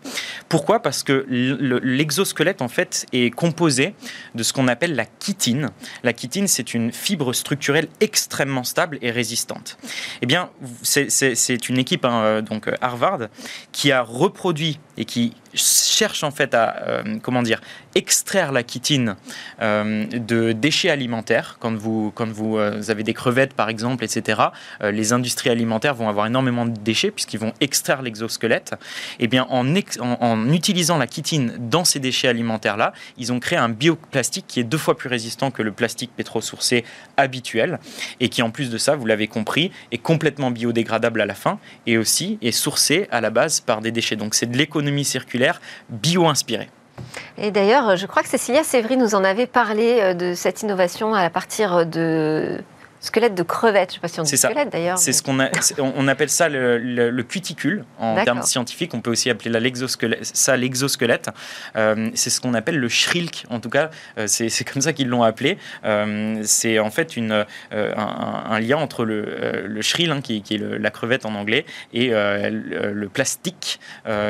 Pourquoi? 0.50 0.82
Parce 0.82 1.04
que 1.04 1.26
l'exosquelette 1.30 2.62
en 2.62 2.68
fait 2.68 3.06
est 3.12 3.32
composé 3.32 3.96
de 4.36 4.44
ce 4.44 4.54
qu'on 4.54 4.68
appelle 4.68 4.96
la 4.96 5.06
chitine. 5.20 5.70
La 6.04 6.14
chitine, 6.16 6.48
c'est 6.48 6.74
une 6.74 6.92
fibre 6.92 7.34
structurelle 7.34 7.88
extrêmement 8.00 8.64
stable 8.64 8.98
et 9.02 9.12
résistante. 9.12 9.78
Eh 10.22 10.26
bien, 10.26 10.50
c'est 10.82 11.70
une 11.70 11.78
équipe, 11.78 12.06
hein, 12.06 12.42
donc 12.42 12.70
Harvard, 12.82 13.28
qui 13.72 13.92
a 13.92 14.02
reproduit 14.02 14.80
et 14.98 15.06
qui 15.06 15.34
cherche 15.56 16.24
en 16.24 16.32
fait 16.32 16.54
à 16.54 16.76
euh, 16.88 17.18
comment 17.22 17.44
dire 17.44 17.62
extraire 17.96 18.52
la 18.52 18.62
chitine 18.66 19.16
euh, 19.62 20.06
de 20.06 20.52
déchets 20.52 20.90
alimentaires. 20.90 21.58
Quand 21.60 21.76
vous 21.76 22.12
quand 22.16 22.28
vous, 22.28 22.58
euh, 22.58 22.82
avez 22.90 23.04
des 23.04 23.14
crevettes 23.14 23.54
par 23.54 23.70
exemple 23.70 24.04
etc 24.04 24.42
les 24.82 25.14
industries 25.14 25.50
alimentaires 25.50 25.96
vont 25.96 26.10
avoir 26.10 26.26
énormément 26.26 26.66
de 26.66 26.78
déchets 26.78 27.12
puisqu'ils 27.12 27.40
vont 27.40 27.54
extraire 27.62 28.02
l'exosquelette. 28.02 28.74
Et 29.20 29.26
eh 29.26 29.28
bien 29.28 29.46
en, 29.50 29.66
en, 30.00 30.50
utilisant 30.50 30.98
la 30.98 31.08
chitine 31.08 31.54
dans 31.60 31.86
ces 31.86 32.00
déchets 32.00 32.28
alimentaires 32.28 32.78
là 32.78 32.94
ils 33.18 33.32
ont 33.32 33.40
créé 33.40 33.58
un 33.58 33.70
bioplastique 33.70 34.46
qui 34.48 34.60
est 34.60 34.64
deux 34.64 34.78
fois 34.78 34.98
plus 34.98 35.10
résistant 35.10 35.52
que 35.52 35.62
le 35.62 35.72
plastique 35.72 36.12
pétrosourcé 36.16 36.84
habituel 37.18 37.80
et 38.20 38.30
qui 38.30 38.42
en 38.42 38.50
plus 38.50 38.70
de 38.70 38.78
ça 38.78 38.96
vous 38.96 39.06
l'avez 39.06 39.28
compris 39.28 39.72
est 39.92 39.98
complètement 39.98 40.52
biodégradable 40.52 41.22
à 41.22 41.26
la 41.26 41.36
fin 41.36 41.60
et 41.86 41.98
aussi 41.98 42.38
est 42.42 42.52
sourcé 42.52 43.08
à 43.12 43.22
la 43.22 43.30
base 43.30 43.62
par 43.62 43.82
des 43.82 43.92
déchets. 43.92 44.16
Donc 44.16 44.34
c'est 44.36 44.48
de 44.48 44.58
l'économie 44.58 45.06
circulaire 45.06 45.43
bio-inspiré. 45.90 46.70
Et 47.38 47.52
d'ailleurs, 47.52 47.96
je 47.96 48.06
crois 48.06 48.22
que 48.24 48.30
Cécilia 48.30 48.64
Sévry 48.64 48.98
nous 48.98 49.16
en 49.16 49.24
avait 49.24 49.48
parlé 49.48 50.00
euh, 50.00 50.14
de 50.14 50.34
cette 50.34 50.62
innovation 50.62 51.14
à 51.14 51.30
partir 51.30 51.86
de 51.86 52.60
squelette 53.04 53.36
de 53.36 53.44
crevette. 53.44 53.92
Je 53.92 53.96
ne 53.96 53.96
sais 53.96 54.00
pas 54.00 54.08
si 54.08 54.20
on 54.22 54.24
dit 54.24 54.38
squelette 54.38 54.72
d'ailleurs. 54.72 54.98
C'est 54.98 55.12
ce 55.12 55.22
qu'on 55.22 55.38
on 55.78 56.08
appelle 56.08 56.30
ça 56.30 56.48
le, 56.50 57.22
cuticule 57.24 57.86
en 58.00 58.24
termes 58.24 58.42
scientifiques. 58.44 58.94
On 58.94 59.02
peut 59.02 59.12
aussi 59.12 59.30
appeler 59.30 59.52
ça 60.22 60.58
l'exosquelette. 60.58 61.30
Euh, 61.76 62.10
c'est 62.16 62.30
ce 62.30 62.40
qu'on 62.42 62.54
appelle 62.54 62.78
le 62.78 62.90
shrilk. 62.90 63.46
En 63.50 63.60
tout 63.60 63.70
cas, 63.70 63.90
euh, 64.18 64.26
c'est 64.28 64.64
comme 64.64 64.82
ça 64.82 64.94
qu'ils 64.94 65.10
l'ont 65.10 65.24
appelé. 65.24 65.58
Euh, 65.86 66.42
c'est 66.44 66.80
en 66.80 66.92
fait 66.92 67.18
une, 67.18 67.46
un, 67.72 68.60
lien 68.60 68.78
entre 68.78 69.04
le, 69.04 69.68
le 69.68 69.82
shrill, 69.82 70.12
hein, 70.12 70.22
qui, 70.22 70.38
est 70.38 70.58
la 70.58 70.90
crevette 70.90 71.26
en 71.26 71.36
anglais, 71.36 71.66
et 71.94 72.10
le, 72.10 73.08
plastique, 73.08 73.80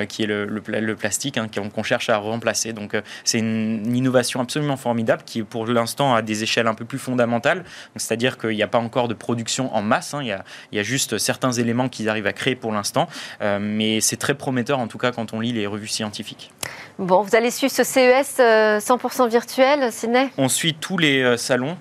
qui 0.10 0.24
est 0.24 0.28
le, 0.28 0.96
plastique 0.96 1.38
hein, 1.38 1.48
qu'on 1.48 1.84
cherche 1.84 2.10
à 2.10 2.18
remplacer. 2.18 2.74
Donc, 2.74 2.96
c'est 3.24 3.40
une, 3.40 3.94
innovation 3.94 4.42
absolument 4.42 4.78
formidable 4.78 5.22
qui, 5.26 5.44
pour 5.44 5.68
l'instant, 5.68 6.16
a 6.16 6.22
des 6.24 6.42
échelles 6.42 6.68
un 6.68 6.74
peu 6.74 6.86
plus 6.86 6.98
fondamentales. 6.98 7.64
C'est-à-dire 7.96 8.38
qu'il 8.38 8.54
y 8.54 8.63
a 8.63 8.63
a 8.64 8.68
pas 8.68 8.80
encore 8.80 9.08
de 9.08 9.14
production 9.14 9.74
en 9.76 9.82
masse. 9.82 10.14
Hein. 10.14 10.22
Il, 10.24 10.28
y 10.72 10.80
a, 10.80 10.84
juste 10.84 11.18
certains 11.18 11.52
éléments 11.52 11.90
qu'ils 11.90 12.10
arrivent 12.10 12.28
à 12.28 12.34
créer 12.34 12.56
pour 12.56 12.72
l'instant. 12.72 13.08
Euh, 13.42 13.60
mais 13.62 14.02
c'est 14.02 14.18
très 14.18 14.34
prometteur, 14.34 14.80
en 14.80 14.88
tout 14.88 14.98
cas, 14.98 15.12
quand 15.12 15.34
on 15.34 15.40
lit 15.40 15.54
les 15.54 15.68
revues 15.68 15.88
scientifiques. 15.88 16.52
Bon, 17.00 17.22
vous 17.22 17.36
allez 17.36 17.50
suivre 17.50 17.74
ce 17.74 17.84
CES 17.84 18.38
100% 18.38 18.40
euh, 18.40 19.28
virtuel, 19.28 19.92
Sidney? 19.92 20.30
On 20.38 20.48
suit 20.48 20.76
tous 20.76 20.98
les 20.98 21.22
euh, 21.24 21.38
salons 21.38 21.78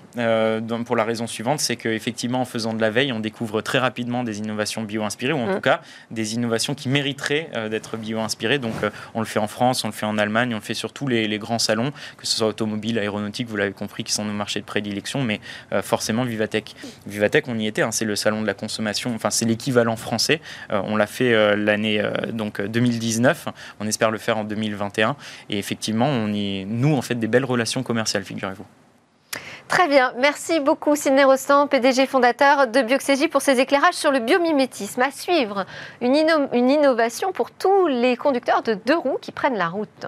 pour 0.85 0.95
la 0.95 1.03
raison 1.03 1.27
suivante, 1.27 1.59
c'est 1.59 1.75
qu'effectivement, 1.75 2.41
en 2.41 2.45
faisant 2.45 2.73
de 2.73 2.81
la 2.81 2.89
veille, 2.89 3.11
on 3.11 3.19
découvre 3.19 3.61
très 3.61 3.77
rapidement 3.77 4.23
des 4.23 4.39
innovations 4.39 4.81
bio-inspirées, 4.81 5.33
ou 5.33 5.39
en 5.39 5.47
mm. 5.47 5.55
tout 5.55 5.61
cas 5.61 5.81
des 6.11 6.33
innovations 6.33 6.75
qui 6.75 6.89
mériteraient 6.89 7.49
d'être 7.69 7.97
bio-inspirées. 7.97 8.59
Donc, 8.59 8.73
on 9.13 9.19
le 9.19 9.25
fait 9.25 9.39
en 9.39 9.47
France, 9.47 9.83
on 9.83 9.87
le 9.87 9.93
fait 9.93 10.05
en 10.05 10.17
Allemagne, 10.17 10.53
on 10.53 10.57
le 10.57 10.63
fait 10.63 10.73
sur 10.73 10.93
tous 10.93 11.07
les, 11.07 11.27
les 11.27 11.39
grands 11.39 11.59
salons, 11.59 11.91
que 12.17 12.25
ce 12.25 12.37
soit 12.37 12.47
automobile, 12.47 12.97
aéronautique, 12.99 13.47
vous 13.47 13.55
l'avez 13.55 13.71
compris, 13.71 14.03
qui 14.03 14.13
sont 14.13 14.25
nos 14.25 14.33
marchés 14.33 14.59
de 14.59 14.65
prédilection, 14.65 15.21
mais 15.21 15.39
forcément, 15.81 16.23
Vivatech 16.23 16.72
Vivatech, 17.05 17.47
on 17.47 17.57
y 17.57 17.67
était, 17.67 17.81
hein, 17.81 17.91
c'est 17.91 18.05
le 18.05 18.15
salon 18.15 18.41
de 18.41 18.47
la 18.47 18.53
consommation, 18.53 19.13
enfin 19.15 19.29
c'est 19.29 19.45
l'équivalent 19.45 19.95
français. 19.95 20.41
Euh, 20.71 20.81
on 20.85 20.95
l'a 20.95 21.07
fait 21.07 21.33
euh, 21.33 21.55
l'année 21.55 21.99
euh, 21.99 22.11
donc 22.31 22.61
2019, 22.61 23.49
on 23.79 23.87
espère 23.87 24.11
le 24.11 24.17
faire 24.17 24.37
en 24.37 24.43
2021. 24.43 25.15
Et 25.49 25.59
effectivement, 25.59 26.07
on 26.07 26.31
y 26.33 26.65
noue 26.65 26.95
en 26.95 27.01
fait 27.01 27.15
des 27.15 27.27
belles 27.27 27.45
relations 27.45 27.83
commerciales, 27.83 28.23
figurez-vous. 28.23 28.65
Très 29.67 29.87
bien, 29.87 30.13
merci 30.19 30.59
beaucoup 30.59 30.95
Sidney 30.95 31.23
Rostand, 31.23 31.67
PDG 31.67 32.05
fondateur 32.05 32.67
de 32.67 32.81
Bioxégie 32.81 33.27
pour 33.27 33.41
ces 33.41 33.59
éclairages 33.59 33.95
sur 33.95 34.11
le 34.11 34.19
biomimétisme. 34.19 35.01
À 35.01 35.09
suivre, 35.09 35.65
une, 36.01 36.27
une 36.51 36.69
innovation 36.69 37.31
pour 37.31 37.49
tous 37.49 37.87
les 37.87 38.17
conducteurs 38.17 38.61
de 38.61 38.73
deux 38.73 38.97
roues 38.97 39.17
qui 39.21 39.31
prennent 39.31 39.57
la 39.57 39.69
route. 39.69 40.07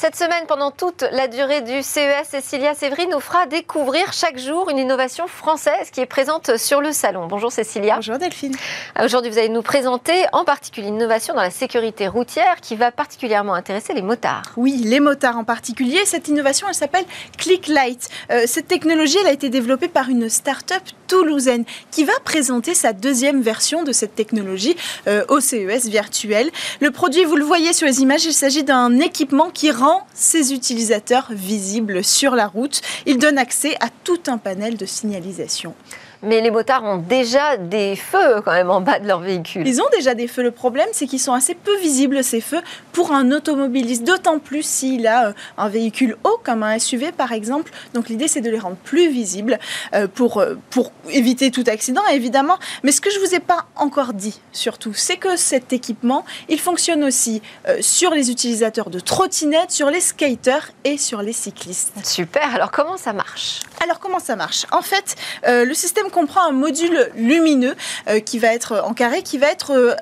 Cette 0.00 0.16
semaine, 0.16 0.46
pendant 0.48 0.70
toute 0.70 1.04
la 1.12 1.28
durée 1.28 1.60
du 1.60 1.82
CES, 1.82 2.26
Cécilia 2.30 2.74
Sévry 2.74 3.06
nous 3.08 3.20
fera 3.20 3.44
découvrir 3.44 4.14
chaque 4.14 4.38
jour 4.38 4.70
une 4.70 4.78
innovation 4.78 5.26
française 5.26 5.90
qui 5.92 6.00
est 6.00 6.06
présente 6.06 6.56
sur 6.56 6.80
le 6.80 6.90
salon. 6.90 7.26
Bonjour 7.26 7.52
Cécilia. 7.52 7.96
Bonjour 7.96 8.16
Delphine. 8.16 8.56
Aujourd'hui, 8.98 9.30
vous 9.30 9.36
allez 9.36 9.50
nous 9.50 9.60
présenter 9.60 10.24
en 10.32 10.46
particulier 10.46 10.88
une 10.88 10.94
innovation 10.94 11.34
dans 11.34 11.42
la 11.42 11.50
sécurité 11.50 12.08
routière 12.08 12.62
qui 12.62 12.76
va 12.76 12.90
particulièrement 12.90 13.52
intéresser 13.52 13.92
les 13.92 14.00
motards. 14.00 14.52
Oui, 14.56 14.80
les 14.82 15.00
motards 15.00 15.36
en 15.36 15.44
particulier. 15.44 15.98
Cette 16.06 16.28
innovation, 16.28 16.66
elle 16.66 16.74
s'appelle 16.74 17.04
ClickLight. 17.36 18.08
Euh, 18.30 18.44
cette 18.46 18.68
technologie, 18.68 19.18
elle 19.20 19.28
a 19.28 19.32
été 19.32 19.50
développée 19.50 19.88
par 19.88 20.08
une 20.08 20.30
start-up 20.30 20.82
toulousaine 21.08 21.66
qui 21.90 22.04
va 22.04 22.14
présenter 22.24 22.72
sa 22.72 22.94
deuxième 22.94 23.42
version 23.42 23.82
de 23.82 23.92
cette 23.92 24.14
technologie 24.14 24.76
euh, 25.08 25.26
au 25.28 25.40
CES 25.40 25.88
virtuel. 25.88 26.50
Le 26.80 26.90
produit, 26.90 27.24
vous 27.24 27.36
le 27.36 27.44
voyez 27.44 27.74
sur 27.74 27.86
les 27.86 28.00
images, 28.00 28.24
il 28.24 28.32
s'agit 28.32 28.64
d'un 28.64 28.98
équipement 28.98 29.50
qui 29.50 29.70
rend 29.70 29.89
ses 30.14 30.52
utilisateurs 30.52 31.28
visibles 31.30 32.04
sur 32.04 32.34
la 32.34 32.46
route. 32.46 32.80
Il 33.06 33.18
donne 33.18 33.38
accès 33.38 33.76
à 33.80 33.88
tout 34.04 34.20
un 34.26 34.38
panel 34.38 34.76
de 34.76 34.86
signalisation. 34.86 35.74
Mais 36.22 36.40
les 36.40 36.50
motards 36.50 36.84
ont 36.84 36.98
déjà 36.98 37.56
des 37.56 37.96
feux 37.96 38.42
quand 38.44 38.52
même 38.52 38.70
en 38.70 38.80
bas 38.80 38.98
de 38.98 39.06
leur 39.06 39.20
véhicule. 39.20 39.66
Ils 39.66 39.80
ont 39.80 39.88
déjà 39.92 40.14
des 40.14 40.28
feux. 40.28 40.42
Le 40.42 40.50
problème, 40.50 40.88
c'est 40.92 41.06
qu'ils 41.06 41.20
sont 41.20 41.32
assez 41.32 41.54
peu 41.54 41.76
visibles, 41.78 42.22
ces 42.22 42.40
feux, 42.40 42.60
pour 42.92 43.12
un 43.12 43.32
automobiliste. 43.32 44.04
D'autant 44.04 44.38
plus 44.38 44.62
s'il 44.62 45.06
a 45.06 45.28
euh, 45.28 45.32
un 45.56 45.68
véhicule 45.68 46.16
haut, 46.24 46.38
comme 46.44 46.62
un 46.62 46.78
SUV 46.78 47.12
par 47.12 47.32
exemple. 47.32 47.72
Donc 47.94 48.08
l'idée, 48.08 48.28
c'est 48.28 48.42
de 48.42 48.50
les 48.50 48.58
rendre 48.58 48.76
plus 48.76 49.08
visibles 49.08 49.58
euh, 49.94 50.06
pour, 50.08 50.38
euh, 50.38 50.56
pour 50.70 50.92
éviter 51.08 51.50
tout 51.50 51.64
accident, 51.66 52.02
évidemment. 52.12 52.58
Mais 52.82 52.92
ce 52.92 53.00
que 53.00 53.10
je 53.10 53.18
ne 53.18 53.24
vous 53.24 53.34
ai 53.34 53.40
pas 53.40 53.66
encore 53.76 54.12
dit, 54.12 54.40
surtout, 54.52 54.92
c'est 54.92 55.16
que 55.16 55.36
cet 55.36 55.72
équipement, 55.72 56.24
il 56.48 56.60
fonctionne 56.60 57.04
aussi 57.04 57.42
sur 57.80 58.10
les 58.10 58.30
utilisateurs 58.30 58.90
de 58.90 59.00
trottinettes, 59.00 59.70
sur 59.70 59.90
les 59.90 60.00
skaters 60.00 60.70
et 60.84 60.98
sur 60.98 61.22
les 61.22 61.32
cyclistes. 61.32 61.92
Super. 62.04 62.54
Alors 62.54 62.70
comment 62.70 62.96
ça 62.96 63.12
marche? 63.12 63.60
Alors 63.82 63.98
comment 63.98 64.20
ça 64.20 64.36
marche? 64.36 64.66
En 64.72 64.82
fait, 64.82 65.16
le 65.46 65.72
système 65.74 66.10
comprend 66.10 66.46
un 66.46 66.52
module 66.52 67.10
lumineux 67.14 67.74
euh, 68.08 68.20
qui 68.20 68.38
va 68.38 68.54
être 68.54 68.82
en 68.84 68.94
carré, 68.94 69.22
qui 69.22 69.38
va 69.38 69.48
être 69.48 69.72
euh, 69.72 69.94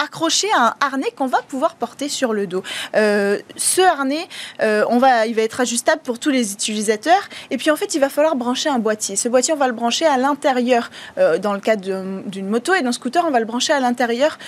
accroché 0.00 0.48
à 0.56 0.68
un 0.68 0.74
harnais 0.80 1.10
qu'on 1.14 1.26
va 1.26 1.42
pouvoir 1.42 1.74
porter 1.74 2.08
sur 2.08 2.32
le 2.32 2.46
dos. 2.46 2.62
Euh, 2.96 3.38
ce 3.56 3.82
harnais, 3.82 4.26
euh, 4.62 4.84
on 4.88 4.98
va, 4.98 5.26
il 5.26 5.34
va 5.34 5.42
être 5.42 5.60
ajustable 5.60 6.00
pour 6.02 6.18
tous 6.18 6.30
les 6.30 6.52
utilisateurs. 6.52 7.28
Et 7.50 7.58
puis 7.58 7.70
en 7.70 7.76
fait, 7.76 7.94
il 7.94 8.00
va 8.00 8.08
falloir 8.08 8.34
brancher 8.34 8.70
un 8.70 8.78
boîtier. 8.78 9.16
Ce 9.16 9.28
boîtier, 9.28 9.52
on 9.52 9.58
va 9.58 9.68
le 9.68 9.74
brancher 9.74 10.06
à 10.06 10.16
l'intérieur 10.16 10.90
euh, 11.18 11.38
dans 11.38 11.52
le 11.52 11.60
cadre 11.60 11.82
d'une 12.26 12.48
moto 12.48 12.74
et 12.74 12.82
d'un 12.82 12.92
scooter, 12.92 13.24
on 13.26 13.30
va 13.30 13.40
le 13.40 13.46
brancher 13.46 13.72
à 13.72 13.80
l'intérieur 13.80 14.38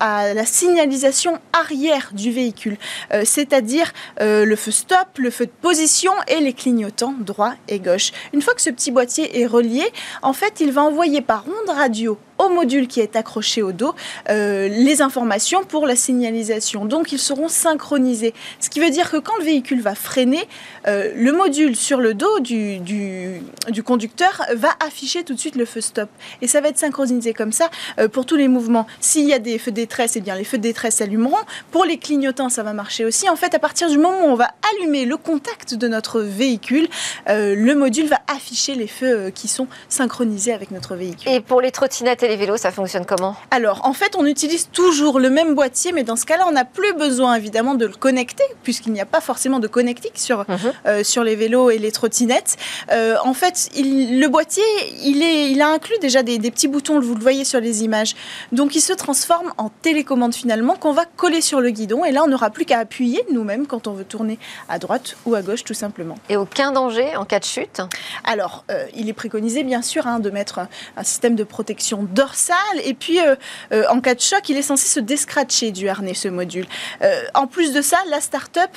à 0.00 0.34
la 0.34 0.46
signalisation 0.46 1.38
arrière 1.52 2.10
du 2.12 2.30
véhicule, 2.30 2.76
c'est-à-dire 3.24 3.92
le 4.20 4.56
feu 4.56 4.70
stop, 4.70 5.18
le 5.18 5.30
feu 5.30 5.46
de 5.46 5.50
position 5.50 6.12
et 6.28 6.40
les 6.40 6.52
clignotants 6.52 7.14
droit 7.18 7.52
et 7.68 7.78
gauche. 7.78 8.12
Une 8.32 8.42
fois 8.42 8.54
que 8.54 8.62
ce 8.62 8.70
petit 8.70 8.90
boîtier 8.90 9.40
est 9.40 9.46
relié, 9.46 9.84
en 10.22 10.32
fait, 10.32 10.60
il 10.60 10.72
va 10.72 10.82
envoyer 10.82 11.20
par 11.20 11.44
onde 11.46 11.76
radio 11.76 12.18
au 12.38 12.48
module 12.48 12.88
qui 12.88 13.00
est 13.00 13.16
accroché 13.16 13.62
au 13.62 13.72
dos 13.72 13.94
euh, 14.28 14.68
les 14.68 15.02
informations 15.02 15.64
pour 15.64 15.86
la 15.86 15.96
signalisation. 15.96 16.84
Donc 16.84 17.12
ils 17.12 17.18
seront 17.18 17.48
synchronisés. 17.48 18.34
Ce 18.60 18.70
qui 18.70 18.80
veut 18.80 18.90
dire 18.90 19.10
que 19.10 19.16
quand 19.16 19.36
le 19.38 19.44
véhicule 19.44 19.80
va 19.80 19.94
freiner, 19.94 20.46
euh, 20.86 21.12
le 21.14 21.32
module 21.32 21.76
sur 21.76 21.98
le 21.98 22.14
dos 22.14 22.40
du, 22.40 22.78
du, 22.78 23.82
conducteur 23.84 24.42
va 24.54 24.70
afficher 24.84 25.22
tout 25.22 25.34
de 25.34 25.38
suite 25.38 25.56
le 25.56 25.64
feu 25.64 25.80
stop. 25.80 26.08
Et 26.42 26.48
ça 26.48 26.60
va 26.60 26.68
être 26.68 26.78
synchronisé 26.78 27.32
comme 27.32 27.52
ça 27.52 27.70
euh, 27.98 28.08
pour 28.08 28.26
tous 28.26 28.36
les 28.36 28.48
mouvements. 28.48 28.86
S'il 29.00 29.26
y 29.26 29.32
a 29.32 29.38
des 29.38 29.58
feux 29.58 29.70
détresse, 29.70 30.16
eh 30.16 30.20
bien 30.20 30.34
les 30.34 30.44
feux 30.44 30.58
détresse 30.58 30.96
s'allumeront. 30.96 31.36
Pour 31.70 31.84
les 31.84 31.98
clignotants, 31.98 32.48
ça 32.48 32.62
va 32.62 32.72
marcher 32.72 33.04
aussi. 33.04 33.28
En 33.28 33.36
fait, 33.36 33.54
à 33.54 33.58
partir 33.58 33.88
du 33.88 33.98
moment 33.98 34.26
où 34.26 34.30
on 34.30 34.34
va 34.34 34.50
allumer 34.74 35.04
le 35.04 35.16
contact 35.16 35.74
de 35.74 35.88
notre 35.88 36.20
véhicule, 36.20 36.88
le 37.26 37.74
module 37.74 38.06
va 38.06 38.20
afficher 38.28 38.74
les 38.74 38.86
feux 38.86 39.30
qui 39.34 39.48
sont 39.48 39.68
synchronisés 39.88 40.52
avec 40.52 40.70
notre 40.70 40.94
véhicule. 40.94 41.30
Et 41.30 41.40
pour 41.40 41.60
les 41.60 41.70
trottinettes 41.70 42.25
les 42.28 42.36
vélos, 42.36 42.56
ça 42.56 42.70
fonctionne 42.70 43.04
comment 43.04 43.36
Alors, 43.50 43.80
en 43.84 43.92
fait, 43.92 44.14
on 44.16 44.26
utilise 44.26 44.68
toujours 44.70 45.18
le 45.18 45.30
même 45.30 45.54
boîtier, 45.54 45.92
mais 45.92 46.04
dans 46.04 46.16
ce 46.16 46.24
cas-là, 46.24 46.44
on 46.48 46.52
n'a 46.52 46.64
plus 46.64 46.92
besoin 46.94 47.34
évidemment 47.34 47.74
de 47.74 47.86
le 47.86 47.92
connecter, 47.92 48.44
puisqu'il 48.62 48.92
n'y 48.92 49.00
a 49.00 49.06
pas 49.06 49.20
forcément 49.20 49.58
de 49.58 49.68
connectique 49.68 50.18
sur, 50.18 50.40
mhm. 50.48 50.72
euh, 50.86 51.04
sur 51.04 51.24
les 51.24 51.36
vélos 51.36 51.70
et 51.70 51.78
les 51.78 51.92
trottinettes. 51.92 52.56
Euh, 52.92 53.16
en 53.24 53.34
fait, 53.34 53.68
il, 53.74 54.20
le 54.20 54.28
boîtier, 54.28 54.62
il, 55.04 55.22
est, 55.22 55.50
il 55.50 55.60
a 55.62 55.68
inclus 55.68 55.98
déjà 56.00 56.22
des, 56.22 56.38
des, 56.38 56.50
petits 56.50 56.68
boutons, 56.68 57.00
vous 57.00 57.14
le 57.14 57.20
voyez 57.20 57.44
sur 57.44 57.60
les 57.60 57.84
images. 57.84 58.14
Donc, 58.52 58.74
il 58.74 58.80
se 58.80 58.92
transforme 58.92 59.52
en 59.58 59.68
télécommande 59.68 60.34
finalement 60.34 60.74
qu'on 60.74 60.92
va 60.92 61.04
coller 61.04 61.40
sur 61.40 61.60
le 61.60 61.70
guidon, 61.70 62.04
et 62.04 62.12
là, 62.12 62.22
on 62.24 62.28
n'aura 62.28 62.50
plus 62.50 62.64
qu'à 62.64 62.78
appuyer 62.78 63.24
nous-mêmes 63.32 63.66
quand 63.66 63.86
on 63.86 63.92
veut 63.92 64.04
tourner 64.04 64.38
à 64.68 64.78
droite 64.78 65.16
ou 65.26 65.34
à 65.34 65.42
gauche, 65.42 65.64
tout 65.64 65.74
simplement. 65.74 66.16
Et 66.28 66.36
aucun 66.36 66.72
danger 66.72 67.16
en 67.16 67.24
cas 67.24 67.38
de 67.38 67.44
chute 67.44 67.80
Alors, 68.24 68.64
euh, 68.70 68.86
il 68.94 69.08
est 69.08 69.14
préconisé, 69.14 69.64
bien 69.64 69.82
sûr, 69.82 70.06
hein, 70.06 70.18
de 70.18 70.30
mettre 70.30 70.60
un 70.96 71.02
système 71.02 71.34
de 71.34 71.44
protection 71.44 72.06
dorsale. 72.16 72.80
Et 72.82 72.94
puis, 72.94 73.20
euh, 73.20 73.36
euh, 73.72 73.84
en 73.90 74.00
cas 74.00 74.14
de 74.14 74.20
choc, 74.20 74.48
il 74.48 74.56
est 74.56 74.62
censé 74.62 74.88
se 74.88 74.98
descratcher 74.98 75.70
du 75.70 75.88
harnais, 75.88 76.14
ce 76.14 76.26
module. 76.26 76.66
Euh, 77.02 77.22
en 77.34 77.46
plus 77.46 77.72
de 77.72 77.82
ça, 77.82 77.98
la 78.10 78.20
start-up 78.20 78.70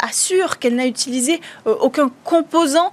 assure 0.00 0.58
qu'elle 0.58 0.74
n'a 0.74 0.86
utilisé 0.86 1.40
aucun 1.64 2.10
composant 2.24 2.90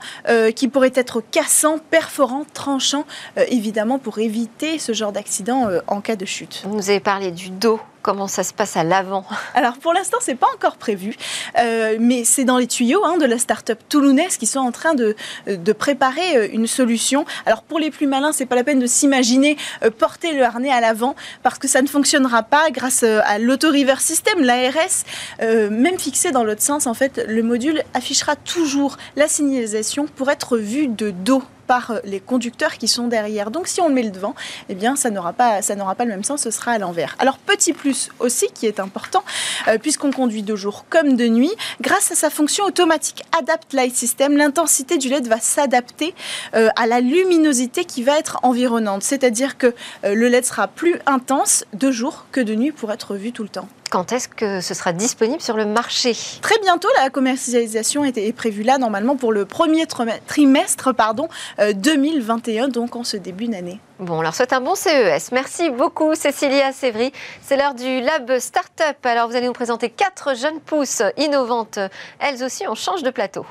qui 0.56 0.68
pourrait 0.68 0.92
être 0.94 1.22
cassant, 1.32 1.80
perforant, 1.80 2.46
tranchant, 2.54 3.06
évidemment 3.48 3.98
pour 3.98 4.20
éviter 4.20 4.78
ce 4.78 4.94
genre 4.94 5.12
d'accident 5.12 5.70
en 5.88 6.02
cas 6.02 6.16
de 6.16 6.26
chute. 6.26 6.64
Vous 6.66 6.90
avez 6.90 7.00
parlé 7.00 7.32
du 7.32 7.50
dos 7.50 7.80
Comment 8.08 8.30
ça 8.30 8.46
se 8.46 8.54
passe 8.54 8.78
à 8.78 8.86
l'avant 8.86 9.26
Alors 9.54 9.80
pour 9.80 9.92
l'instant, 9.92 10.16
c'est 10.22 10.36
pas 10.36 10.48
encore 10.56 10.78
prévu, 10.78 11.18
euh, 11.60 11.98
mais 12.00 12.24
c'est 12.24 12.46
dans 12.46 12.58
les 12.58 12.66
tuyaux 12.66 13.04
hein, 13.04 13.18
de 13.18 13.26
la 13.26 13.38
start-up 13.38 13.82
toulounaise 13.90 14.38
qui 14.38 14.46
sont 14.46 14.62
en 14.62 14.72
train 14.72 14.94
de, 14.94 15.14
de, 15.46 15.74
préparer 15.74 16.38
euh, 16.38 16.48
une 16.54 16.68
solution. 16.68 17.26
Alors 17.46 17.64
pour 17.64 17.80
les 17.80 17.92
plus 17.92 18.08
malins, 18.08 18.32
c'est 18.32 18.46
pas 18.46 18.56
la 18.56 18.64
peine 18.64 18.80
de 18.80 18.88
s'imaginer 18.88 19.58
euh, 19.84 19.92
porter 19.92 20.32
le 20.32 20.42
harnais 20.46 20.72
à 20.72 20.80
l'avant 20.80 21.18
parce 21.44 21.60
que 21.60 21.68
ça 21.68 21.82
ne 21.82 21.88
fonctionnera 21.88 22.44
pas 22.44 22.72
grâce 22.72 23.04
à 23.04 23.40
l'auto-river 23.40 24.00
system, 24.00 24.42
l'ARS. 24.42 25.04
même 25.42 26.00
fixé 26.00 26.32
dans 26.32 26.46
l'autre 26.46 26.64
sens, 26.64 26.88
en 26.88 26.94
fait, 26.94 27.22
le 27.28 27.44
module 27.44 27.84
affichera 27.94 28.38
toujours 28.38 28.96
la 29.18 29.28
signalisation 29.28 30.06
pour 30.16 30.32
être 30.32 30.58
vu 30.58 30.88
de 30.88 31.12
dos 31.12 31.44
par 31.68 31.92
euh, 31.92 32.00
les 32.04 32.20
conducteurs 32.20 32.78
qui 32.78 32.88
sont 32.88 33.08
derrière. 33.08 33.52
Donc 33.52 33.68
si 33.68 33.82
on 33.82 33.90
le 33.90 33.94
met 33.94 34.04
le 34.04 34.12
devant, 34.12 34.36
eh 34.70 34.76
bien 34.76 34.96
ça 34.96 35.10
n'aura 35.10 35.34
pas, 35.34 35.62
ça 35.62 35.76
n'aura 35.76 35.96
pas 35.96 36.06
le 36.06 36.12
même 36.12 36.24
sens, 36.24 36.42
ce 36.42 36.52
sera 36.52 36.72
à 36.72 36.78
l'envers. 36.78 37.16
Alors 37.20 37.38
petit 37.38 37.74
plus 37.74 38.10
aussi 38.20 38.48
qui 38.54 38.66
est 38.66 38.80
important, 38.80 39.24
euh, 39.68 39.78
puisqu'on 39.78 40.12
conduit 40.12 40.44
de 40.44 40.56
jour 40.56 40.86
comme 40.90 41.16
de 41.16 41.28
nuit, 41.28 41.52
grâce 41.82 42.12
à 42.12 42.16
sa 42.16 42.30
fonction 42.30 42.64
automatique 42.66 43.24
Adapt 43.38 43.74
Light 43.74 43.96
System, 43.96 44.38
l'intensité 44.38 44.98
du 44.98 45.10
LED 45.10 45.28
va 45.28 45.40
s'adapter 45.40 46.16
euh, 46.56 46.70
à 46.76 46.88
la 46.88 47.02
luminosité 47.02 47.86
qui 47.86 48.04
va 48.04 48.18
être 48.18 48.40
environnante. 48.44 49.04
C'est-à-dire 49.04 49.58
que 49.58 49.74
le 50.04 50.28
LED 50.28 50.46
sera 50.46 50.68
plus 50.68 51.00
intense 51.06 51.66
de 51.74 51.92
jour 51.92 52.26
que 52.32 52.42
de 52.42 52.56
nuit 52.56 52.72
pour 52.72 52.92
être 52.92 53.16
vu 53.16 53.32
tout 53.32 53.44
le 53.44 53.50
temps. 53.50 53.68
Quand 53.90 54.12
est-ce 54.12 54.28
que 54.28 54.60
ce 54.60 54.74
sera 54.74 54.92
disponible 54.92 55.42
sur 55.42 55.56
le 55.56 55.66
marché? 55.66 56.16
Très 56.42 56.60
bientôt, 56.60 56.90
la 57.02 57.10
commercialisation 57.10 58.04
est 58.04 58.36
prévue 58.36 58.64
là 58.64 58.78
normalement 58.78 59.16
pour 59.16 59.32
le 59.32 59.46
premier 59.46 59.86
trimestre 60.28 60.94
pardon, 60.94 61.30
2021, 61.60 62.66
euh, 62.66 62.68
donc 62.68 62.96
en 62.96 63.04
ce 63.04 63.18
début 63.18 63.48
d'année. 63.48 63.80
Bon, 64.00 64.20
on 64.20 64.22
leur 64.22 64.36
souhaite 64.36 64.54
un 64.54 64.62
bon 64.62 64.76
CES. 64.76 65.32
Merci 65.32 65.70
beaucoup 65.70 66.16
Cécilia 66.16 66.72
Sévry. 66.72 67.12
C'est 67.42 67.56
l'heure 67.56 67.74
du 67.74 68.02
Lab 68.02 68.40
Startup. 68.40 68.98
Alors 69.04 69.30
vous 69.30 69.36
allez 69.36 69.48
nous 69.48 69.54
présenter 69.54 69.90
quatre 69.90 70.36
jeunes 70.36 70.60
pousses 70.60 71.02
innovantes. 71.18 71.80
Elles 72.20 72.44
aussi, 72.44 72.68
on 72.68 72.76
change 72.76 73.04
de 73.04 73.10
plateau. 73.10 73.46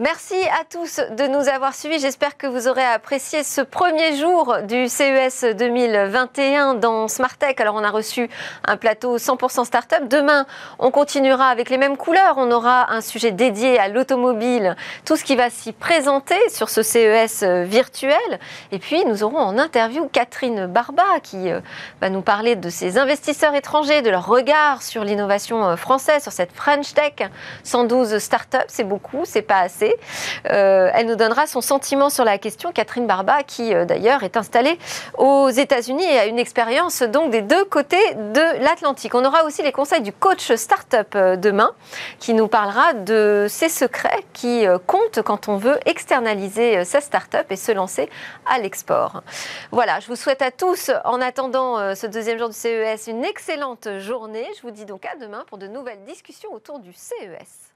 Merci 0.00 0.36
à 0.36 0.62
tous 0.64 1.00
de 1.00 1.26
nous 1.26 1.48
avoir 1.48 1.74
suivis. 1.74 1.98
J'espère 1.98 2.36
que 2.36 2.46
vous 2.46 2.68
aurez 2.68 2.84
apprécié 2.84 3.42
ce 3.42 3.60
premier 3.62 4.16
jour 4.16 4.58
du 4.62 4.86
CES 4.88 5.44
2021 5.58 6.74
dans 6.74 7.08
Smartech. 7.08 7.60
Alors, 7.60 7.74
on 7.74 7.82
a 7.82 7.90
reçu 7.90 8.30
un 8.64 8.76
plateau 8.76 9.18
100% 9.18 9.64
startup. 9.64 10.06
Demain, 10.06 10.46
on 10.78 10.92
continuera 10.92 11.46
avec 11.48 11.68
les 11.68 11.78
mêmes 11.78 11.96
couleurs. 11.96 12.34
On 12.36 12.52
aura 12.52 12.92
un 12.92 13.00
sujet 13.00 13.32
dédié 13.32 13.76
à 13.80 13.88
l'automobile, 13.88 14.76
tout 15.04 15.16
ce 15.16 15.24
qui 15.24 15.34
va 15.34 15.50
s'y 15.50 15.72
présenter 15.72 16.38
sur 16.48 16.68
ce 16.68 16.84
CES 16.84 17.42
virtuel. 17.64 18.38
Et 18.70 18.78
puis, 18.78 19.04
nous 19.04 19.24
aurons 19.24 19.38
en 19.38 19.58
interview 19.58 20.08
Catherine 20.12 20.66
Barba 20.66 21.18
qui 21.24 21.50
euh, 21.50 21.58
va 22.00 22.08
nous 22.08 22.22
parler 22.22 22.54
de 22.54 22.70
ces 22.70 22.98
investisseurs 22.98 23.56
étrangers, 23.56 24.02
de 24.02 24.10
leur 24.10 24.28
regard 24.28 24.80
sur 24.80 25.02
l'innovation 25.02 25.70
euh, 25.70 25.74
française, 25.74 26.22
sur 26.22 26.30
cette 26.30 26.52
French 26.52 26.94
Tech. 26.94 27.28
112 27.64 28.18
startups, 28.18 28.58
c'est 28.68 28.84
beaucoup, 28.84 29.22
c'est 29.24 29.42
pas 29.42 29.58
assez. 29.58 29.87
Passé. 29.88 29.96
elle 30.44 31.06
nous 31.06 31.16
donnera 31.16 31.46
son 31.46 31.60
sentiment 31.60 32.10
sur 32.10 32.24
la 32.24 32.38
question. 32.38 32.72
Catherine 32.72 33.06
Barba, 33.06 33.42
qui 33.42 33.74
d'ailleurs 33.86 34.22
est 34.22 34.36
installée 34.36 34.78
aux 35.16 35.48
États-Unis 35.48 36.04
et 36.04 36.18
a 36.18 36.26
une 36.26 36.38
expérience 36.38 37.02
donc 37.02 37.30
des 37.30 37.42
deux 37.42 37.64
côtés 37.64 38.14
de 38.14 38.64
l'Atlantique. 38.64 39.14
On 39.14 39.24
aura 39.24 39.44
aussi 39.44 39.62
les 39.62 39.72
conseils 39.72 40.02
du 40.02 40.12
coach 40.12 40.52
startup 40.54 41.16
demain, 41.16 41.72
qui 42.18 42.34
nous 42.34 42.48
parlera 42.48 42.92
de 42.92 43.46
ses 43.48 43.68
secrets 43.68 44.24
qui 44.32 44.66
comptent 44.86 45.22
quand 45.22 45.48
on 45.48 45.56
veut 45.56 45.78
externaliser 45.86 46.84
sa 46.84 47.00
startup 47.00 47.50
et 47.50 47.56
se 47.56 47.72
lancer 47.72 48.08
à 48.46 48.58
l'export. 48.58 49.22
Voilà, 49.70 50.00
je 50.00 50.06
vous 50.08 50.16
souhaite 50.16 50.42
à 50.42 50.50
tous, 50.50 50.90
en 51.04 51.20
attendant 51.20 51.94
ce 51.94 52.06
deuxième 52.06 52.38
jour 52.38 52.48
du 52.48 52.54
CES, 52.54 53.08
une 53.08 53.24
excellente 53.24 53.88
journée. 53.98 54.46
Je 54.56 54.62
vous 54.62 54.70
dis 54.70 54.84
donc 54.84 55.04
à 55.04 55.16
demain 55.16 55.44
pour 55.48 55.58
de 55.58 55.66
nouvelles 55.66 56.04
discussions 56.06 56.52
autour 56.52 56.78
du 56.78 56.92
CES. 56.92 57.67